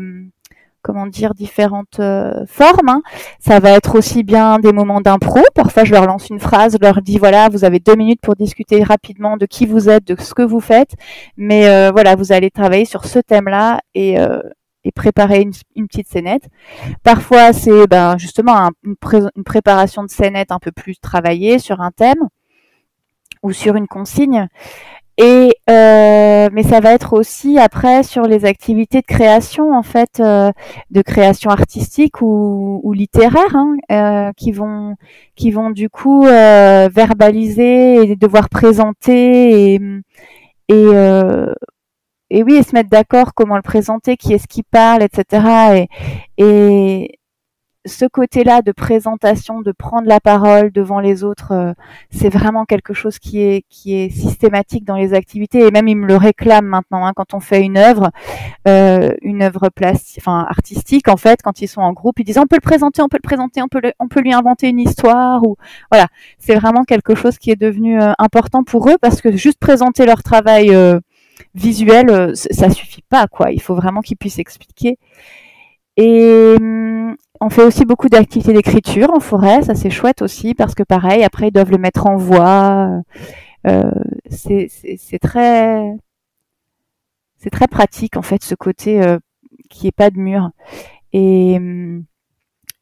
comment 0.81 1.07
dire 1.07 1.33
différentes 1.33 1.99
euh, 1.99 2.45
formes. 2.47 2.89
Hein. 2.89 3.01
Ça 3.39 3.59
va 3.59 3.71
être 3.71 3.95
aussi 3.95 4.23
bien 4.23 4.59
des 4.59 4.71
moments 4.71 5.01
d'impro. 5.01 5.39
Parfois, 5.55 5.83
je 5.83 5.91
leur 5.91 6.05
lance 6.05 6.29
une 6.29 6.39
phrase, 6.39 6.77
je 6.79 6.85
leur 6.85 7.01
dis 7.01 7.17
voilà, 7.17 7.49
vous 7.49 7.63
avez 7.65 7.79
deux 7.79 7.95
minutes 7.95 8.21
pour 8.21 8.35
discuter 8.35 8.83
rapidement 8.83 9.37
de 9.37 9.45
qui 9.45 9.65
vous 9.65 9.89
êtes, 9.89 10.05
de 10.05 10.21
ce 10.21 10.33
que 10.33 10.41
vous 10.41 10.59
faites, 10.59 10.95
mais 11.37 11.67
euh, 11.67 11.91
voilà, 11.91 12.15
vous 12.15 12.31
allez 12.31 12.51
travailler 12.51 12.85
sur 12.85 13.05
ce 13.05 13.19
thème-là 13.19 13.81
et 13.95 14.19
euh, 14.19 14.41
et 14.83 14.91
préparer 14.91 15.41
une, 15.41 15.51
une, 15.75 15.87
petite 15.87 16.07
scénette. 16.07 16.49
Parfois, 17.03 17.53
c'est 17.53 17.85
ben, 17.85 18.17
justement 18.17 18.71
une, 18.83 18.95
une, 19.35 19.43
préparation 19.43 20.03
de 20.03 20.09
scénette 20.09 20.51
un 20.51 20.57
peu 20.57 20.71
plus 20.71 20.99
travaillée 20.99 21.59
sur 21.59 21.81
un 21.81 21.91
thème 21.91 22.27
ou 23.43 23.51
sur 23.51 23.75
une 23.75 23.87
consigne. 23.87 24.47
Et 25.17 25.51
euh, 25.69 26.49
mais 26.51 26.63
ça 26.63 26.79
va 26.79 26.93
être 26.93 27.13
aussi 27.13 27.59
après 27.59 28.01
sur 28.03 28.23
les 28.23 28.45
activités 28.45 29.01
de 29.01 29.05
création 29.05 29.71
en 29.73 29.83
fait, 29.83 30.19
euh, 30.19 30.51
de 30.89 31.01
création 31.01 31.51
artistique 31.51 32.21
ou, 32.21 32.79
ou 32.83 32.93
littéraire, 32.93 33.55
hein, 33.55 33.75
euh, 33.91 34.31
qui 34.37 34.51
vont 34.51 34.95
qui 35.35 35.51
vont 35.51 35.69
du 35.69 35.89
coup 35.89 36.25
euh, 36.25 36.89
verbaliser 36.93 38.11
et 38.11 38.15
devoir 38.15 38.49
présenter 38.49 39.73
et 39.75 39.79
et, 40.69 40.73
euh, 40.73 41.53
et 42.29 42.43
oui 42.43 42.55
et 42.55 42.63
se 42.63 42.73
mettre 42.75 42.89
d'accord 42.89 43.33
comment 43.35 43.57
le 43.57 43.61
présenter, 43.61 44.17
qui 44.17 44.33
est-ce 44.33 44.47
qui 44.47 44.63
parle, 44.63 45.03
etc. 45.03 45.87
Et, 46.37 46.43
et 47.03 47.19
ce 47.85 48.05
côté-là 48.05 48.61
de 48.61 48.71
présentation, 48.71 49.61
de 49.61 49.71
prendre 49.71 50.07
la 50.07 50.19
parole 50.19 50.71
devant 50.71 50.99
les 50.99 51.23
autres, 51.23 51.51
euh, 51.51 51.73
c'est 52.11 52.29
vraiment 52.29 52.65
quelque 52.65 52.93
chose 52.93 53.17
qui 53.17 53.41
est 53.41 54.09
systématique 54.09 54.85
dans 54.85 54.95
les 54.95 55.13
activités 55.13 55.65
et 55.65 55.71
même 55.71 55.87
ils 55.87 55.95
me 55.95 56.05
le 56.05 56.15
réclament 56.15 56.67
maintenant 56.67 57.05
hein, 57.05 57.13
quand 57.15 57.33
on 57.33 57.39
fait 57.39 57.61
une 57.61 57.77
œuvre, 57.77 58.11
euh, 58.67 59.13
une 59.21 59.41
œuvre 59.41 59.69
plastique, 59.69 60.21
enfin 60.21 60.45
artistique 60.47 61.07
en 61.07 61.17
fait, 61.17 61.41
quand 61.41 61.61
ils 61.61 61.67
sont 61.67 61.81
en 61.81 61.93
groupe, 61.93 62.19
ils 62.19 62.23
disent 62.23 62.37
on 62.37 62.47
peut 62.47 62.57
le 62.57 62.61
présenter, 62.61 63.01
on 63.01 63.09
peut 63.09 63.17
le 63.17 63.27
présenter, 63.27 63.61
on 63.61 64.07
peut 64.07 64.21
lui 64.21 64.33
inventer 64.33 64.69
une 64.69 64.79
histoire 64.79 65.43
ou 65.43 65.57
voilà, 65.91 66.07
c'est 66.37 66.55
vraiment 66.55 66.83
quelque 66.83 67.15
chose 67.15 67.37
qui 67.39 67.51
est 67.51 67.59
devenu 67.59 67.99
euh, 67.99 68.11
important 68.19 68.63
pour 68.63 68.89
eux 68.89 68.97
parce 69.01 69.21
que 69.21 69.35
juste 69.35 69.59
présenter 69.59 70.05
leur 70.05 70.21
travail 70.21 70.71
visuel, 71.55 72.35
ça 72.35 72.69
suffit 72.69 73.03
pas 73.09 73.27
quoi. 73.27 73.51
Il 73.51 73.61
faut 73.61 73.75
vraiment 73.75 74.01
qu'ils 74.01 74.17
puissent 74.17 74.39
expliquer. 74.39 74.97
Et 75.97 76.55
hum, 76.59 77.15
on 77.41 77.49
fait 77.49 77.63
aussi 77.63 77.85
beaucoup 77.85 78.07
d'activités 78.07 78.53
d'écriture 78.53 79.09
en 79.11 79.19
forêt, 79.19 79.63
ça 79.63 79.73
c'est 79.73 79.89
chouette 79.89 80.21
aussi 80.21 80.53
parce 80.53 80.75
que 80.75 80.83
pareil, 80.83 81.23
après 81.23 81.47
ils 81.47 81.51
doivent 81.51 81.71
le 81.71 81.79
mettre 81.79 82.05
en 82.05 82.15
voix. 82.15 83.01
Euh, 83.67 83.91
c'est 84.29 84.69
très 85.19 85.91
c'est 87.37 87.49
très 87.49 87.67
pratique 87.67 88.15
en 88.15 88.21
fait 88.21 88.43
ce 88.43 88.53
côté 88.53 89.01
euh, 89.01 89.17
qui 89.69 89.87
est 89.87 89.91
pas 89.91 90.11
de 90.11 90.19
mur 90.19 90.51
et 91.13 91.59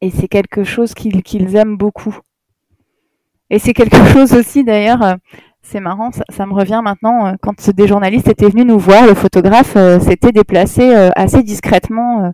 et 0.02 0.10
c'est 0.10 0.28
quelque 0.28 0.62
chose 0.62 0.92
qu'ils 0.94 1.22
qu'ils 1.22 1.56
aiment 1.56 1.78
beaucoup. 1.78 2.18
Et 3.48 3.58
c'est 3.58 3.72
quelque 3.72 4.04
chose 4.12 4.34
aussi 4.34 4.62
d'ailleurs 4.62 5.16
c'est 5.62 5.80
marrant, 5.80 6.10
ça, 6.30 6.46
me 6.46 6.54
revient 6.54 6.80
maintenant. 6.82 7.26
Euh, 7.26 7.32
quand 7.40 7.70
des 7.70 7.86
journalistes 7.86 8.28
étaient 8.28 8.48
venus 8.48 8.66
nous 8.66 8.78
voir, 8.78 9.06
le 9.06 9.14
photographe 9.14 9.74
euh, 9.76 10.00
s'était 10.00 10.32
déplacé 10.32 10.94
euh, 10.94 11.10
assez 11.16 11.42
discrètement 11.42 12.32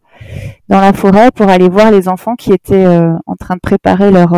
dans 0.69 0.81
la 0.81 0.93
forêt 0.93 1.31
pour 1.33 1.49
aller 1.49 1.69
voir 1.69 1.91
les 1.91 2.09
enfants 2.09 2.37
qui 2.37 2.53
étaient 2.53 2.87
en 2.87 3.37
train 3.39 3.55
de 3.57 3.61
préparer 3.61 4.11
leur 4.11 4.33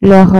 leur 0.00 0.34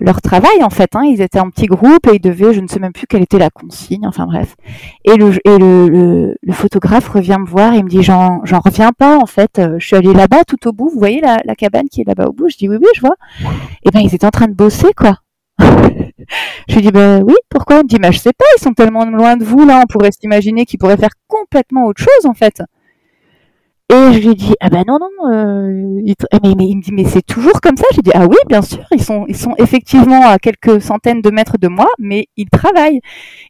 leur 0.00 0.20
travail 0.22 0.62
en 0.62 0.70
fait. 0.70 0.94
Hein. 0.94 1.04
Ils 1.04 1.20
étaient 1.20 1.40
en 1.40 1.50
petit 1.50 1.66
groupe 1.66 2.06
et 2.08 2.16
ils 2.16 2.20
devaient, 2.20 2.52
je 2.54 2.60
ne 2.60 2.66
sais 2.66 2.78
même 2.78 2.92
plus 2.92 3.06
quelle 3.06 3.22
était 3.22 3.38
la 3.38 3.50
consigne. 3.50 4.06
Enfin 4.06 4.26
bref. 4.26 4.56
Et 5.04 5.16
le 5.16 5.32
et 5.44 5.58
le, 5.58 6.34
le, 6.40 6.52
photographe 6.52 7.08
revient 7.08 7.38
me 7.38 7.46
voir 7.46 7.74
et 7.74 7.82
me 7.82 7.88
dit 7.88 8.02
j'en 8.02 8.44
j'en 8.44 8.60
reviens 8.60 8.92
pas 8.92 9.18
en 9.18 9.26
fait. 9.26 9.60
Je 9.78 9.84
suis 9.84 9.96
allée 9.96 10.14
là-bas 10.14 10.44
tout 10.44 10.68
au 10.68 10.72
bout. 10.72 10.88
Vous 10.88 10.98
voyez 10.98 11.20
la, 11.20 11.54
cabane 11.56 11.88
qui 11.90 12.02
est 12.02 12.06
là-bas 12.06 12.26
au 12.26 12.32
bout. 12.32 12.48
Je 12.48 12.56
dis 12.56 12.68
oui 12.68 12.76
oui 12.80 12.88
je 12.94 13.00
vois. 13.00 13.16
Et 13.84 13.90
ben 13.90 14.00
ils 14.00 14.14
étaient 14.14 14.26
en 14.26 14.30
train 14.30 14.48
de 14.48 14.54
bosser 14.54 14.92
quoi 14.96 15.18
je 16.68 16.74
lui 16.76 16.82
dis 16.82 16.90
ben 16.90 17.22
oui, 17.22 17.34
pourquoi? 17.48 17.76
Il 17.76 17.84
me 17.84 17.88
dit 17.88 17.98
mais 18.00 18.12
je 18.12 18.18
sais 18.18 18.32
pas, 18.32 18.44
ils 18.58 18.62
sont 18.62 18.72
tellement 18.72 19.04
loin 19.04 19.36
de 19.36 19.44
vous 19.44 19.66
là, 19.66 19.80
on 19.82 19.86
pourrait 19.86 20.12
s'imaginer 20.12 20.64
qu'ils 20.64 20.78
pourraient 20.78 20.96
faire 20.96 21.14
complètement 21.28 21.86
autre 21.86 22.02
chose 22.02 22.26
en 22.26 22.34
fait. 22.34 22.62
Et 23.88 24.12
je 24.14 24.28
lui 24.28 24.34
dis 24.34 24.52
ah 24.60 24.68
ben 24.68 24.82
non 24.86 24.98
non, 24.98 25.30
euh, 25.30 26.00
il, 26.04 26.14
mais, 26.42 26.74
me 26.74 26.82
dit 26.82 26.90
mais 26.92 27.04
c'est 27.04 27.22
toujours 27.22 27.60
comme 27.60 27.76
ça? 27.76 27.84
Je 27.92 27.96
lui 27.98 28.02
dis 28.02 28.10
ah 28.14 28.26
oui 28.26 28.36
bien 28.48 28.60
sûr, 28.60 28.84
ils 28.90 29.02
sont 29.02 29.54
effectivement 29.58 30.26
à 30.26 30.38
quelques 30.38 30.82
centaines 30.82 31.22
de 31.22 31.30
mètres 31.30 31.56
de 31.56 31.68
moi, 31.68 31.88
mais 32.00 32.26
ils 32.36 32.50
travaillent. 32.50 33.00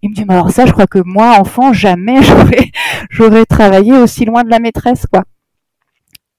Il 0.02 0.10
me 0.10 0.14
dit 0.14 0.24
mais 0.28 0.34
alors 0.34 0.50
ça 0.50 0.66
je 0.66 0.72
crois 0.72 0.86
que 0.86 0.98
moi 1.04 1.36
enfant 1.40 1.72
jamais 1.72 2.22
j'aurais 2.22 2.70
j'aurais 3.08 3.46
travaillé 3.46 3.92
aussi 3.92 4.26
loin 4.26 4.44
de 4.44 4.50
la 4.50 4.58
maîtresse 4.58 5.06
quoi. 5.10 5.24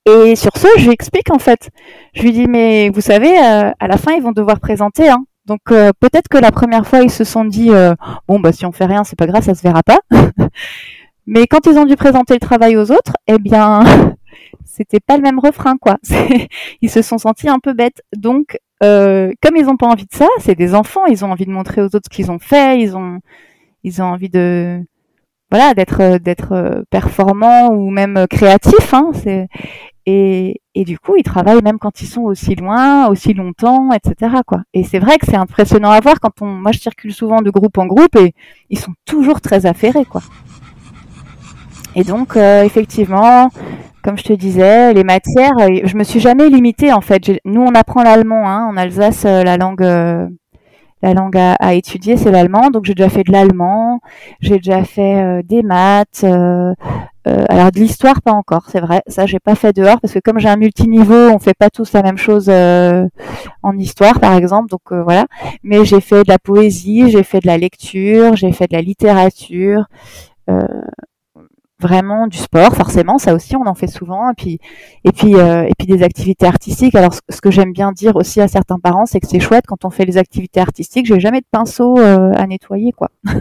Et 0.07 0.35
sur 0.35 0.51
ce, 0.55 0.67
je 0.77 0.85
lui 0.85 0.93
explique 0.93 1.31
en 1.31 1.39
fait. 1.39 1.69
Je 2.13 2.21
lui 2.21 2.31
dis 2.31 2.47
mais 2.47 2.89
vous 2.89 3.01
savez, 3.01 3.38
euh, 3.38 3.71
à 3.79 3.88
la 3.88 3.97
fin 3.97 4.13
ils 4.13 4.21
vont 4.21 4.31
devoir 4.31 4.59
présenter. 4.59 5.09
Hein. 5.09 5.25
Donc 5.47 5.61
euh, 5.71 5.91
peut-être 5.97 6.27
que 6.27 6.37
la 6.37 6.51
première 6.51 6.85
fois 6.85 7.01
ils 7.01 7.09
se 7.09 7.23
sont 7.23 7.45
dit 7.45 7.69
euh, 7.71 7.95
bon 8.27 8.39
bah 8.39 8.51
si 8.51 8.65
on 8.65 8.73
fait 8.73 8.85
rien 8.85 9.05
c'est 9.05 9.17
pas 9.17 9.27
grave 9.27 9.43
ça 9.43 9.55
se 9.55 9.63
verra 9.63 9.81
pas. 9.81 9.99
Mais 11.25 11.47
quand 11.47 11.65
ils 11.65 11.77
ont 11.77 11.85
dû 11.85 11.95
présenter 11.95 12.33
le 12.33 12.39
travail 12.39 12.75
aux 12.75 12.91
autres, 12.91 13.13
eh 13.27 13.39
bien 13.39 13.83
c'était 14.65 14.99
pas 14.99 15.15
le 15.15 15.23
même 15.23 15.39
refrain 15.39 15.77
quoi. 15.79 15.97
ils 16.81 16.89
se 16.89 17.01
sont 17.01 17.17
sentis 17.17 17.47
un 17.47 17.59
peu 17.59 17.73
bêtes. 17.73 18.01
Donc 18.15 18.59
euh, 18.83 19.31
comme 19.41 19.55
ils 19.55 19.69
ont 19.69 19.77
pas 19.77 19.87
envie 19.87 20.05
de 20.05 20.13
ça, 20.13 20.27
c'est 20.39 20.55
des 20.55 20.75
enfants, 20.75 21.05
ils 21.05 21.23
ont 21.23 21.31
envie 21.31 21.45
de 21.45 21.51
montrer 21.51 21.81
aux 21.81 21.85
autres 21.85 22.09
ce 22.11 22.15
qu'ils 22.15 22.29
ont 22.29 22.39
fait, 22.39 22.81
ils 22.81 22.97
ont 22.97 23.21
envie 24.05 24.29
de 24.29 24.83
voilà 25.49 25.73
d'être 25.73 26.17
d'être 26.17 26.83
performants 26.89 27.69
ou 27.69 27.89
même 27.89 28.27
créatifs. 28.29 28.93
Hein, 28.93 29.11
et, 30.09 30.85
du 30.85 30.97
coup, 30.97 31.15
ils 31.17 31.23
travaillent 31.23 31.61
même 31.61 31.79
quand 31.79 32.01
ils 32.01 32.07
sont 32.07 32.21
aussi 32.21 32.55
loin, 32.55 33.07
aussi 33.07 33.33
longtemps, 33.33 33.89
etc. 33.91 34.37
Et 34.73 34.85
c'est 34.85 34.99
vrai 34.99 35.17
que 35.17 35.25
c'est 35.25 35.35
impressionnant 35.35 35.91
à 35.91 35.99
voir 35.99 36.21
quand 36.21 36.41
on, 36.41 36.45
moi, 36.45 36.71
je 36.71 36.79
circule 36.79 37.13
souvent 37.13 37.41
de 37.41 37.49
groupe 37.49 37.77
en 37.77 37.87
groupe 37.87 38.15
et 38.15 38.33
ils 38.69 38.79
sont 38.79 38.93
toujours 39.03 39.41
très 39.41 39.65
affairés, 39.65 40.05
quoi. 40.05 40.21
Et 41.93 42.05
donc, 42.05 42.37
euh, 42.37 42.63
effectivement, 42.63 43.49
comme 44.01 44.17
je 44.17 44.23
te 44.23 44.33
disais, 44.33 44.93
les 44.93 45.03
matières, 45.03 45.57
euh, 45.59 45.81
je 45.83 45.97
me 45.97 46.05
suis 46.05 46.21
jamais 46.21 46.47
limitée 46.47 46.93
en 46.93 47.01
fait. 47.01 47.29
Nous, 47.43 47.61
on 47.61 47.75
apprend 47.75 48.03
l'allemand, 48.03 48.47
hein, 48.47 48.65
en 48.71 48.77
Alsace, 48.77 49.25
euh, 49.25 49.43
la 49.43 49.57
langue 49.57 49.83
la 51.01 51.13
langue 51.13 51.37
à, 51.37 51.73
étudier, 51.73 52.17
c'est 52.17 52.31
l'allemand. 52.31 52.69
Donc 52.71 52.85
j'ai 52.85 52.93
déjà 52.93 53.09
fait 53.09 53.23
de 53.23 53.31
l'allemand, 53.31 53.99
j'ai 54.39 54.57
déjà 54.57 54.83
fait 54.83 55.15
euh, 55.21 55.41
des 55.43 55.63
maths. 55.63 56.21
Euh, 56.23 56.73
euh, 57.27 57.45
alors 57.49 57.71
de 57.71 57.79
l'histoire, 57.79 58.21
pas 58.21 58.31
encore, 58.31 58.67
c'est 58.69 58.79
vrai. 58.79 59.01
Ça, 59.07 59.25
j'ai 59.25 59.39
pas 59.39 59.55
fait 59.55 59.73
dehors 59.73 59.99
parce 59.99 60.13
que 60.13 60.19
comme 60.19 60.39
j'ai 60.39 60.49
un 60.49 60.55
multiniveau, 60.55 61.29
on 61.29 61.39
fait 61.39 61.53
pas 61.53 61.69
tous 61.69 61.91
la 61.93 62.01
même 62.01 62.17
chose 62.17 62.49
en 62.49 63.77
histoire, 63.77 64.19
par 64.19 64.35
exemple. 64.35 64.69
Donc 64.69 64.91
voilà. 64.91 65.25
Mais 65.63 65.85
j'ai 65.85 66.01
fait 66.01 66.23
de 66.23 66.29
la 66.29 66.39
poésie, 66.39 67.09
j'ai 67.09 67.23
fait 67.23 67.41
de 67.41 67.47
la 67.47 67.57
lecture, 67.57 68.35
j'ai 68.35 68.51
fait 68.51 68.67
de 68.67 68.75
la 68.75 68.81
littérature 68.81 69.85
vraiment 71.80 72.28
du 72.28 72.38
sport 72.38 72.75
forcément 72.75 73.19
ça 73.19 73.36
aussi 73.36 73.55
on 73.55 73.67
en 73.67 73.75
fait 73.75 73.88
souvent 73.88 74.32
et 74.32 74.34
puis 74.36 74.59
et 75.03 75.11
puis 75.11 75.36
euh, 75.36 75.63
et 75.63 75.73
puis 75.78 75.88
des 75.88 76.03
activités 76.03 76.45
artistiques. 76.45 76.95
Alors 76.95 77.13
ce, 77.13 77.41
que 77.41 77.51
j'aime 77.51 77.71
bien 77.71 77.91
dire 77.91 78.15
aussi 78.15 78.41
à 78.41 78.47
certains 78.47 78.80
parents 78.80 79.05
c'est 79.05 79.19
que 79.19 79.28
c'est 79.28 79.39
chouette 79.39 79.65
quand 79.67 79.86
on 79.86 79.89
fait 79.89 80.05
les 80.05 80.17
activités 80.17 80.59
artistiques. 80.59 81.05
J'ai 81.05 81.19
jamais 81.19 81.41
de 81.41 81.47
pinceau 81.51 81.97
euh, 81.97 82.32
à 82.36 82.47
nettoyer 82.47 82.91
quoi. 82.91 83.09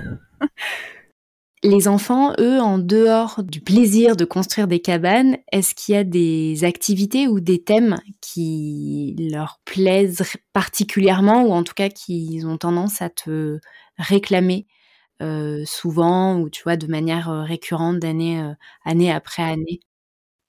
Les 1.62 1.88
enfants, 1.88 2.32
eux, 2.38 2.60
en 2.60 2.78
dehors 2.78 3.42
du 3.42 3.60
plaisir 3.60 4.14
de 4.14 4.24
construire 4.24 4.68
des 4.68 4.78
cabanes, 4.78 5.38
est-ce 5.50 5.74
qu'il 5.74 5.94
y 5.94 5.98
a 5.98 6.04
des 6.04 6.64
activités 6.64 7.26
ou 7.26 7.40
des 7.40 7.60
thèmes 7.60 7.96
qui 8.20 9.16
leur 9.32 9.58
plaisent 9.64 10.22
particulièrement 10.52 11.42
ou 11.42 11.52
en 11.52 11.64
tout 11.64 11.74
cas 11.74 11.88
qui 11.88 12.42
ont 12.44 12.58
tendance 12.58 13.00
à 13.00 13.08
te 13.08 13.58
réclamer? 13.98 14.66
Souvent 15.64 16.38
ou 16.38 16.50
tu 16.50 16.62
vois 16.62 16.76
de 16.76 16.86
manière 16.86 17.30
euh, 17.30 17.42
récurrente 17.42 17.98
d'année 17.98 18.40
euh, 18.40 18.52
année 18.84 19.12
après 19.12 19.42
année? 19.42 19.80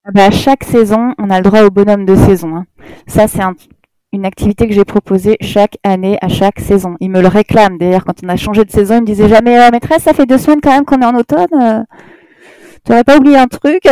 Ah 0.05 0.11
bah, 0.13 0.31
chaque 0.31 0.63
saison, 0.63 1.13
on 1.17 1.29
a 1.29 1.37
le 1.37 1.43
droit 1.43 1.63
au 1.63 1.69
bonhomme 1.69 2.05
de 2.05 2.15
saison. 2.15 2.55
Hein. 2.55 2.65
Ça, 3.07 3.27
c'est 3.27 3.41
une 4.13 4.25
activité 4.25 4.67
que 4.67 4.73
j'ai 4.73 4.85
proposée 4.85 5.37
chaque 5.41 5.77
année, 5.83 6.17
à 6.21 6.29
chaque 6.29 6.59
saison. 6.59 6.95
Ils 7.01 7.09
me 7.11 7.21
le 7.21 7.27
réclament. 7.27 7.77
D'ailleurs, 7.77 8.05
quand 8.05 8.23
on 8.23 8.29
a 8.29 8.37
changé 8.37 8.63
de 8.63 8.71
saison, 8.71 8.95
ils 8.95 9.01
me 9.01 9.05
disaient 9.05 9.27
jamais, 9.27 9.69
maîtresse, 9.71 10.03
ça 10.03 10.13
fait 10.13 10.25
deux 10.25 10.37
semaines 10.37 10.61
quand 10.61 10.71
même 10.71 10.85
qu'on 10.85 11.01
est 11.01 11.05
en 11.05 11.15
automne. 11.15 11.85
tu 12.85 12.91
n'aurais 12.91 13.03
pas 13.03 13.17
oublié 13.17 13.37
un 13.37 13.47
truc? 13.47 13.83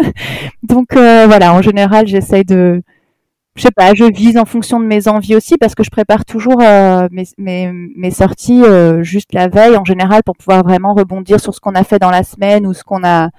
Donc 0.62 0.88
voilà, 0.92 1.54
en 1.54 1.62
général, 1.62 2.06
j'essaye 2.06 2.44
de, 2.44 2.82
je 3.56 3.62
sais 3.62 3.70
pas, 3.70 3.94
je 3.94 4.04
vise 4.04 4.36
en 4.36 4.44
fonction 4.44 4.80
de 4.80 4.84
mes 4.84 5.06
envies 5.06 5.36
aussi 5.36 5.56
parce 5.58 5.76
que 5.76 5.84
je 5.84 5.90
prépare 5.90 6.24
toujours 6.24 6.60
euh, 6.60 7.06
mes, 7.12 7.24
mes, 7.38 7.70
mes, 7.72 8.10
sorties 8.10 8.64
euh, 8.64 9.04
juste 9.04 9.32
la 9.32 9.46
veille 9.46 9.76
en 9.76 9.84
général 9.84 10.22
pour 10.24 10.36
pouvoir 10.36 10.64
vraiment 10.64 10.92
rebondir 10.92 11.38
sur 11.38 11.54
ce 11.54 11.60
qu'on 11.60 11.76
a 11.76 11.84
fait 11.84 12.00
dans 12.00 12.10
la 12.10 12.24
semaine 12.24 12.66
ou 12.66 12.74
ce 12.74 12.82
qu'on 12.82 13.04
a 13.04 13.30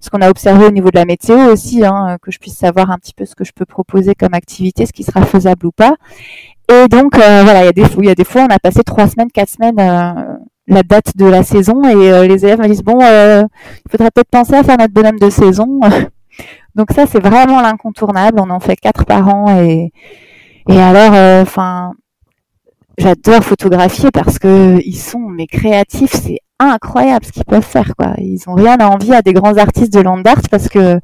ce 0.00 0.08
qu'on 0.08 0.22
a 0.22 0.30
observé 0.30 0.64
au 0.64 0.70
niveau 0.70 0.90
de 0.90 0.96
la 0.96 1.04
météo 1.04 1.52
aussi, 1.52 1.84
hein, 1.84 2.16
que 2.22 2.30
je 2.30 2.38
puisse 2.38 2.56
savoir 2.56 2.90
un 2.90 2.96
petit 2.96 3.12
peu 3.12 3.26
ce 3.26 3.34
que 3.34 3.44
je 3.44 3.52
peux 3.52 3.66
proposer 3.66 4.14
comme 4.14 4.32
activité, 4.32 4.86
ce 4.86 4.92
qui 4.92 5.02
sera 5.04 5.22
faisable 5.26 5.66
ou 5.66 5.72
pas. 5.72 5.96
Et 6.72 6.88
donc 6.88 7.18
euh, 7.18 7.42
voilà, 7.42 7.62
il 7.62 7.66
y 7.66 7.68
a 7.68 7.72
des 7.72 7.84
fois, 7.84 8.02
il 8.02 8.08
y 8.08 8.10
a 8.10 8.14
des 8.14 8.24
fois 8.24 8.46
on 8.48 8.54
a 8.54 8.58
passé 8.58 8.82
trois 8.84 9.06
semaines, 9.06 9.30
quatre 9.30 9.50
semaines 9.50 9.76
la 10.70 10.82
date 10.82 11.14
de 11.16 11.26
la 11.26 11.42
saison 11.42 11.82
et 11.84 12.26
les 12.26 12.44
élèves 12.44 12.58
me 12.58 12.68
disent 12.68 12.82
bon, 12.82 13.00
il 13.00 13.90
faudrait 13.90 14.10
peut-être 14.10 14.30
penser 14.30 14.54
à 14.54 14.62
faire 14.62 14.78
notre 14.78 14.94
bonhomme 14.94 15.18
de 15.18 15.28
saison. 15.28 15.80
Donc 16.74 16.92
ça, 16.92 17.06
c'est 17.06 17.20
vraiment 17.20 17.60
l'incontournable. 17.60 18.40
On 18.40 18.50
en 18.50 18.60
fait 18.60 18.76
quatre 18.76 19.04
par 19.04 19.28
an 19.28 19.60
et, 19.60 19.92
et 20.68 20.80
alors, 20.80 21.14
euh, 21.14 21.42
enfin, 21.42 21.92
j'adore 22.98 23.42
photographier 23.42 24.10
parce 24.12 24.38
que 24.38 24.78
ils 24.84 24.96
sont 24.96 25.20
mais 25.20 25.46
créatifs. 25.46 26.12
C'est 26.12 26.40
incroyable 26.58 27.24
ce 27.24 27.32
qu'ils 27.32 27.44
peuvent 27.44 27.62
faire, 27.62 27.92
quoi. 27.96 28.14
Ils 28.18 28.42
ont 28.48 28.54
rien 28.54 28.76
à 28.78 28.86
envier 28.88 29.14
à 29.14 29.22
des 29.22 29.32
grands 29.32 29.56
artistes 29.56 29.92
de 29.92 30.00
land 30.00 30.22
art 30.24 30.42
parce 30.50 30.68
que 30.68 31.00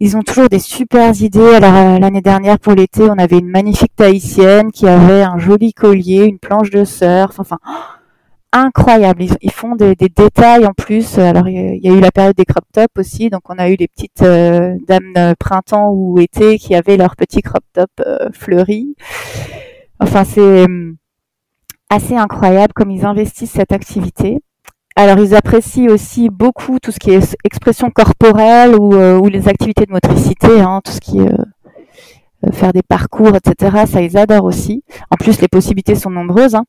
ils 0.00 0.16
ont 0.16 0.22
toujours 0.22 0.48
des 0.48 0.58
super 0.58 1.10
idées. 1.20 1.54
Alors 1.54 1.74
euh, 1.74 1.98
l'année 1.98 2.20
dernière 2.20 2.58
pour 2.58 2.74
l'été, 2.74 3.02
on 3.02 3.18
avait 3.18 3.38
une 3.38 3.48
magnifique 3.48 3.94
tahitienne 3.96 4.70
qui 4.72 4.86
avait 4.86 5.22
un 5.22 5.38
joli 5.38 5.72
collier, 5.72 6.24
une 6.24 6.38
planche 6.38 6.70
de 6.70 6.84
surf. 6.84 7.38
Enfin, 7.38 7.58
incroyable. 8.54 9.24
Ils, 9.42 9.50
font 9.50 9.74
des, 9.74 9.94
détails 9.96 10.66
en 10.66 10.72
plus. 10.72 11.18
Alors 11.18 11.48
il 11.48 11.80
y 11.82 11.88
a 11.88 11.92
eu 11.92 12.00
la 12.00 12.10
période 12.10 12.36
des 12.36 12.44
crop 12.44 12.64
tops 12.72 12.96
aussi, 12.96 13.28
donc 13.28 13.42
on 13.48 13.58
a 13.58 13.68
eu 13.68 13.76
les 13.76 13.88
petites 13.88 14.22
euh, 14.22 14.76
dames 14.86 15.12
euh, 15.16 15.34
printemps 15.38 15.90
ou 15.90 16.18
été 16.18 16.58
qui 16.58 16.74
avaient 16.74 16.96
leurs 16.96 17.16
petits 17.16 17.42
crop 17.42 17.64
tops 17.72 17.92
euh, 18.00 18.28
fleuris. 18.32 18.94
Enfin 20.00 20.24
c'est 20.24 20.64
hum, 20.64 20.96
assez 21.90 22.14
incroyable 22.16 22.72
comme 22.74 22.90
ils 22.90 23.04
investissent 23.04 23.52
cette 23.52 23.72
activité. 23.72 24.40
Alors 24.96 25.18
ils 25.18 25.34
apprécient 25.34 25.90
aussi 25.90 26.30
beaucoup 26.30 26.78
tout 26.78 26.92
ce 26.92 27.00
qui 27.00 27.10
est 27.10 27.36
expression 27.42 27.90
corporelle 27.90 28.76
ou, 28.76 28.94
ou 28.94 29.28
les 29.28 29.48
activités 29.48 29.86
de 29.86 29.92
motricité, 29.92 30.60
hein, 30.60 30.80
tout 30.84 30.92
ce 30.92 31.00
qui 31.00 31.18
est 31.18 31.32
faire 32.52 32.72
des 32.72 32.82
parcours, 32.82 33.34
etc. 33.34 33.84
Ça, 33.86 34.02
ils 34.02 34.16
adorent 34.18 34.44
aussi. 34.44 34.84
En 35.10 35.16
plus, 35.16 35.40
les 35.40 35.48
possibilités 35.48 35.94
sont 35.94 36.10
nombreuses. 36.10 36.54
Hein. 36.54 36.64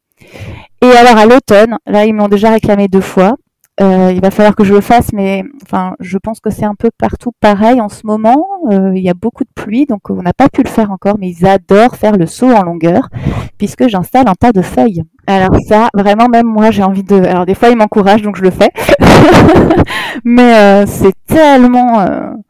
Et 0.81 0.91
alors 0.91 1.17
à 1.17 1.25
l'automne, 1.25 1.77
là 1.85 2.05
ils 2.05 2.13
m'ont 2.13 2.27
déjà 2.27 2.49
réclamé 2.51 2.87
deux 2.87 3.01
fois. 3.01 3.35
Euh, 3.81 4.13
il 4.13 4.21
va 4.21 4.31
falloir 4.31 4.55
que 4.55 4.63
je 4.63 4.73
le 4.73 4.79
fasse, 4.79 5.11
mais 5.11 5.43
enfin, 5.63 5.95
je 5.99 6.17
pense 6.17 6.39
que 6.39 6.49
c'est 6.49 6.63
un 6.63 6.75
peu 6.75 6.89
partout 6.97 7.33
pareil 7.41 7.81
en 7.81 7.89
ce 7.89 8.07
moment. 8.07 8.45
Euh, 8.71 8.93
il 8.95 9.03
y 9.03 9.09
a 9.09 9.13
beaucoup 9.13 9.43
de 9.43 9.49
pluie, 9.53 9.85
donc 9.85 10.09
on 10.09 10.21
n'a 10.21 10.31
pas 10.31 10.47
pu 10.47 10.63
le 10.63 10.69
faire 10.69 10.91
encore, 10.91 11.17
mais 11.19 11.29
ils 11.29 11.45
adorent 11.45 11.97
faire 11.97 12.15
le 12.15 12.25
saut 12.25 12.51
en 12.51 12.63
longueur, 12.63 13.09
puisque 13.57 13.89
j'installe 13.89 14.29
un 14.29 14.33
tas 14.33 14.53
de 14.53 14.61
feuilles. 14.61 15.03
Alors 15.27 15.49
ça, 15.67 15.89
vraiment, 15.93 16.29
même 16.29 16.47
moi, 16.47 16.71
j'ai 16.71 16.83
envie 16.83 17.03
de. 17.03 17.15
Alors 17.15 17.45
des 17.45 17.53
fois, 17.53 17.69
ils 17.69 17.75
m'encouragent, 17.75 18.21
donc 18.21 18.37
je 18.37 18.43
le 18.43 18.51
fais. 18.51 18.69
mais 20.23 20.55
euh, 20.55 20.85
c'est 20.87 21.13
tellement. 21.27 22.05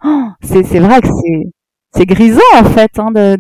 Oh, 0.06 0.28
c'est 0.44 0.80
vrai 0.80 1.02
que 1.02 1.08
c'est 1.08 1.55
c'est 1.96 2.06
grisant 2.06 2.42
en 2.56 2.66
fait 2.66 3.00
hein, 3.00 3.12
de, 3.12 3.38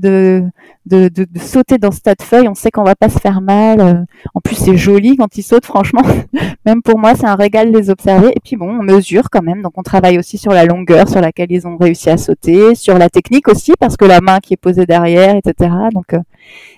de, 0.85 1.09
de, 1.09 1.39
sauter 1.39 1.77
dans 1.77 1.91
ce 1.91 1.99
tas 1.99 2.15
de 2.15 2.21
feuilles. 2.21 2.47
On 2.47 2.55
sait 2.55 2.71
qu'on 2.71 2.83
va 2.83 2.95
pas 2.95 3.09
se 3.09 3.19
faire 3.19 3.41
mal. 3.41 3.81
Euh. 3.81 3.93
En 4.33 4.39
plus, 4.39 4.55
c'est 4.55 4.77
joli 4.77 5.17
quand 5.17 5.37
ils 5.37 5.43
sautent. 5.43 5.65
Franchement, 5.65 6.03
même 6.65 6.81
pour 6.81 6.97
moi, 6.97 7.15
c'est 7.15 7.25
un 7.25 7.35
régal 7.35 7.71
de 7.71 7.77
les 7.77 7.89
observer. 7.89 8.29
Et 8.29 8.39
puis 8.43 8.55
bon, 8.55 8.69
on 8.79 8.83
mesure 8.83 9.29
quand 9.29 9.41
même. 9.41 9.61
Donc 9.61 9.73
on 9.77 9.83
travaille 9.83 10.17
aussi 10.17 10.37
sur 10.37 10.51
la 10.51 10.65
longueur 10.65 11.09
sur 11.09 11.21
laquelle 11.21 11.51
ils 11.51 11.67
ont 11.67 11.77
réussi 11.77 12.09
à 12.09 12.17
sauter, 12.17 12.75
sur 12.75 12.97
la 12.97 13.09
technique 13.09 13.47
aussi, 13.47 13.73
parce 13.79 13.97
que 13.97 14.05
la 14.05 14.21
main 14.21 14.39
qui 14.39 14.53
est 14.53 14.57
posée 14.57 14.85
derrière, 14.85 15.35
etc. 15.35 15.71
Donc 15.93 16.13
euh, 16.13 16.19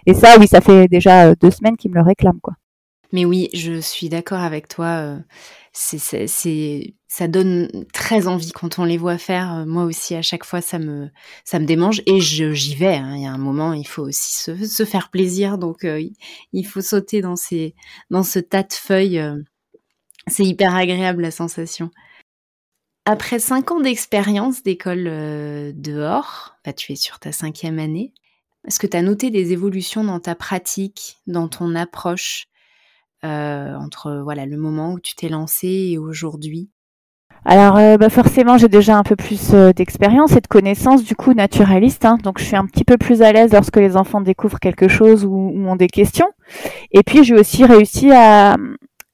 et 0.06 0.14
ça, 0.14 0.36
oui, 0.40 0.48
ça 0.48 0.62
fait 0.62 0.88
déjà 0.88 1.28
euh, 1.28 1.36
deux 1.40 1.52
semaines 1.52 1.78
qu'ils 1.78 1.92
me 1.92 1.96
le 1.96 2.02
réclament, 2.02 2.40
quoi. 2.42 2.54
Mais 3.12 3.26
oui, 3.26 3.49
je 3.53 3.80
suis 3.80 4.10
d'accord 4.10 4.39
avec 4.39 4.68
toi. 4.68 5.18
C'est, 5.72 5.99
ça 7.08 7.28
donne 7.28 7.86
très 7.93 8.28
envie 8.28 8.51
quand 8.51 8.80
on 8.80 8.84
les 8.84 8.97
voit 8.97 9.18
faire. 9.18 9.53
Euh, 9.53 9.66
moi 9.66 9.86
aussi, 9.86 10.16
à 10.16 10.22
chaque 10.22 10.43
fois, 10.43 10.62
ça 10.62 10.78
me, 10.78 11.10
ça 11.45 11.60
me 11.60 11.66
démange 11.66 12.01
et 12.05 12.20
j'y 12.20 12.76
vais. 12.76 12.95
Hein. 12.95 13.16
Il 13.16 13.24
y 13.24 13.26
a 13.26 13.32
un 13.32 13.38
moment, 13.38 13.74
il 13.74 13.88
faut 13.88 14.03
aussi 14.03 14.34
se, 14.34 14.66
se 14.66 14.86
faire 14.86 15.10
plaisir. 15.10 15.58
Donc, 15.58 15.84
euh, 15.84 16.03
il 16.53 16.64
faut 16.64 16.82
sauter 16.82 17.22
dans, 17.22 17.36
ces, 17.36 17.76
dans 18.10 18.24
ce 18.24 18.39
tas 18.39 18.64
de 18.64 18.74
feuilles. 18.74 19.20
Euh. 19.20 19.38
C'est 20.28 20.45
hyper 20.45 20.76
agréable 20.76 21.22
la 21.22 21.32
sensation. 21.32 21.89
Après 23.05 23.39
cinq 23.39 23.72
ans 23.72 23.80
d'expérience 23.80 24.64
d'école 24.64 25.05
dehors, 25.74 26.58
bah, 26.66 26.74
tu 26.74 26.91
es 26.91 26.97
sur 26.97 27.20
ta 27.20 27.32
cinquième 27.32 27.80
année, 27.80 28.14
est-ce 28.68 28.80
que 28.80 28.88
tu 28.88 28.97
as 28.97 29.01
noté 29.01 29.30
des 29.30 29.53
évolutions 29.53 30.03
dans 30.03 30.20
ta 30.20 30.36
pratique, 30.36 31.18
dans 31.26 31.47
ton 31.47 31.74
approche? 31.76 32.47
Entre 33.24 34.22
voilà 34.24 34.45
le 34.45 34.57
moment 34.57 34.93
où 34.93 34.99
tu 34.99 35.15
t'es 35.15 35.30
lancé 35.30 35.68
et 35.68 35.97
aujourd'hui? 35.97 36.70
Alors 37.49 37.78
euh, 37.78 37.97
bah 37.97 38.09
forcément, 38.09 38.57
j'ai 38.57 38.68
déjà 38.68 38.97
un 38.97 39.03
peu 39.03 39.15
plus 39.15 39.53
euh, 39.53 39.72
d'expérience 39.72 40.34
et 40.34 40.41
de 40.41 40.47
connaissances 40.47 41.01
du 41.01 41.15
coup 41.15 41.34
naturaliste, 41.34 42.03
hein. 42.03 42.18
donc 42.22 42.39
je 42.39 42.43
suis 42.43 42.57
un 42.57 42.65
petit 42.65 42.84
peu 42.84 42.97
plus 42.97 43.22
à 43.22 43.32
l'aise 43.32 43.53
lorsque 43.53 43.78
les 43.78 43.95
enfants 43.95 44.20
découvrent 44.20 44.59
quelque 44.59 44.89
chose 44.89 45.24
ou, 45.24 45.53
ont 45.55 45.78
des 45.78 45.88
questions. 45.88 46.28
Et 46.91 47.03
puis 47.03 47.24
j'ai 47.24 47.36
aussi 47.36 47.63
réussi 47.63 48.11
à, 48.11 48.57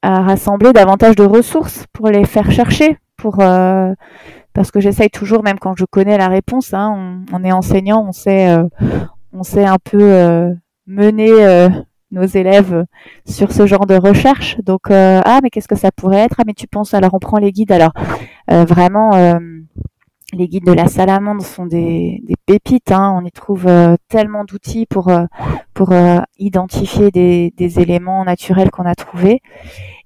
rassembler 0.02 0.74
davantage 0.74 1.16
de 1.16 1.24
ressources 1.24 1.86
pour 1.94 2.10
les 2.10 2.26
faire 2.26 2.52
chercher, 2.52 2.98
pour 3.18 3.40
euh, 3.40 3.94
parce 4.54 4.72
que 4.72 4.80
j'essaye 4.80 5.10
toujours, 5.10 5.44
même 5.44 5.60
quand 5.60 5.78
je 5.78 5.86
connais 5.86 6.18
la 6.18 6.28
réponse, 6.28 6.74
hein, 6.74 7.24
on, 7.32 7.44
est 7.44 7.52
enseignant, 7.52 8.04
on 8.08 8.12
sait, 8.12 8.54
on 9.32 9.44
sait 9.44 9.66
un 9.66 9.78
peu 9.78 10.50
mener 10.88 11.70
nos 12.14 12.26
élèves 12.26 12.86
sur 13.26 13.52
ce 13.52 13.66
genre 13.66 13.86
de 13.86 13.96
recherche. 13.96 14.58
Donc, 14.62 14.92
euh, 14.92 15.22
ah, 15.26 15.40
mais 15.44 15.50
qu'est-ce 15.50 15.68
que 15.68 15.76
ça 15.76 15.92
pourrait 15.92 16.20
être? 16.20 16.36
Ah, 16.40 16.44
mais 16.46 16.54
tu 16.54 16.68
penses 16.68 16.94
Alors, 16.94 17.14
on 17.14 17.20
prend 17.20 17.38
les 17.38 17.52
guides. 17.52 17.72
Alors, 17.72 17.92
euh, 18.52 18.64
vraiment, 18.64 19.16
euh, 19.16 19.40
les 20.32 20.48
guides 20.48 20.66
de 20.66 20.72
la 20.72 20.88
salamandre 20.88 21.44
sont 21.44 21.66
des, 21.66 22.24
pépites. 22.46 22.92
Hein. 22.92 23.20
On 23.20 23.26
y 23.26 23.32
trouve 23.32 23.68
tellement 24.10 24.46
d'outils 24.46 24.86
pour 24.86 25.12
pour 25.74 25.94
identifier 26.38 27.12
des, 27.12 27.54
des, 27.58 27.80
éléments 27.80 28.24
naturels 28.24 28.72
qu'on 28.72 28.86
a 28.86 28.96
trouvés. 28.96 29.42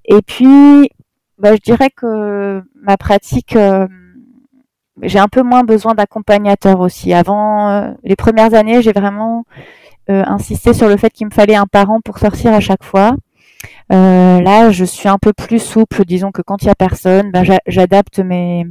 Et 0.05 0.21
puis, 0.21 0.89
bah, 1.37 1.55
je 1.55 1.61
dirais 1.61 1.89
que 1.89 2.61
ma 2.81 2.97
pratique 2.97 3.57
j'ai 5.03 5.19
un 5.19 5.27
peu 5.27 5.43
moins 5.43 5.63
besoin 5.63 5.93
d'accompagnateurs 5.93 6.79
aussi. 6.79 7.13
Avant 7.13 7.93
les 8.03 8.15
premières 8.15 8.53
années, 8.53 8.81
j'ai 8.81 8.93
vraiment 8.93 9.45
insister 10.09 10.73
sur 10.73 10.87
le 10.87 10.97
fait 10.97 11.09
qu'il 11.09 11.27
me 11.27 11.31
fallait 11.31 11.55
un 11.55 11.65
parent 11.65 11.99
pour 12.03 12.17
sortir 12.19 12.53
à 12.53 12.59
chaque 12.59 12.83
fois. 12.83 13.15
Euh, 13.91 14.41
là, 14.41 14.69
je 14.71 14.85
suis 14.85 15.09
un 15.09 15.17
peu 15.17 15.33
plus 15.33 15.59
souple. 15.59 16.03
Disons 16.05 16.31
que 16.31 16.41
quand 16.41 16.61
il 16.61 16.67
y 16.67 16.69
a 16.69 16.75
personne, 16.75 17.31
ben, 17.31 17.43
j'adapte 17.67 18.19
mes 18.19 18.65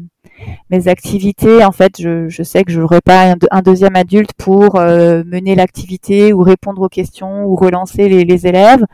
mes 0.70 0.88
activités. 0.88 1.64
En 1.64 1.72
fait, 1.72 2.00
je, 2.00 2.28
je 2.28 2.42
sais 2.42 2.64
que 2.64 2.72
je 2.72 2.80
n'aurai 2.80 3.00
pas 3.00 3.34
un, 3.50 3.62
deuxième 3.62 3.96
adulte 3.96 4.32
pour 4.36 4.76
euh, 4.76 5.22
mener 5.24 5.54
l'activité 5.54 6.32
ou 6.32 6.42
répondre 6.42 6.82
aux 6.82 6.88
questions 6.88 7.44
ou 7.44 7.56
relancer 7.56 8.08
les, 8.08 8.24
les 8.24 8.46
élèves. 8.46 8.84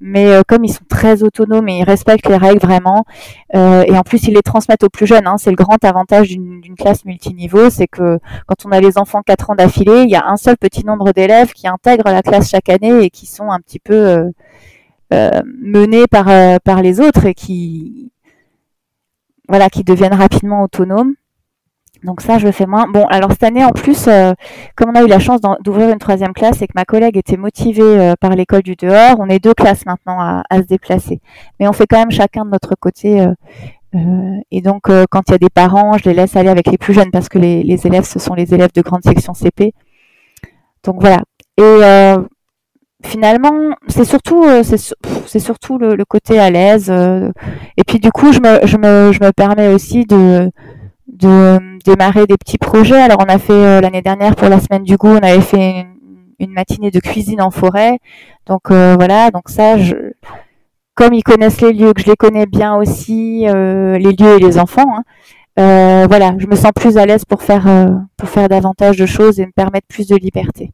Mais 0.00 0.26
euh, 0.28 0.42
comme 0.46 0.64
ils 0.64 0.72
sont 0.72 0.84
très 0.88 1.22
autonomes 1.22 1.68
et 1.68 1.78
ils 1.78 1.84
respectent 1.84 2.28
les 2.28 2.36
règles 2.36 2.60
vraiment, 2.60 3.04
euh, 3.54 3.84
et 3.86 3.96
en 3.96 4.02
plus 4.02 4.26
ils 4.26 4.34
les 4.34 4.42
transmettent 4.42 4.82
aux 4.82 4.88
plus 4.88 5.06
jeunes, 5.06 5.26
hein, 5.26 5.36
c'est 5.38 5.50
le 5.50 5.56
grand 5.56 5.82
avantage 5.84 6.28
d'une 6.28 6.74
classe 6.76 7.04
multiniveau, 7.04 7.68
c'est 7.68 7.86
que 7.86 8.18
quand 8.46 8.64
on 8.64 8.72
a 8.72 8.80
les 8.80 8.96
enfants 8.96 9.20
4 9.24 9.50
ans 9.50 9.54
d'affilée, 9.54 10.04
il 10.04 10.10
y 10.10 10.16
a 10.16 10.26
un 10.26 10.38
seul 10.38 10.56
petit 10.56 10.86
nombre 10.86 11.12
d'élèves 11.12 11.52
qui 11.52 11.68
intègrent 11.68 12.10
la 12.10 12.22
classe 12.22 12.48
chaque 12.48 12.70
année 12.70 13.04
et 13.04 13.10
qui 13.10 13.26
sont 13.26 13.50
un 13.50 13.58
petit 13.60 13.78
peu 13.78 14.30
menés 15.10 16.06
par, 16.06 16.26
par 16.60 16.82
les 16.82 17.00
autres 17.00 17.26
et 17.26 17.34
qui, 17.34 18.12
voilà, 19.48 19.68
qui 19.68 19.84
deviennent 19.84 20.14
rapidement 20.14 20.62
autonomes. 20.62 21.14
Donc 22.04 22.22
ça, 22.22 22.38
je 22.38 22.46
le 22.46 22.52
fais 22.52 22.66
moins. 22.66 22.86
Bon, 22.88 23.04
alors 23.06 23.30
cette 23.30 23.42
année, 23.42 23.64
en 23.64 23.72
plus, 23.72 24.08
euh, 24.08 24.32
comme 24.74 24.90
on 24.90 24.94
a 24.94 25.02
eu 25.02 25.06
la 25.06 25.18
chance 25.18 25.40
d'ouvrir 25.60 25.90
une 25.90 25.98
troisième 25.98 26.32
classe 26.32 26.62
et 26.62 26.66
que 26.66 26.72
ma 26.74 26.84
collègue 26.84 27.16
était 27.16 27.36
motivée 27.36 27.82
euh, 27.82 28.14
par 28.18 28.30
l'école 28.30 28.62
du 28.62 28.74
dehors, 28.74 29.16
on 29.18 29.28
est 29.28 29.38
deux 29.38 29.52
classes 29.52 29.84
maintenant 29.84 30.18
à, 30.18 30.56
se 30.56 30.66
déplacer. 30.66 31.20
Mais 31.58 31.68
on 31.68 31.72
fait 31.72 31.86
quand 31.86 31.98
même 31.98 32.10
chacun 32.10 32.44
de 32.44 32.50
notre 32.50 32.74
côté. 32.74 33.20
Euh, 33.20 33.34
et 34.50 34.62
donc, 34.62 34.82
quand 35.10 35.22
il 35.28 35.32
y 35.32 35.34
a 35.34 35.38
des 35.38 35.50
parents, 35.50 35.98
je 35.98 36.08
les 36.08 36.14
laisse 36.14 36.36
aller 36.36 36.48
avec 36.48 36.68
les 36.68 36.78
plus 36.78 36.94
jeunes 36.94 37.10
parce 37.10 37.28
que 37.28 37.38
les, 37.38 37.64
les 37.64 37.86
élèves, 37.86 38.04
ce 38.04 38.18
sont 38.18 38.34
les 38.34 38.54
élèves 38.54 38.72
de 38.72 38.82
grande 38.82 39.02
section 39.02 39.34
CP. 39.34 39.74
Donc 40.84 41.00
voilà. 41.00 41.18
Et 41.58 42.14
finalement, 43.04 43.74
c'est 43.88 44.04
surtout, 44.04 44.44
euh, 44.44 44.62
c'est 44.62 45.38
surtout 45.38 45.78
le, 45.78 45.94
le, 45.94 46.04
côté 46.04 46.38
à 46.38 46.50
l'aise. 46.50 46.90
Euh, 46.90 47.30
et 47.76 47.84
puis 47.84 47.98
du 47.98 48.10
coup, 48.10 48.32
je 48.32 48.40
me, 48.40 48.66
je 48.66 48.76
me, 48.76 49.12
je 49.12 49.20
me 49.22 49.32
permets 49.32 49.68
aussi 49.68 50.04
de, 50.04 50.50
de 51.08 51.58
démarrer 51.84 52.26
des 52.26 52.36
petits 52.36 52.58
projets. 52.58 53.00
Alors, 53.00 53.18
on 53.20 53.28
a 53.28 53.38
fait 53.38 53.52
euh, 53.52 53.80
l'année 53.80 54.02
dernière 54.02 54.36
pour 54.36 54.48
la 54.48 54.60
semaine 54.60 54.82
du 54.82 54.96
goût, 54.96 55.08
on 55.08 55.16
avait 55.16 55.40
fait 55.40 55.86
une, 56.38 56.52
matinée 56.52 56.90
de 56.90 57.00
cuisine 57.00 57.42
en 57.42 57.50
forêt. 57.50 57.98
Donc 58.46 58.70
voilà, 58.70 59.30
donc 59.30 59.48
ça, 59.48 59.78
je, 59.78 59.94
comme 60.94 61.12
ils 61.12 61.22
connaissent 61.22 61.60
les 61.60 61.72
lieux, 61.72 61.92
que 61.92 62.00
je 62.00 62.06
les 62.06 62.16
connais 62.16 62.46
bien 62.46 62.74
aussi, 62.74 63.44
les 63.44 63.98
lieux 64.18 64.36
et 64.36 64.38
les 64.38 64.58
enfants. 64.58 65.02
Hein, 65.56 66.06
voilà, 66.08 66.34
je 66.38 66.46
me 66.46 66.56
sens 66.56 66.72
plus 66.74 66.96
à 66.96 67.04
l'aise 67.04 67.24
pour 67.26 67.42
faire 67.42 67.68
pour 68.16 68.28
faire 68.28 68.48
davantage 68.48 68.96
de 68.96 69.06
choses 69.06 69.38
et 69.38 69.46
me 69.46 69.52
permettre 69.52 69.86
plus 69.86 70.08
de 70.08 70.16
liberté. 70.16 70.72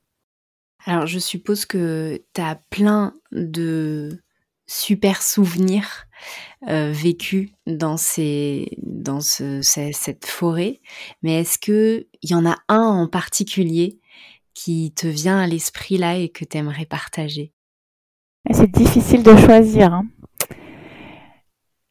Alors, 0.87 1.07
je 1.07 1.19
suppose 1.19 1.67
que 1.67 2.23
tu 2.33 2.41
as 2.41 2.55
plein 2.71 3.15
de 3.33 4.23
super 4.69 5.21
souvenirs 5.21 6.07
euh, 6.69 6.93
vécus 6.93 7.51
dans, 7.67 7.97
ces, 7.97 8.79
dans 8.83 9.21
ce, 9.21 9.61
cette 9.63 10.27
forêt, 10.27 10.81
mais 11.23 11.41
est-ce 11.41 11.59
qu'il 11.59 12.07
y 12.23 12.35
en 12.35 12.47
a 12.47 12.57
un 12.69 12.83
en 12.83 13.09
particulier 13.09 13.99
qui 14.55 14.93
te 14.93 15.09
vient 15.09 15.39
à 15.39 15.47
l'esprit 15.49 15.99
là 15.99 16.17
et 16.17 16.29
que 16.29 16.45
tu 16.45 16.57
aimerais 16.57 16.87
partager? 16.87 17.53
C'est 18.53 18.71
difficile 18.71 19.25
de 19.25 19.37
choisir. 19.37 19.93
Hein. 19.93 20.07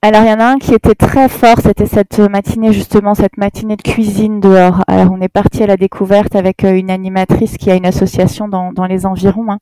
Alors 0.07 0.21
il 0.21 0.29
y 0.29 0.31
en 0.31 0.39
a 0.39 0.45
un 0.45 0.59
qui 0.59 0.75
était 0.75 0.93
très 0.93 1.27
fort, 1.27 1.55
c'était 1.63 1.87
cette 1.87 2.19
matinée 2.19 2.71
justement, 2.71 3.15
cette 3.15 3.37
matinée 3.37 3.75
de 3.75 3.81
cuisine 3.81 4.39
dehors. 4.39 4.83
Alors 4.87 5.11
on 5.11 5.19
est 5.19 5.29
parti 5.29 5.63
à 5.63 5.65
la 5.65 5.77
découverte 5.77 6.35
avec 6.35 6.63
euh, 6.63 6.75
une 6.75 6.91
animatrice 6.91 7.57
qui 7.57 7.71
a 7.71 7.75
une 7.75 7.87
association 7.87 8.47
dans, 8.47 8.85
les 8.87 9.07
environs, 9.07 9.49
hein. 9.49 9.57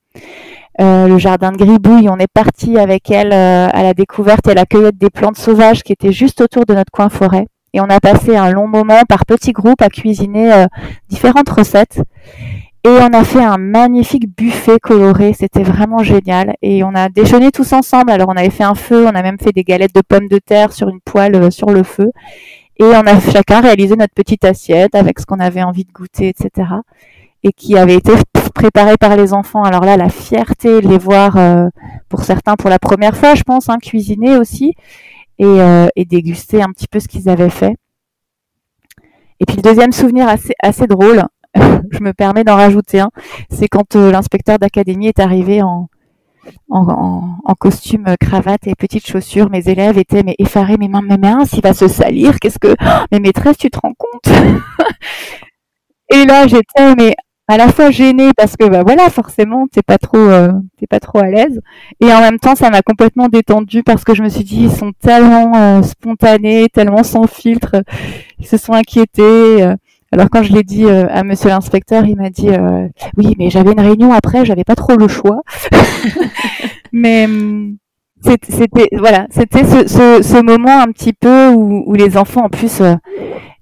euh, 0.81 1.07
le 1.07 1.17
jardin 1.17 1.53
de 1.53 1.55
Gribouille. 1.55 2.09
On 2.09 2.17
est 2.17 2.27
parti 2.27 2.77
avec 2.77 3.09
elle 3.09 3.31
euh, 3.31 3.69
à 3.71 3.83
la 3.83 3.93
découverte 3.93 4.45
et 4.49 4.51
à 4.51 4.55
la 4.55 4.65
cueillette 4.65 4.97
des 4.97 5.09
plantes 5.09 5.37
sauvages 5.37 5.81
qui 5.81 5.93
étaient 5.93 6.11
juste 6.11 6.41
autour 6.41 6.65
de 6.65 6.73
notre 6.73 6.91
coin 6.91 7.07
forêt. 7.07 7.47
Et 7.71 7.79
on 7.79 7.85
a 7.85 8.01
passé 8.01 8.35
un 8.35 8.51
long 8.51 8.67
moment 8.67 9.03
par 9.07 9.25
petits 9.25 9.53
groupes 9.53 9.81
à 9.81 9.87
cuisiner 9.87 10.65
différentes 11.07 11.49
recettes. 11.49 12.01
Et 12.85 12.89
on 12.89 13.13
a 13.13 13.23
fait 13.23 13.41
un 13.41 13.57
magnifique 13.57 14.27
buffet 14.35 14.77
coloré, 14.77 15.31
c'était 15.31 15.63
vraiment 15.63 15.99
génial. 15.99 16.55
Et 16.61 16.83
on 16.83 16.93
a 16.95 17.07
déjeuné 17.07 17.49
tous 17.49 17.71
ensemble. 17.71 18.11
Alors 18.11 18.27
on 18.27 18.35
avait 18.35 18.49
fait 18.49 18.65
un 18.65 18.75
feu, 18.75 19.05
on 19.05 19.15
a 19.15 19.21
même 19.21 19.37
fait 19.39 19.53
des 19.53 19.63
galettes 19.63 19.95
de 19.95 20.01
pommes 20.01 20.27
de 20.27 20.37
terre 20.37 20.73
sur 20.73 20.89
une 20.89 20.99
poêle 20.99 21.35
euh, 21.35 21.49
sur 21.49 21.69
le 21.69 21.83
feu. 21.83 22.11
Et 22.79 22.83
on 22.83 23.05
a 23.07 23.19
chacun 23.21 23.61
réalisé 23.61 23.95
notre 23.95 24.13
petite 24.13 24.43
assiette 24.43 24.95
avec 24.95 25.19
ce 25.19 25.25
qu'on 25.25 25.39
avait 25.39 25.63
envie 25.63 25.85
de 25.85 25.93
goûter, 25.93 26.27
etc. 26.27 26.67
Et 27.43 27.53
qui 27.53 27.77
avait 27.77 27.95
été 27.95 28.11
préparé 28.53 28.97
par 28.97 29.15
les 29.15 29.31
enfants. 29.31 29.63
Alors 29.63 29.85
là, 29.85 29.95
la 29.95 30.09
fierté 30.09 30.81
de 30.81 30.87
les 30.89 30.97
voir, 30.97 31.37
euh, 31.37 31.67
pour 32.09 32.23
certains 32.23 32.55
pour 32.55 32.69
la 32.69 32.79
première 32.79 33.15
fois, 33.15 33.35
je 33.35 33.43
pense, 33.43 33.69
hein, 33.69 33.77
cuisiner 33.81 34.35
aussi, 34.35 34.73
et, 35.39 35.45
euh, 35.45 35.87
et 35.95 36.03
déguster 36.03 36.61
un 36.61 36.71
petit 36.71 36.87
peu 36.87 36.99
ce 36.99 37.07
qu'ils 37.07 37.29
avaient 37.29 37.49
fait. 37.49 37.75
Et 39.39 39.45
puis 39.45 39.55
le 39.57 39.61
deuxième 39.61 39.91
souvenir 39.91 40.27
assez, 40.27 40.53
assez 40.61 40.87
drôle, 40.87 41.23
je 41.91 41.99
me 42.01 42.13
permets 42.13 42.43
d'en 42.43 42.55
rajouter 42.55 42.99
un. 42.99 43.09
C'est 43.49 43.67
quand 43.67 43.95
euh, 43.95 44.11
l'inspecteur 44.11 44.59
d'académie 44.59 45.07
est 45.07 45.19
arrivé 45.19 45.61
en, 45.61 45.87
en, 46.69 47.55
costume 47.59 48.05
euh, 48.07 48.15
cravate 48.19 48.67
et 48.67 48.75
petites 48.75 49.07
chaussures. 49.07 49.49
Mes 49.49 49.69
élèves 49.69 49.97
étaient 49.97 50.23
mais 50.23 50.35
effarés, 50.39 50.77
mais 50.79 50.87
mais 50.87 51.17
mince, 51.17 51.53
il 51.53 51.61
va 51.61 51.73
se 51.73 51.87
salir. 51.87 52.39
Qu'est-ce 52.39 52.59
que 52.59 52.75
mais 53.11 53.19
maîtresse, 53.19 53.57
tu 53.57 53.69
te 53.69 53.79
rends 53.79 53.93
compte? 53.97 54.35
Et 56.13 56.25
là, 56.25 56.47
j'étais 56.47 56.95
mais 56.95 57.15
à 57.47 57.57
la 57.57 57.67
fois 57.67 57.91
gênée 57.91 58.31
parce 58.37 58.55
que 58.55 58.67
bah 58.67 58.83
voilà, 58.85 59.09
forcément, 59.09 59.67
t'es 59.67 59.81
pas 59.81 59.97
trop 59.97 60.17
euh, 60.17 60.51
t'es 60.79 60.87
pas 60.87 60.99
trop 60.99 61.19
à 61.19 61.27
l'aise 61.27 61.59
et 61.99 62.11
en 62.13 62.21
même 62.21 62.39
temps, 62.39 62.55
ça 62.55 62.69
m'a 62.69 62.81
complètement 62.81 63.27
détendue 63.27 63.83
parce 63.83 64.03
que 64.03 64.13
je 64.13 64.23
me 64.23 64.29
suis 64.29 64.43
dit 64.43 64.63
ils 64.63 64.71
sont 64.71 64.91
tellement 65.01 65.83
spontanés, 65.83 66.67
tellement 66.69 67.03
sans 67.03 67.27
filtre, 67.27 67.83
ils 68.39 68.47
se 68.47 68.57
sont 68.57 68.73
inquiétés 68.73 69.73
alors 70.13 70.29
quand 70.29 70.43
je 70.43 70.53
l'ai 70.53 70.61
dit 70.61 70.85
euh, 70.85 71.07
à 71.09 71.23
Monsieur 71.23 71.49
l'inspecteur, 71.49 72.05
il 72.05 72.15
m'a 72.15 72.29
dit 72.29 72.49
euh, 72.49 72.87
oui, 73.17 73.33
mais 73.39 73.49
j'avais 73.49 73.71
une 73.71 73.79
réunion 73.79 74.13
après, 74.13 74.45
j'avais 74.45 74.63
pas 74.63 74.75
trop 74.75 74.95
le 74.95 75.07
choix. 75.07 75.41
mais 76.91 77.25
hum, 77.25 77.77
c'était 78.21 78.89
voilà, 78.95 79.25
c'était 79.31 79.63
ce, 79.63 80.41
moment 80.43 80.79
un 80.79 80.91
petit 80.91 81.13
peu 81.13 81.49
où, 81.49 81.93
les 81.95 82.15
enfants 82.15 82.45
en 82.45 82.49
plus 82.49 82.81
euh, 82.81 82.93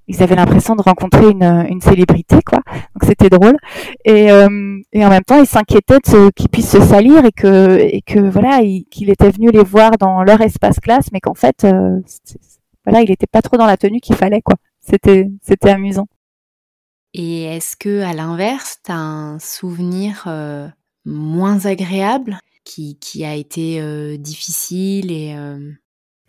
ils 0.10 0.22
avaient 0.22 0.36
l'impression 0.36 0.76
de 0.76 0.82
rencontrer 0.82 1.30
une, 1.30 1.80
célébrité 1.80 2.40
quoi. 2.46 2.60
Donc 2.68 3.06
c'était 3.06 3.30
drôle 3.30 3.56
et, 4.04 4.26
et 4.26 5.06
en 5.06 5.10
même 5.10 5.24
temps 5.24 5.40
ils 5.40 5.48
s'inquiétaient 5.48 6.00
de 6.00 6.32
qu'ils 6.32 6.50
puissent 6.50 6.72
se 6.72 6.82
salir 6.82 7.24
et 7.24 7.32
que 7.32 7.78
et 7.80 8.02
que 8.06 8.20
voilà 8.20 8.60
qu'il 8.92 9.10
était 9.10 9.32
venu 9.32 9.52
les 9.52 9.64
voir 9.64 9.92
dans 9.98 10.22
leur 10.24 10.42
espace 10.42 10.82
classe, 10.82 11.14
mais 11.14 11.22
qu'en 11.22 11.34
fait 11.34 11.66
voilà 12.86 13.02
il 13.02 13.10
était 13.10 13.26
pas 13.26 13.42
trop 13.42 13.56
dans 13.56 13.68
la 13.68 13.78
tenue 13.78 14.02
qu'il 14.02 14.18
fallait 14.18 14.42
quoi. 14.42 14.56
C'était 14.82 15.30
c'était 15.42 15.70
amusant. 15.70 16.08
Et 17.14 17.44
est-ce 17.44 17.76
que, 17.76 18.02
à 18.02 18.14
l'inverse, 18.14 18.80
tu 18.86 18.92
as 18.92 18.98
un 18.98 19.40
souvenir 19.40 20.24
euh, 20.28 20.68
moins 21.06 21.66
agréable 21.66 22.40
qui, 22.64 23.26
a 23.26 23.36
été 23.36 23.82
euh, 23.82 24.18
difficile 24.18 25.12
et 25.12 25.36
euh 25.36 25.72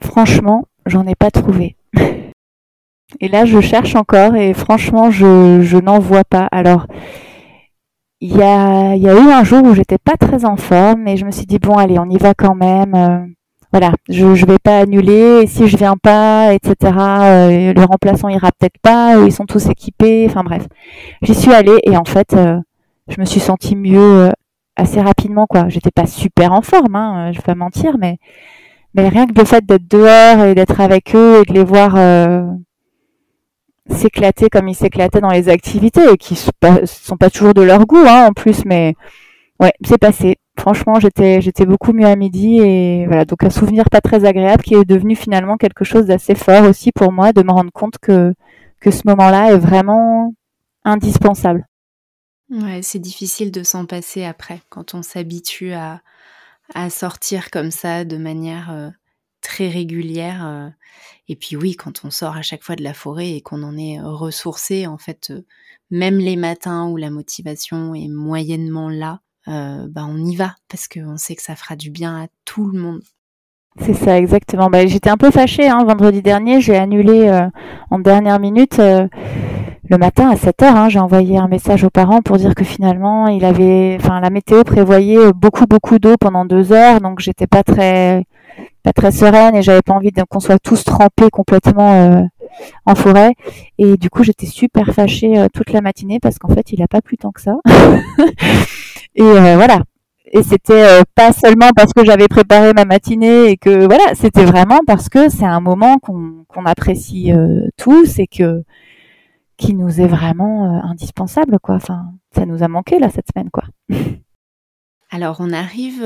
Franchement, 0.01 0.67
j'en 0.87 1.07
ai 1.07 1.15
pas 1.15 1.31
trouvé. 1.31 1.77
et 3.21 3.29
là, 3.29 3.45
je 3.45 3.61
cherche 3.61 3.95
encore 3.95 4.35
et 4.35 4.53
franchement, 4.53 5.13
je, 5.13 5.61
je 5.63 5.77
n'en 5.77 6.01
vois 6.01 6.25
pas. 6.25 6.49
Alors, 6.51 6.87
il 8.21 8.37
y 8.37 8.43
a, 8.43 8.97
y 8.97 9.09
a 9.09 9.15
eu 9.15 9.31
un 9.31 9.45
jour 9.45 9.63
où 9.65 9.75
j'étais 9.75 9.99
pas 9.99 10.17
très 10.17 10.45
en 10.45 10.57
forme 10.57 11.07
et 11.07 11.17
je 11.17 11.25
me 11.25 11.31
suis 11.31 11.47
dit 11.47 11.61
bon, 11.61 11.77
allez, 11.77 12.01
on 12.01 12.11
y 12.11 12.19
va 12.19 12.35
quand 12.35 12.57
même 12.57 13.35
voilà, 13.73 13.93
je 14.11 14.27
ne 14.27 14.47
vais 14.47 14.59
pas 14.63 14.81
annuler, 14.81 15.41
et 15.43 15.47
si 15.47 15.67
je 15.67 15.77
viens 15.79 15.97
pas, 15.97 16.53
etc. 16.53 16.75
Euh, 16.83 17.73
le 17.73 17.85
remplaçant 17.85 18.29
ira 18.29 18.51
peut-être 18.59 18.79
pas, 18.83 19.17
ils 19.25 19.33
sont 19.33 19.47
tous 19.47 19.67
équipés, 19.69 20.27
enfin 20.29 20.43
bref. 20.45 20.67
J'y 21.23 21.35
suis 21.35 21.53
allée 21.53 21.79
et 21.85 21.97
en 21.97 22.05
fait, 22.05 22.35
euh, 22.35 22.59
je 23.09 23.19
me 23.19 23.25
suis 23.25 23.41
sentie 23.41 23.75
mieux 23.75 24.27
euh, 24.27 24.31
assez 24.77 25.01
rapidement, 25.01 25.47
quoi. 25.47 25.71
J'étais 25.71 25.91
pas 25.91 26.07
super 26.07 26.53
en 26.53 26.61
forme, 26.61 26.97
hein, 26.97 27.33
je 27.33 27.39
vais 27.39 27.45
pas 27.45 27.55
mentir, 27.55 27.97
mais 27.99 28.19
mais 28.95 29.09
rien 29.09 29.27
que 29.27 29.39
le 29.39 29.47
fait 29.47 29.65
d'être 29.65 29.89
dehors 29.89 30.45
et 30.45 30.55
d'être 30.55 30.81
avec 30.81 31.15
eux 31.15 31.41
et 31.41 31.51
de 31.51 31.55
les 31.55 31.65
voir 31.65 31.97
s'éclater 33.89 34.49
comme 34.51 34.69
ils 34.69 34.75
s'éclataient 34.75 35.21
dans 35.21 35.31
les 35.31 35.49
activités 35.49 36.17
qui 36.19 36.37
sont 36.37 36.53
pas, 36.61 36.85
sont 36.85 37.17
pas 37.17 37.31
toujours 37.31 37.55
de 37.55 37.63
leur 37.63 37.87
goût, 37.87 38.05
hein, 38.07 38.27
en 38.29 38.33
plus, 38.33 38.67
mais 38.67 38.95
ouais, 39.61 39.73
c'est 39.83 39.99
passé 39.99 40.37
franchement, 40.59 41.01
j'étais 41.01 41.41
j'étais 41.41 41.67
beaucoup 41.67 41.93
mieux 41.93 42.07
à 42.07 42.17
midi 42.17 42.59
et 42.61 43.07
voilà, 43.07 43.25
donc 43.25 43.43
un 43.45 43.51
souvenir 43.51 43.85
pas 43.91 44.01
très 44.01 44.25
agréable 44.25 44.63
qui 44.63 44.75
est 44.75 44.85
devenu 44.85 45.17
finalement 45.17 45.57
quelque 45.57 45.85
chose 45.85 46.07
d'assez 46.07 46.35
fort 46.35 46.65
aussi 46.69 46.93
pour 46.93 47.13
moi 47.13 47.33
de 47.33 47.43
me 47.43 47.51
rendre 47.51 47.73
compte 47.73 47.99
que 47.99 48.35
ce 48.85 49.03
moment-là 49.07 49.53
est 49.53 49.59
vraiment 49.59 50.35
indispensable. 50.85 51.67
Ouais, 52.51 52.81
c'est 52.83 52.99
difficile 52.99 53.51
de 53.51 53.63
s'en 53.63 53.87
passer 53.87 54.25
après 54.25 54.61
quand 54.69 54.95
on 54.95 55.03
s'habitue 55.03 55.73
à 55.73 56.03
à 56.75 56.91
sortir 56.91 57.51
comme 57.51 57.71
ça 57.71 58.05
de 58.05 58.17
manière 58.17 58.71
euh, 58.71 58.91
très 59.41 59.69
régulière. 59.69 60.47
Euh. 60.47 60.69
et 61.29 61.37
puis 61.37 61.57
oui, 61.57 61.77
quand 61.77 62.05
on 62.05 62.11
sort 62.11 62.37
à 62.37 62.43
chaque 62.43 62.63
fois 62.63 62.77
de 62.77 62.83
la 62.83 62.95
forêt 62.95 63.31
et 63.31 63.41
qu'on 63.41 63.63
en 63.63 63.77
est 63.77 64.01
ressourcé, 64.01 64.87
en 64.87 64.99
fait, 64.99 65.31
euh, 65.31 65.43
même 65.91 66.19
les 66.19 66.37
matins 66.37 66.89
où 66.89 66.97
la 66.97 67.11
motivation 67.11 67.95
est 67.95 68.09
moyennement 68.09 68.89
là, 68.89 69.21
euh, 69.49 69.87
bah, 69.89 70.05
on 70.09 70.19
y 70.19 70.37
va 70.37 70.55
parce 70.69 70.89
qu'on 70.89 71.17
sait 71.17 71.35
que 71.35 71.43
ça 71.43 71.57
fera 71.57 71.77
du 71.77 71.91
bien 71.91 72.25
à 72.25 72.27
tout 72.45 72.67
le 72.67 72.79
monde. 72.79 73.03
C'est 73.81 73.95
ça, 73.95 74.19
exactement. 74.19 74.69
Bah, 74.69 74.87
j'étais 74.87 75.11
un 75.11 75.17
peu 75.17 75.31
fâchée 75.31 75.69
hein, 75.69 75.85
vendredi 75.85 76.23
dernier. 76.23 76.61
J'ai 76.61 76.77
annulé 76.77 77.29
euh, 77.29 77.49
en 77.91 77.99
dernière 77.99 78.39
minute 78.39 78.79
euh, 78.79 79.09
le 79.89 79.99
matin 79.99 80.31
à 80.31 80.37
7 80.37 80.63
heures. 80.63 80.77
Hein, 80.77 80.89
j'ai 80.89 80.99
envoyé 80.99 81.39
un 81.39 81.49
message 81.49 81.85
aux 81.85 81.91
parents 81.91 82.23
pour 82.23 82.37
dire 82.37 82.55
que 82.55 82.65
finalement, 82.65 83.27
il 83.29 83.45
avait, 83.45 83.99
la 83.99 84.31
météo 84.31 84.65
prévoyait 84.65 85.33
beaucoup, 85.35 85.67
beaucoup 85.67 85.99
d'eau 85.99 86.17
pendant 86.21 86.45
deux 86.45 86.73
heures, 86.73 87.01
donc 87.01 87.21
j'étais 87.21 87.47
pas 87.47 87.63
très, 87.63 88.25
pas 88.83 88.93
très 88.93 89.13
sereine 89.13 89.57
et 89.57 89.63
j'avais 89.63 89.83
pas 89.83 89.95
envie 89.95 90.11
qu'on 90.29 90.41
soit 90.41 90.59
tous 90.59 90.85
trempés 90.85 91.31
complètement 91.31 92.29
en 92.87 92.95
forêt. 92.95 93.35
Et 93.79 93.97
du 93.97 94.11
coup, 94.11 94.23
j'étais 94.23 94.47
super 94.47 94.93
fâchée 94.95 95.47
toute 95.53 95.73
la 95.73 95.81
matinée 95.81 96.19
parce 96.21 96.39
qu'en 96.39 96.49
fait, 96.49 96.73
il 96.73 96.83
a 96.83 96.89
pas 96.89 97.01
plu 97.01 97.17
tant 97.17 97.31
que 97.31 97.41
ça. 97.41 97.57
Et 99.15 99.23
euh, 99.23 99.57
voilà. 99.57 99.83
Et 100.33 100.43
c'était 100.43 100.83
euh, 100.83 101.03
pas 101.15 101.33
seulement 101.33 101.71
parce 101.77 101.93
que 101.93 102.05
j'avais 102.05 102.29
préparé 102.29 102.73
ma 102.73 102.87
matinée 102.87 103.51
et 103.51 103.57
que 103.59 103.85
voilà, 103.85 104.15
c'était 104.15 104.47
vraiment 104.47 104.81
parce 104.87 105.11
que 105.11 105.29
c'est 105.29 105.45
un 105.45 105.61
moment 105.61 105.99
qu'on 105.99 106.65
apprécie 106.65 107.33
euh, 107.33 107.69
tous 107.77 108.19
et 108.19 108.27
que 108.27 108.63
qui 109.63 109.75
nous 109.75 110.01
est 110.01 110.09
vraiment 110.09 110.83
indispensable 110.85 111.59
quoi. 111.61 111.77
Enfin, 111.77 112.13
ça 112.35 112.47
nous 112.47 112.63
a 112.63 112.69
manqué 112.69 112.99
là 112.99 113.11
cette 113.11 113.29
semaine 113.33 113.51
quoi. 113.51 113.65
Alors 115.11 115.37
on 115.41 115.53
arrive 115.53 116.03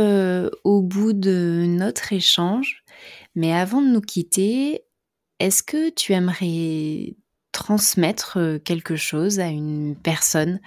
au 0.64 0.82
bout 0.82 1.12
de 1.12 1.64
notre 1.68 2.12
échange, 2.12 2.82
mais 3.34 3.52
avant 3.52 3.80
de 3.80 3.88
nous 3.88 4.00
quitter, 4.00 4.82
est-ce 5.38 5.62
que 5.62 5.90
tu 5.90 6.12
aimerais 6.12 7.14
transmettre 7.52 8.38
quelque 8.64 8.96
chose 8.96 9.38
à 9.38 9.46
une 9.46 9.96
personne, 9.96 10.60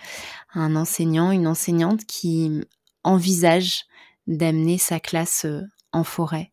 un 0.54 0.76
enseignant, 0.76 1.32
une 1.32 1.48
enseignante 1.48 2.06
qui 2.06 2.62
envisage 3.04 3.84
d'amener 4.26 4.78
sa 4.78 5.00
classe 5.00 5.46
en 5.92 6.04
forêt? 6.06 6.52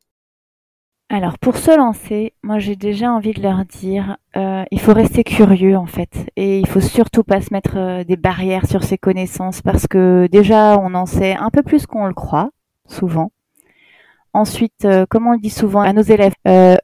Alors 1.09 1.39
pour 1.39 1.57
se 1.57 1.77
lancer, 1.77 2.35
moi 2.43 2.59
j'ai 2.59 2.75
déjà 2.75 3.13
envie 3.13 3.33
de 3.33 3.41
leur 3.41 3.65
dire, 3.65 4.17
il 4.35 4.81
faut 4.81 4.93
rester 4.93 5.23
curieux 5.25 5.77
en 5.77 5.87
fait, 5.87 6.31
et 6.37 6.59
il 6.59 6.67
faut 6.67 6.81
surtout 6.81 7.23
pas 7.23 7.41
se 7.41 7.53
mettre 7.53 8.05
des 8.05 8.17
barrières 8.17 8.67
sur 8.67 8.83
ses 8.83 8.99
connaissances 8.99 9.63
parce 9.63 9.87
que 9.87 10.27
déjà 10.31 10.79
on 10.79 10.95
en 10.95 11.07
sait 11.07 11.37
un 11.37 11.51
peu 11.51 11.63
plus 11.63 11.87
qu'on 11.87 12.07
le 12.07 12.15
croit, 12.15 12.51
souvent. 12.89 13.31
Ensuite, 14.33 14.87
comme 15.09 15.27
on 15.27 15.33
le 15.33 15.39
dit 15.39 15.51
souvent 15.51 15.81
à 15.81 15.93
nos 15.93 16.03
élèves, 16.03 16.35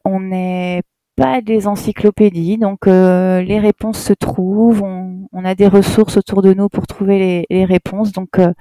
on 0.05 0.33
est 0.33 0.83
pas 1.17 1.41
des 1.41 1.67
encyclopédies, 1.67 2.59
donc 2.59 2.87
euh, 2.87 3.43
les 3.43 3.59
réponses 3.59 3.99
se 3.99 4.13
trouvent. 4.13 4.83
On, 4.83 5.45
a 5.45 5.55
des 5.55 5.67
ressources 5.67 6.17
autour 6.17 6.43
de 6.43 6.55
nous 6.55 6.69
pour 6.69 6.87
trouver 6.87 7.47
les, 7.51 7.65
réponses. 7.65 8.13
Donc 8.13 8.39
euh, 8.39 8.53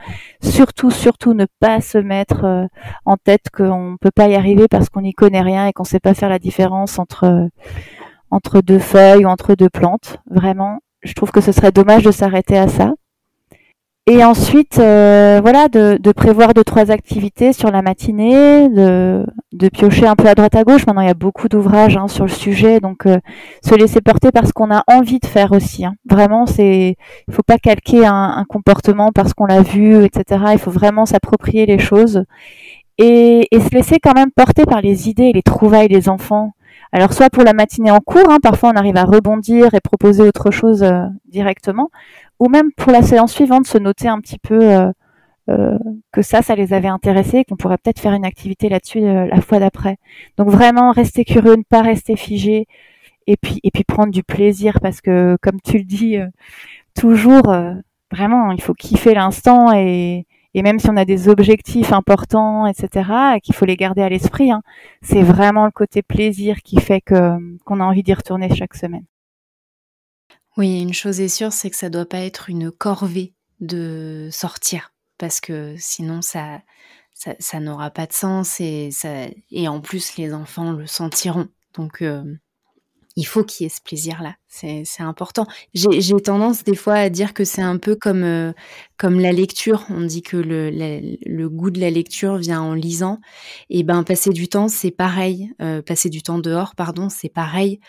surtout, 0.41 0.89
surtout 0.91 1.34
ne 1.34 1.45
pas 1.60 1.80
se 1.82 1.97
mettre 1.97 2.43
euh, 2.45 2.66
en 3.06 3.18
tête 3.18 3.49
qu'on 3.56 3.91
ne 3.91 3.97
peut 3.97 4.12
pas 4.12 4.28
y 4.28 4.36
arriver 4.36 4.68
parce 4.68 4.89
qu'on 4.89 5.02
n'y 5.02 5.14
connaît 5.14 5.41
rien 5.41 5.68
et 5.68 5.74
qu'on 5.74 5.84
ne 5.84 5.88
sait 5.88 5.99
pas 5.99 6.14
faire 6.14 6.30
la 6.30 6.39
différence 6.39 6.99
entre 6.99 7.49
entre 8.32 8.62
deux 8.62 8.80
feuilles 8.80 9.26
ou 9.26 9.30
entre 9.30 9.56
deux 9.56 9.70
plantes. 9.70 10.18
Vraiment, 10.30 10.80
je 11.04 11.14
trouve 11.14 11.32
que 11.32 11.41
ce 11.41 11.52
serait 11.52 11.72
dommage 11.72 12.04
de 12.04 12.12
s'arrêter 12.12 12.58
à 12.58 12.68
ça. 12.68 12.93
Et 14.14 14.26
ensuite, 14.26 14.78
euh, 14.78 15.39
voilà, 15.41 15.70
de, 15.70 16.12
prévoir 16.12 16.53
deux 16.53 16.66
trois 16.66 16.91
activités 16.91 17.53
sur 17.53 17.72
la 17.72 17.82
matinée, 17.82 18.68
de, 18.68 19.26
piocher 19.72 20.05
un 20.05 20.18
peu 20.18 20.28
à 20.28 20.36
droite 20.36 20.53
à 20.53 20.66
gauche. 20.66 20.86
Maintenant, 20.86 21.01
il 21.01 21.07
y 21.07 21.09
a 21.09 21.14
beaucoup 21.14 21.47
d'ouvrages 21.47 21.95
hein, 21.95 22.09
sur 22.09 22.26
le 22.26 22.30
sujet, 22.30 22.82
donc 22.82 23.05
euh, 23.05 23.20
se 23.64 23.74
laisser 23.74 24.01
porter 24.01 24.32
parce 24.34 24.51
qu'on 24.51 24.70
a 24.70 24.84
envie 24.88 25.20
de 25.20 25.26
faire 25.26 25.53
aussi. 25.53 25.86
Hein. 25.86 25.93
Vraiment, 26.09 26.45
c'est, 26.45 26.97
il 27.30 27.34
faut 27.34 27.41
pas 27.41 27.57
calquer 27.57 28.05
un, 28.05 28.43
comportement 28.49 29.14
parce 29.14 29.34
qu'on 29.34 29.45
l'a 29.45 29.62
vu, 29.62 30.03
etc. 30.03 30.43
Il 30.51 30.59
faut 30.59 30.72
vraiment 30.72 31.05
s'approprier 31.05 31.66
les 31.66 31.80
choses 31.80 32.26
et, 32.97 33.47
et, 33.49 33.62
se 33.62 33.70
laisser 33.70 33.99
quand 34.03 34.14
même 34.14 34.32
porter 34.36 34.66
par 34.66 34.82
les 34.82 35.07
idées 35.07 35.28
et 35.28 35.34
les 35.34 35.41
trouvailles 35.41 35.88
des 35.88 36.09
enfants. 36.09 36.51
Alors 36.93 37.14
soit 37.14 37.30
pour 37.30 37.43
la 37.43 37.53
matinée 37.53 37.91
en 37.91 37.99
cours, 37.99 38.30
hein, 38.30 38.39
parfois 38.43 38.72
on 38.74 38.78
arrive 38.78 38.97
à 38.97 39.05
rebondir 39.05 39.74
et 39.74 39.80
proposer 39.80 40.24
autre 40.24 40.51
chose 40.51 40.84
euh, 40.84 41.03
directement, 41.28 41.89
ou 42.41 42.49
même 42.49 42.71
pour 42.73 42.91
la 42.91 43.03
séance 43.03 43.33
suivante, 43.33 43.67
se 43.67 43.77
noter 43.77 44.07
un 44.07 44.19
petit 44.19 44.39
peu 44.39 44.59
euh, 44.63 44.91
euh, 45.49 45.77
que 46.11 46.23
ça, 46.23 46.41
ça 46.41 46.55
les 46.55 46.73
avait 46.73 46.87
intéressés, 46.87 47.45
qu'on 47.45 47.55
pourrait 47.55 47.77
peut-être 47.77 47.99
faire 47.99 48.13
une 48.13 48.25
activité 48.25 48.67
là-dessus 48.67 49.03
euh, 49.03 49.27
la 49.27 49.41
fois 49.41 49.59
d'après. 49.59 49.97
Donc 50.37 50.49
vraiment 50.49 50.91
rester 50.91 51.23
curieux, 51.23 51.55
ne 51.55 51.61
pas 51.61 51.83
rester 51.83 52.15
figé, 52.15 52.65
et 53.27 53.37
puis 53.37 53.59
et 53.63 53.69
puis 53.69 53.83
prendre 53.83 54.11
du 54.11 54.23
plaisir 54.23 54.79
parce 54.81 55.01
que 55.01 55.37
comme 55.43 55.61
tu 55.63 55.77
le 55.77 55.83
dis 55.83 56.17
toujours, 56.95 57.53
vraiment 58.11 58.51
il 58.51 58.61
faut 58.61 58.73
kiffer 58.73 59.13
l'instant 59.13 59.71
et 59.73 60.25
et 60.53 60.63
même 60.63 60.79
si 60.79 60.89
on 60.89 60.97
a 60.97 61.05
des 61.05 61.29
objectifs 61.29 61.93
importants, 61.93 62.65
etc., 62.67 63.09
qu'il 63.43 63.55
faut 63.55 63.65
les 63.65 63.77
garder 63.77 64.01
à 64.01 64.09
l'esprit, 64.09 64.51
hein, 64.51 64.63
c'est 65.01 65.23
vraiment 65.23 65.65
le 65.65 65.71
côté 65.71 66.01
plaisir 66.01 66.57
qui 66.63 66.77
fait 66.81 67.01
qu'on 67.01 67.79
a 67.79 67.83
envie 67.83 68.03
d'y 68.03 68.13
retourner 68.13 68.53
chaque 68.53 68.75
semaine. 68.75 69.05
Oui, 70.58 70.82
une 70.82 70.93
chose 70.93 71.20
est 71.22 71.30
sûre, 71.30 71.54
c'est 71.54 71.70
que 71.70 71.76
ça 71.76 71.89
doit 71.89 72.06
pas 72.06 72.20
être 72.20 72.49
une 72.49 72.72
corvée 72.72 73.34
de 73.60 74.30
sortir, 74.32 74.93
parce 75.18 75.39
que 75.39 75.76
sinon 75.78 76.22
ça, 76.22 76.62
ça, 77.14 77.60
n'aura 77.60 77.89
pas 77.89 78.06
de 78.06 78.14
sens 78.14 78.60
et 78.60 78.91
en 79.68 79.80
plus 79.82 80.18
les 80.18 80.34
enfants 80.34 80.74
le 80.74 80.88
sentiront. 80.88 81.47
Donc 81.74 82.02
euh, 82.02 82.24
il 83.16 83.26
faut 83.26 83.43
qu'il 83.43 83.66
y 83.66 83.68
ait 83.68 83.70
ce 83.70 83.82
plaisir-là, 83.82 84.36
c'est 84.47 84.86
important. 84.99 85.45
J'ai 85.74 86.16
tendance 86.22 86.64
des 86.64 86.76
fois 86.76 86.95
à 86.95 87.09
dire 87.09 87.34
que 87.34 87.43
c'est 87.43 87.62
un 87.62 87.78
peu 87.78 87.95
comme, 87.95 88.24
euh, 88.24 88.53
comme 88.97 89.20
la 89.20 89.32
lecture. 89.32 89.86
On 89.89 90.01
dit 90.01 90.22
que 90.22 90.38
le, 90.38 90.70
le, 91.26 91.49
goût 91.49 91.72
de 91.72 91.80
la 91.80 91.89
lecture 91.89 92.38
vient 92.38 92.62
en 92.62 92.74
lisant. 92.74 93.20
Et 93.70 93.84
ben 93.84 94.03
passer 94.03 94.30
du 94.32 94.47
temps, 94.47 94.68
c'est 94.68 94.91
pareil. 94.91 95.51
Euh, 95.62 95.82
passer 95.82 96.09
du 96.09 96.22
temps 96.22 96.39
dehors, 96.39 96.76
pardon, 96.76 97.09
c'est 97.09 97.30
pareil. 97.30 97.80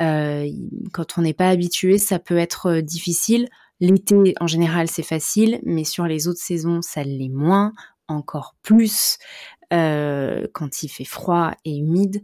Euh, 0.00 0.48
quand 0.92 1.18
on 1.18 1.22
n'est 1.22 1.34
pas 1.34 1.48
habitué, 1.48 1.98
ça 1.98 2.18
peut 2.18 2.38
être 2.38 2.80
difficile. 2.80 3.48
L'été, 3.80 4.34
en 4.40 4.46
général, 4.46 4.88
c'est 4.88 5.02
facile, 5.02 5.60
mais 5.64 5.84
sur 5.84 6.06
les 6.06 6.28
autres 6.28 6.40
saisons, 6.40 6.82
ça 6.82 7.02
l'est 7.02 7.28
moins, 7.28 7.72
encore 8.06 8.54
plus. 8.62 9.18
Quand 9.72 10.82
il 10.82 10.88
fait 10.88 11.04
froid 11.04 11.52
et 11.64 11.76
humide. 11.76 12.22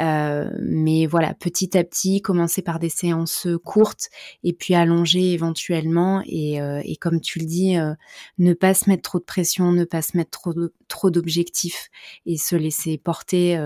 Euh, 0.00 0.50
mais 0.60 1.06
voilà, 1.06 1.32
petit 1.34 1.76
à 1.76 1.84
petit, 1.84 2.20
commencer 2.20 2.60
par 2.62 2.78
des 2.78 2.88
séances 2.88 3.48
courtes 3.64 4.08
et 4.44 4.52
puis 4.52 4.74
allonger 4.74 5.32
éventuellement. 5.32 6.22
Et, 6.26 6.60
euh, 6.60 6.80
et 6.84 6.96
comme 6.96 7.20
tu 7.20 7.38
le 7.38 7.46
dis, 7.46 7.78
euh, 7.78 7.94
ne 8.38 8.52
pas 8.52 8.74
se 8.74 8.90
mettre 8.90 9.02
trop 9.02 9.18
de 9.18 9.24
pression, 9.24 9.72
ne 9.72 9.84
pas 9.84 10.02
se 10.02 10.16
mettre 10.16 10.30
trop, 10.30 10.54
trop 10.88 11.10
d'objectifs 11.10 11.88
et 12.26 12.36
se 12.36 12.56
laisser 12.56 12.98
porter 12.98 13.58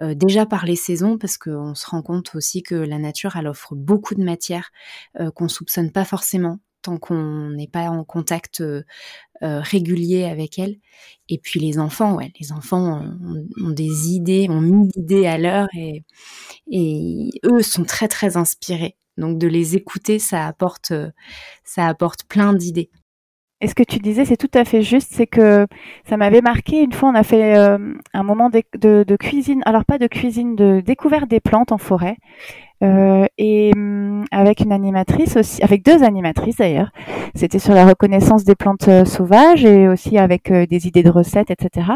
déjà 0.00 0.46
par 0.46 0.66
les 0.66 0.76
saisons 0.76 1.18
parce 1.18 1.38
qu'on 1.38 1.74
se 1.74 1.86
rend 1.86 2.02
compte 2.02 2.34
aussi 2.34 2.62
que 2.62 2.74
la 2.74 2.98
nature, 2.98 3.36
elle 3.36 3.46
offre 3.46 3.74
beaucoup 3.74 4.14
de 4.14 4.24
matière 4.24 4.70
qu'on 5.34 5.48
soupçonne 5.48 5.90
pas 5.90 6.04
forcément 6.04 6.58
tant 6.86 6.98
qu'on 6.98 7.50
n'est 7.50 7.68
pas 7.68 7.90
en 7.90 8.04
contact 8.04 8.60
euh, 8.60 8.82
euh, 9.42 9.60
régulier 9.60 10.24
avec 10.24 10.58
elle. 10.58 10.76
Et 11.28 11.38
puis 11.38 11.60
les 11.60 11.78
enfants, 11.78 12.14
ouais, 12.14 12.32
les 12.40 12.52
enfants 12.52 13.02
ont, 13.60 13.70
des 13.70 14.10
idées, 14.10 14.46
ont 14.48 14.60
mis 14.60 14.88
d'idées 14.88 15.26
à 15.26 15.38
l'heure 15.38 15.68
et, 15.74 16.04
eux 17.44 17.62
sont 17.62 17.84
très 17.84 18.08
très 18.08 18.36
inspirés. 18.36 18.96
Donc 19.18 19.38
de 19.38 19.48
les 19.48 19.76
écouter, 19.76 20.18
ça 20.18 20.46
apporte, 20.46 20.92
ça 21.64 21.86
apporte 21.86 22.24
plein 22.24 22.52
d'idées. 22.54 22.90
Et 23.62 23.68
ce 23.68 23.74
que 23.74 23.82
tu 23.82 23.98
disais, 23.98 24.26
c'est 24.26 24.36
tout 24.36 24.50
à 24.52 24.66
fait 24.66 24.82
juste, 24.82 25.08
c'est 25.12 25.26
que 25.26 25.66
ça 26.06 26.18
m'avait 26.18 26.42
marqué. 26.42 26.82
Une 26.82 26.92
fois, 26.92 27.08
on 27.08 27.14
a 27.14 27.22
fait 27.22 27.56
euh, 27.56 27.94
un 28.12 28.22
moment 28.22 28.50
de, 28.50 28.62
de, 29.02 29.16
cuisine, 29.16 29.62
alors 29.64 29.86
pas 29.86 29.96
de 29.96 30.06
cuisine, 30.06 30.56
de 30.56 30.82
découverte 30.84 31.28
des 31.28 31.40
plantes 31.40 31.72
en 31.72 31.78
forêt. 31.78 32.18
Euh, 32.82 33.24
et 33.38 33.72
hum, 33.74 34.24
avec 34.30 34.60
une 34.60 34.72
animatrice 34.72 35.36
aussi, 35.36 35.62
avec 35.62 35.82
deux 35.82 36.02
animatrices 36.02 36.56
d'ailleurs. 36.56 36.90
C'était 37.34 37.58
sur 37.58 37.72
la 37.74 37.86
reconnaissance 37.86 38.44
des 38.44 38.54
plantes 38.54 38.88
euh, 38.88 39.04
sauvages 39.06 39.64
et 39.64 39.88
aussi 39.88 40.18
avec 40.18 40.50
euh, 40.50 40.66
des 40.66 40.86
idées 40.86 41.02
de 41.02 41.10
recettes, 41.10 41.50
etc. 41.50 41.92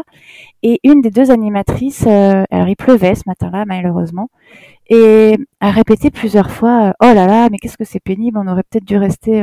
Et 0.63 0.81
une 0.85 1.03
des 1.03 1.11
deux 1.11 1.31
animatrices, 1.31 2.07
alors 2.07 2.69
il 2.69 2.77
pleuvait 2.77 3.15
ce 3.15 3.23
matin-là 3.27 3.65
malheureusement, 3.67 4.31
et 4.89 5.37
a 5.61 5.71
répété 5.71 6.11
plusieurs 6.11 6.51
fois 6.51 6.95
"Oh 7.03 7.13
là 7.15 7.27
là, 7.27 7.49
mais 7.51 7.59
qu'est-ce 7.59 7.77
que 7.79 7.85
c'est 7.85 8.01
pénible 8.01 8.39
On 8.39 8.47
aurait 8.49 8.63
peut-être 8.63 8.85
dû 8.87 8.97
rester 8.97 9.43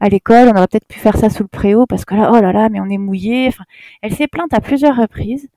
à 0.00 0.08
l'école, 0.08 0.48
on 0.48 0.56
aurait 0.56 0.68
peut-être 0.68 0.86
pu 0.88 0.98
faire 0.98 1.16
ça 1.16 1.30
sous 1.30 1.42
le 1.44 1.48
préau 1.48 1.86
parce 1.86 2.04
que 2.04 2.14
là, 2.14 2.30
oh 2.32 2.40
là 2.40 2.52
là, 2.52 2.68
mais 2.70 2.80
on 2.80 2.88
est 2.90 2.98
mouillé." 2.98 3.48
Enfin, 3.48 3.64
elle 4.02 4.14
s'est 4.14 4.28
plainte 4.28 4.52
à 4.54 4.60
plusieurs 4.60 4.96
reprises, 4.96 5.48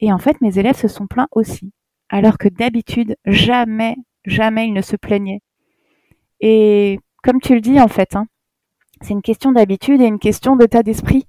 et 0.00 0.12
en 0.12 0.18
fait, 0.18 0.40
mes 0.40 0.58
élèves 0.58 0.76
se 0.76 0.88
sont 0.88 1.06
plaints 1.06 1.28
aussi 1.32 1.72
alors 2.10 2.38
que 2.38 2.48
d'habitude, 2.48 3.16
jamais 3.24 3.96
Jamais 4.24 4.66
il 4.66 4.72
ne 4.72 4.82
se 4.82 4.96
plaignait. 4.96 5.40
Et 6.40 6.98
comme 7.22 7.40
tu 7.40 7.54
le 7.54 7.60
dis, 7.60 7.80
en 7.80 7.88
fait, 7.88 8.16
hein, 8.16 8.26
c'est 9.00 9.14
une 9.14 9.22
question 9.22 9.52
d'habitude 9.52 10.00
et 10.00 10.06
une 10.06 10.18
question 10.18 10.56
d'état 10.56 10.82
d'esprit. 10.82 11.26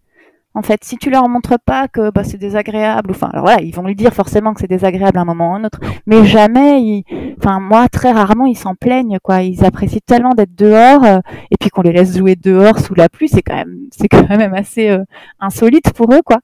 En 0.53 0.61
fait, 0.61 0.83
si 0.83 0.97
tu 0.97 1.09
leur 1.09 1.29
montres 1.29 1.57
pas 1.65 1.87
que 1.87 2.11
bah, 2.11 2.25
c'est 2.25 2.37
désagréable, 2.37 3.11
enfin, 3.11 3.29
alors 3.31 3.45
voilà, 3.45 3.61
ils 3.61 3.73
vont 3.73 3.83
lui 3.83 3.95
dire 3.95 4.13
forcément 4.13 4.53
que 4.53 4.59
c'est 4.59 4.67
désagréable 4.67 5.17
à 5.17 5.21
un 5.21 5.25
moment 5.25 5.51
ou 5.51 5.53
à 5.53 5.57
un 5.57 5.63
autre, 5.63 5.79
mais 6.05 6.25
jamais, 6.25 7.05
enfin, 7.37 7.61
moi, 7.61 7.87
très 7.87 8.11
rarement, 8.11 8.45
ils 8.45 8.57
s'en 8.57 8.75
plaignent, 8.75 9.17
quoi. 9.23 9.43
Ils 9.43 9.63
apprécient 9.63 10.01
tellement 10.05 10.33
d'être 10.33 10.53
dehors, 10.53 11.05
euh, 11.05 11.19
et 11.51 11.55
puis 11.57 11.69
qu'on 11.69 11.83
les 11.83 11.93
laisse 11.93 12.17
jouer 12.17 12.35
dehors 12.35 12.79
sous 12.79 12.95
la 12.95 13.07
pluie, 13.07 13.29
c'est 13.29 13.41
quand 13.41 13.55
même, 13.55 13.77
c'est 13.91 14.09
quand 14.09 14.27
même 14.27 14.53
assez 14.53 14.89
euh, 14.89 15.05
insolite 15.39 15.93
pour 15.93 16.13
eux, 16.13 16.21
quoi. 16.25 16.39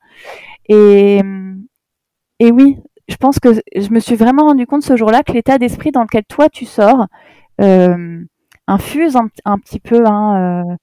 Et, 0.69 1.21
et 2.39 2.51
oui, 2.51 2.77
je 3.07 3.15
pense 3.15 3.39
que 3.39 3.49
je 3.53 3.89
me 3.89 3.99
suis 3.99 4.15
vraiment 4.15 4.47
rendu 4.47 4.67
compte 4.67 4.83
ce 4.83 4.95
jour-là 4.95 5.23
que 5.23 5.31
l'état 5.31 5.57
d'esprit 5.57 5.91
dans 5.91 6.01
lequel 6.01 6.25
toi 6.25 6.49
tu 6.49 6.65
sors 6.65 7.07
euh, 7.61 8.23
infuse 8.67 9.15
un, 9.15 9.59
petit 9.59 9.79
peu, 9.79 10.05
hein, 10.05 10.65
euh, 10.65 10.75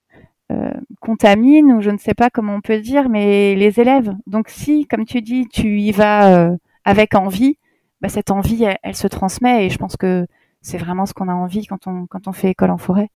euh, 0.52 0.72
contamine 1.00 1.72
ou 1.72 1.80
je 1.82 1.90
ne 1.90 1.98
sais 1.98 2.14
pas 2.14 2.30
comment 2.30 2.54
on 2.54 2.60
peut 2.62 2.80
dire, 2.80 3.08
mais 3.08 3.54
les 3.54 3.78
élèves. 3.78 4.14
Donc 4.26 4.48
si, 4.48 4.86
comme 4.86 5.04
tu 5.04 5.20
dis, 5.20 5.46
tu 5.48 5.80
y 5.80 5.92
vas 5.92 6.50
avec 6.84 7.14
envie, 7.14 7.58
bah, 8.00 8.08
cette 8.08 8.30
envie, 8.30 8.64
elle, 8.82 8.96
se 8.96 9.06
transmet 9.06 9.66
et 9.66 9.70
je 9.70 9.78
pense 9.78 9.96
que 9.96 10.26
c'est 10.62 10.78
vraiment 10.78 11.04
ce 11.04 11.12
qu'on 11.12 11.28
a 11.28 11.34
envie 11.34 11.66
quand 11.66 11.86
on, 11.86 12.06
quand 12.06 12.26
on 12.26 12.32
fait 12.32 12.50
école 12.50 12.70
en 12.70 12.78
forêt. 12.78 13.10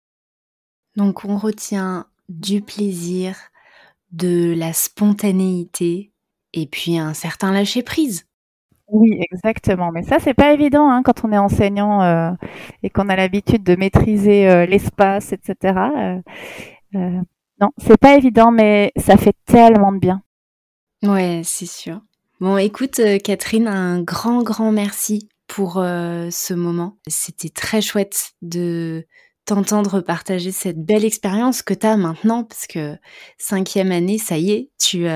Donc 0.97 1.23
on 1.23 1.37
retient 1.37 2.07
du 2.27 2.61
plaisir, 2.61 3.37
de 4.11 4.53
la 4.57 4.73
spontanéité 4.73 6.11
et 6.53 6.65
puis 6.65 6.97
un 6.97 7.13
certain 7.13 7.51
lâcher 7.51 7.83
prise. 7.83 8.26
Oui, 8.89 9.19
exactement. 9.19 9.91
Mais 9.91 10.03
ça, 10.03 10.19
c'est 10.19 10.33
pas 10.33 10.53
évident 10.53 10.89
hein, 10.89 11.01
quand 11.03 11.25
on 11.25 11.31
est 11.31 11.37
enseignant 11.37 12.01
euh, 12.03 12.31
et 12.83 12.89
qu'on 12.89 13.09
a 13.09 13.15
l'habitude 13.15 13.63
de 13.63 13.75
maîtriser 13.75 14.49
euh, 14.49 14.65
l'espace, 14.65 15.33
etc. 15.33 15.77
Euh, 16.95 17.21
non, 17.59 17.69
c'est 17.77 17.97
pas 17.97 18.15
évident, 18.15 18.51
mais 18.51 18.93
ça 18.95 19.17
fait 19.17 19.35
tellement 19.45 19.91
de 19.91 19.99
bien. 19.99 20.21
Ouais, 21.03 21.41
c'est 21.43 21.65
sûr. 21.65 21.99
Bon, 22.39 22.57
écoute, 22.57 23.01
Catherine, 23.23 23.67
un 23.67 24.01
grand, 24.01 24.41
grand 24.41 24.71
merci 24.71 25.27
pour 25.47 25.73
ce 25.73 26.53
moment. 26.53 26.97
C'était 27.07 27.49
très 27.49 27.81
chouette 27.81 28.33
de 28.41 29.05
t'entendre 29.45 30.01
partager 30.01 30.51
cette 30.51 30.77
belle 30.77 31.05
expérience 31.05 31.61
que 31.61 31.73
tu 31.73 31.87
as 31.87 31.97
maintenant, 31.97 32.43
parce 32.43 32.67
que 32.67 32.95
cinquième 33.37 33.91
année, 33.91 34.19
ça 34.19 34.37
y 34.37 34.51
est, 34.51 34.69
tu, 34.79 35.07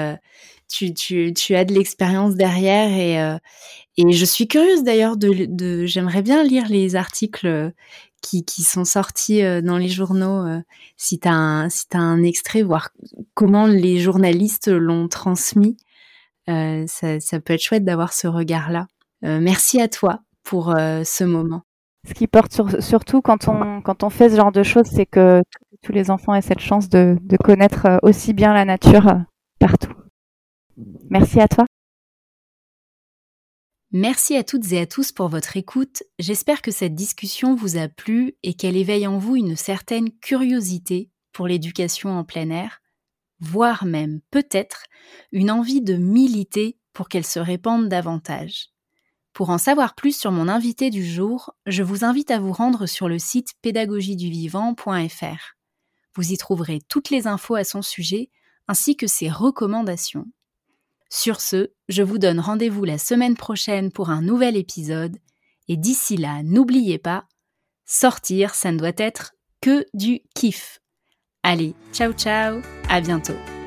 tu, 0.72 1.55
as 1.55 1.65
de 1.65 1.74
l'expérience 1.74 2.36
derrière 2.36 2.91
et, 2.91 3.22
euh, 3.22 3.38
je 3.97 4.26
suis 4.26 4.47
curieuse 4.47 4.84
d'ailleurs 4.84 5.17
de, 5.17 5.86
j'aimerais 5.86 6.22
bien 6.22 6.43
lire 6.43 6.67
les 6.69 6.95
articles 6.95 7.47
euh, 7.47 7.69
qui, 8.22 8.43
sont 8.63 8.86
sortis 8.86 9.43
euh, 9.43 9.61
dans 9.61 9.78
les 9.78 9.89
journaux 9.89 10.45
si 10.97 11.19
tu 11.19 11.28
as 11.28 11.69
un 11.93 12.24
extrait 12.24 12.63
voir 12.63 12.89
comment 13.34 13.67
les 13.67 13.99
journalistes 13.99 14.69
l'ont 14.69 15.07
transmis. 15.07 15.78
Ça, 16.47 17.39
peut 17.43 17.53
être 17.53 17.61
chouette 17.61 17.86
d'avoir 17.86 18.13
ce 18.13 18.28
regard 18.28 18.72
là 18.72 18.88
merci 19.24 19.80
à 19.80 19.88
toi 19.88 20.22
pour 20.43 20.74
ce 20.76 21.24
moment. 21.24 21.61
Ce 22.07 22.13
qui 22.13 22.26
porte 22.28 22.59
surtout 22.82 23.22
quand 23.22 23.47
on, 23.47 24.09
fait 24.09 24.30
ce 24.30 24.36
genre 24.36 24.51
de 24.51 24.63
choses, 24.63 24.88
c'est 24.91 25.05
que 25.05 25.43
tous 25.84 25.91
les 25.91 26.09
enfants 26.09 26.34
aient 26.34 26.41
cette 26.41 26.59
chance 26.59 26.89
de, 26.89 27.17
connaître 27.43 27.99
aussi 28.01 28.34
bien 28.34 28.53
la 28.53 28.65
nature 28.65 29.22
partout. 29.59 29.90
Merci 31.09 31.39
à 31.39 31.47
toi. 31.47 31.65
Merci 33.93 34.38
à 34.38 34.43
toutes 34.45 34.71
et 34.71 34.79
à 34.79 34.86
tous 34.86 35.11
pour 35.11 35.27
votre 35.27 35.57
écoute. 35.57 36.03
J'espère 36.17 36.61
que 36.61 36.71
cette 36.71 36.95
discussion 36.95 37.55
vous 37.55 37.75
a 37.77 37.89
plu 37.89 38.36
et 38.41 38.53
qu'elle 38.53 38.77
éveille 38.77 39.05
en 39.05 39.17
vous 39.17 39.36
une 39.36 39.57
certaine 39.57 40.11
curiosité 40.19 41.09
pour 41.34 41.45
l'éducation 41.47 42.17
en 42.17 42.23
plein 42.23 42.49
air, 42.49 42.79
voire 43.41 43.84
même 43.86 44.21
peut-être 44.32 44.86
une 45.34 45.51
envie 45.51 45.82
de 45.82 45.95
militer 45.95 46.77
pour 46.93 47.09
qu'elle 47.09 47.25
se 47.25 47.39
répande 47.39 47.89
davantage. 47.89 48.69
Pour 49.34 49.49
en 49.49 49.57
savoir 49.57 49.95
plus 49.95 50.17
sur 50.17 50.32
mon 50.32 50.47
invité 50.47 50.89
du 50.89 51.05
jour, 51.05 51.53
je 51.65 51.84
vous 51.84 52.05
invite 52.05 52.32
à 52.32 52.39
vous 52.39 52.53
rendre 52.53 52.86
sur 52.86 53.09
le 53.09 53.19
site 53.19 53.53
pédagogieduvivant.fr. 53.61 55.57
Vous 56.15 56.32
y 56.32 56.38
trouverez 56.38 56.79
toutes 56.88 57.09
les 57.09 57.27
infos 57.27 57.55
à 57.55 57.63
son 57.63 57.82
sujet 57.82 58.29
ainsi 58.67 58.95
que 58.95 59.07
ses 59.07 59.29
recommandations. 59.29 60.27
Sur 61.14 61.41
ce, 61.41 61.72
je 61.89 62.03
vous 62.03 62.18
donne 62.18 62.39
rendez-vous 62.39 62.86
la 62.86 62.97
semaine 62.97 63.36
prochaine 63.36 63.91
pour 63.91 64.09
un 64.09 64.22
nouvel 64.22 64.55
épisode 64.55 65.18
et 65.68 65.76
d'ici 65.76 66.16
là, 66.16 66.41
n'oubliez 66.41 66.97
pas, 66.97 67.26
sortir, 67.86 68.55
ça 68.55 68.72
ne 68.72 68.78
doit 68.78 68.91
être 68.95 69.34
que 69.59 69.86
du 69.93 70.22
kiff. 70.36 70.80
Allez, 71.43 71.76
ciao 71.91 72.14
ciao, 72.14 72.62
à 72.88 73.01
bientôt. 73.01 73.61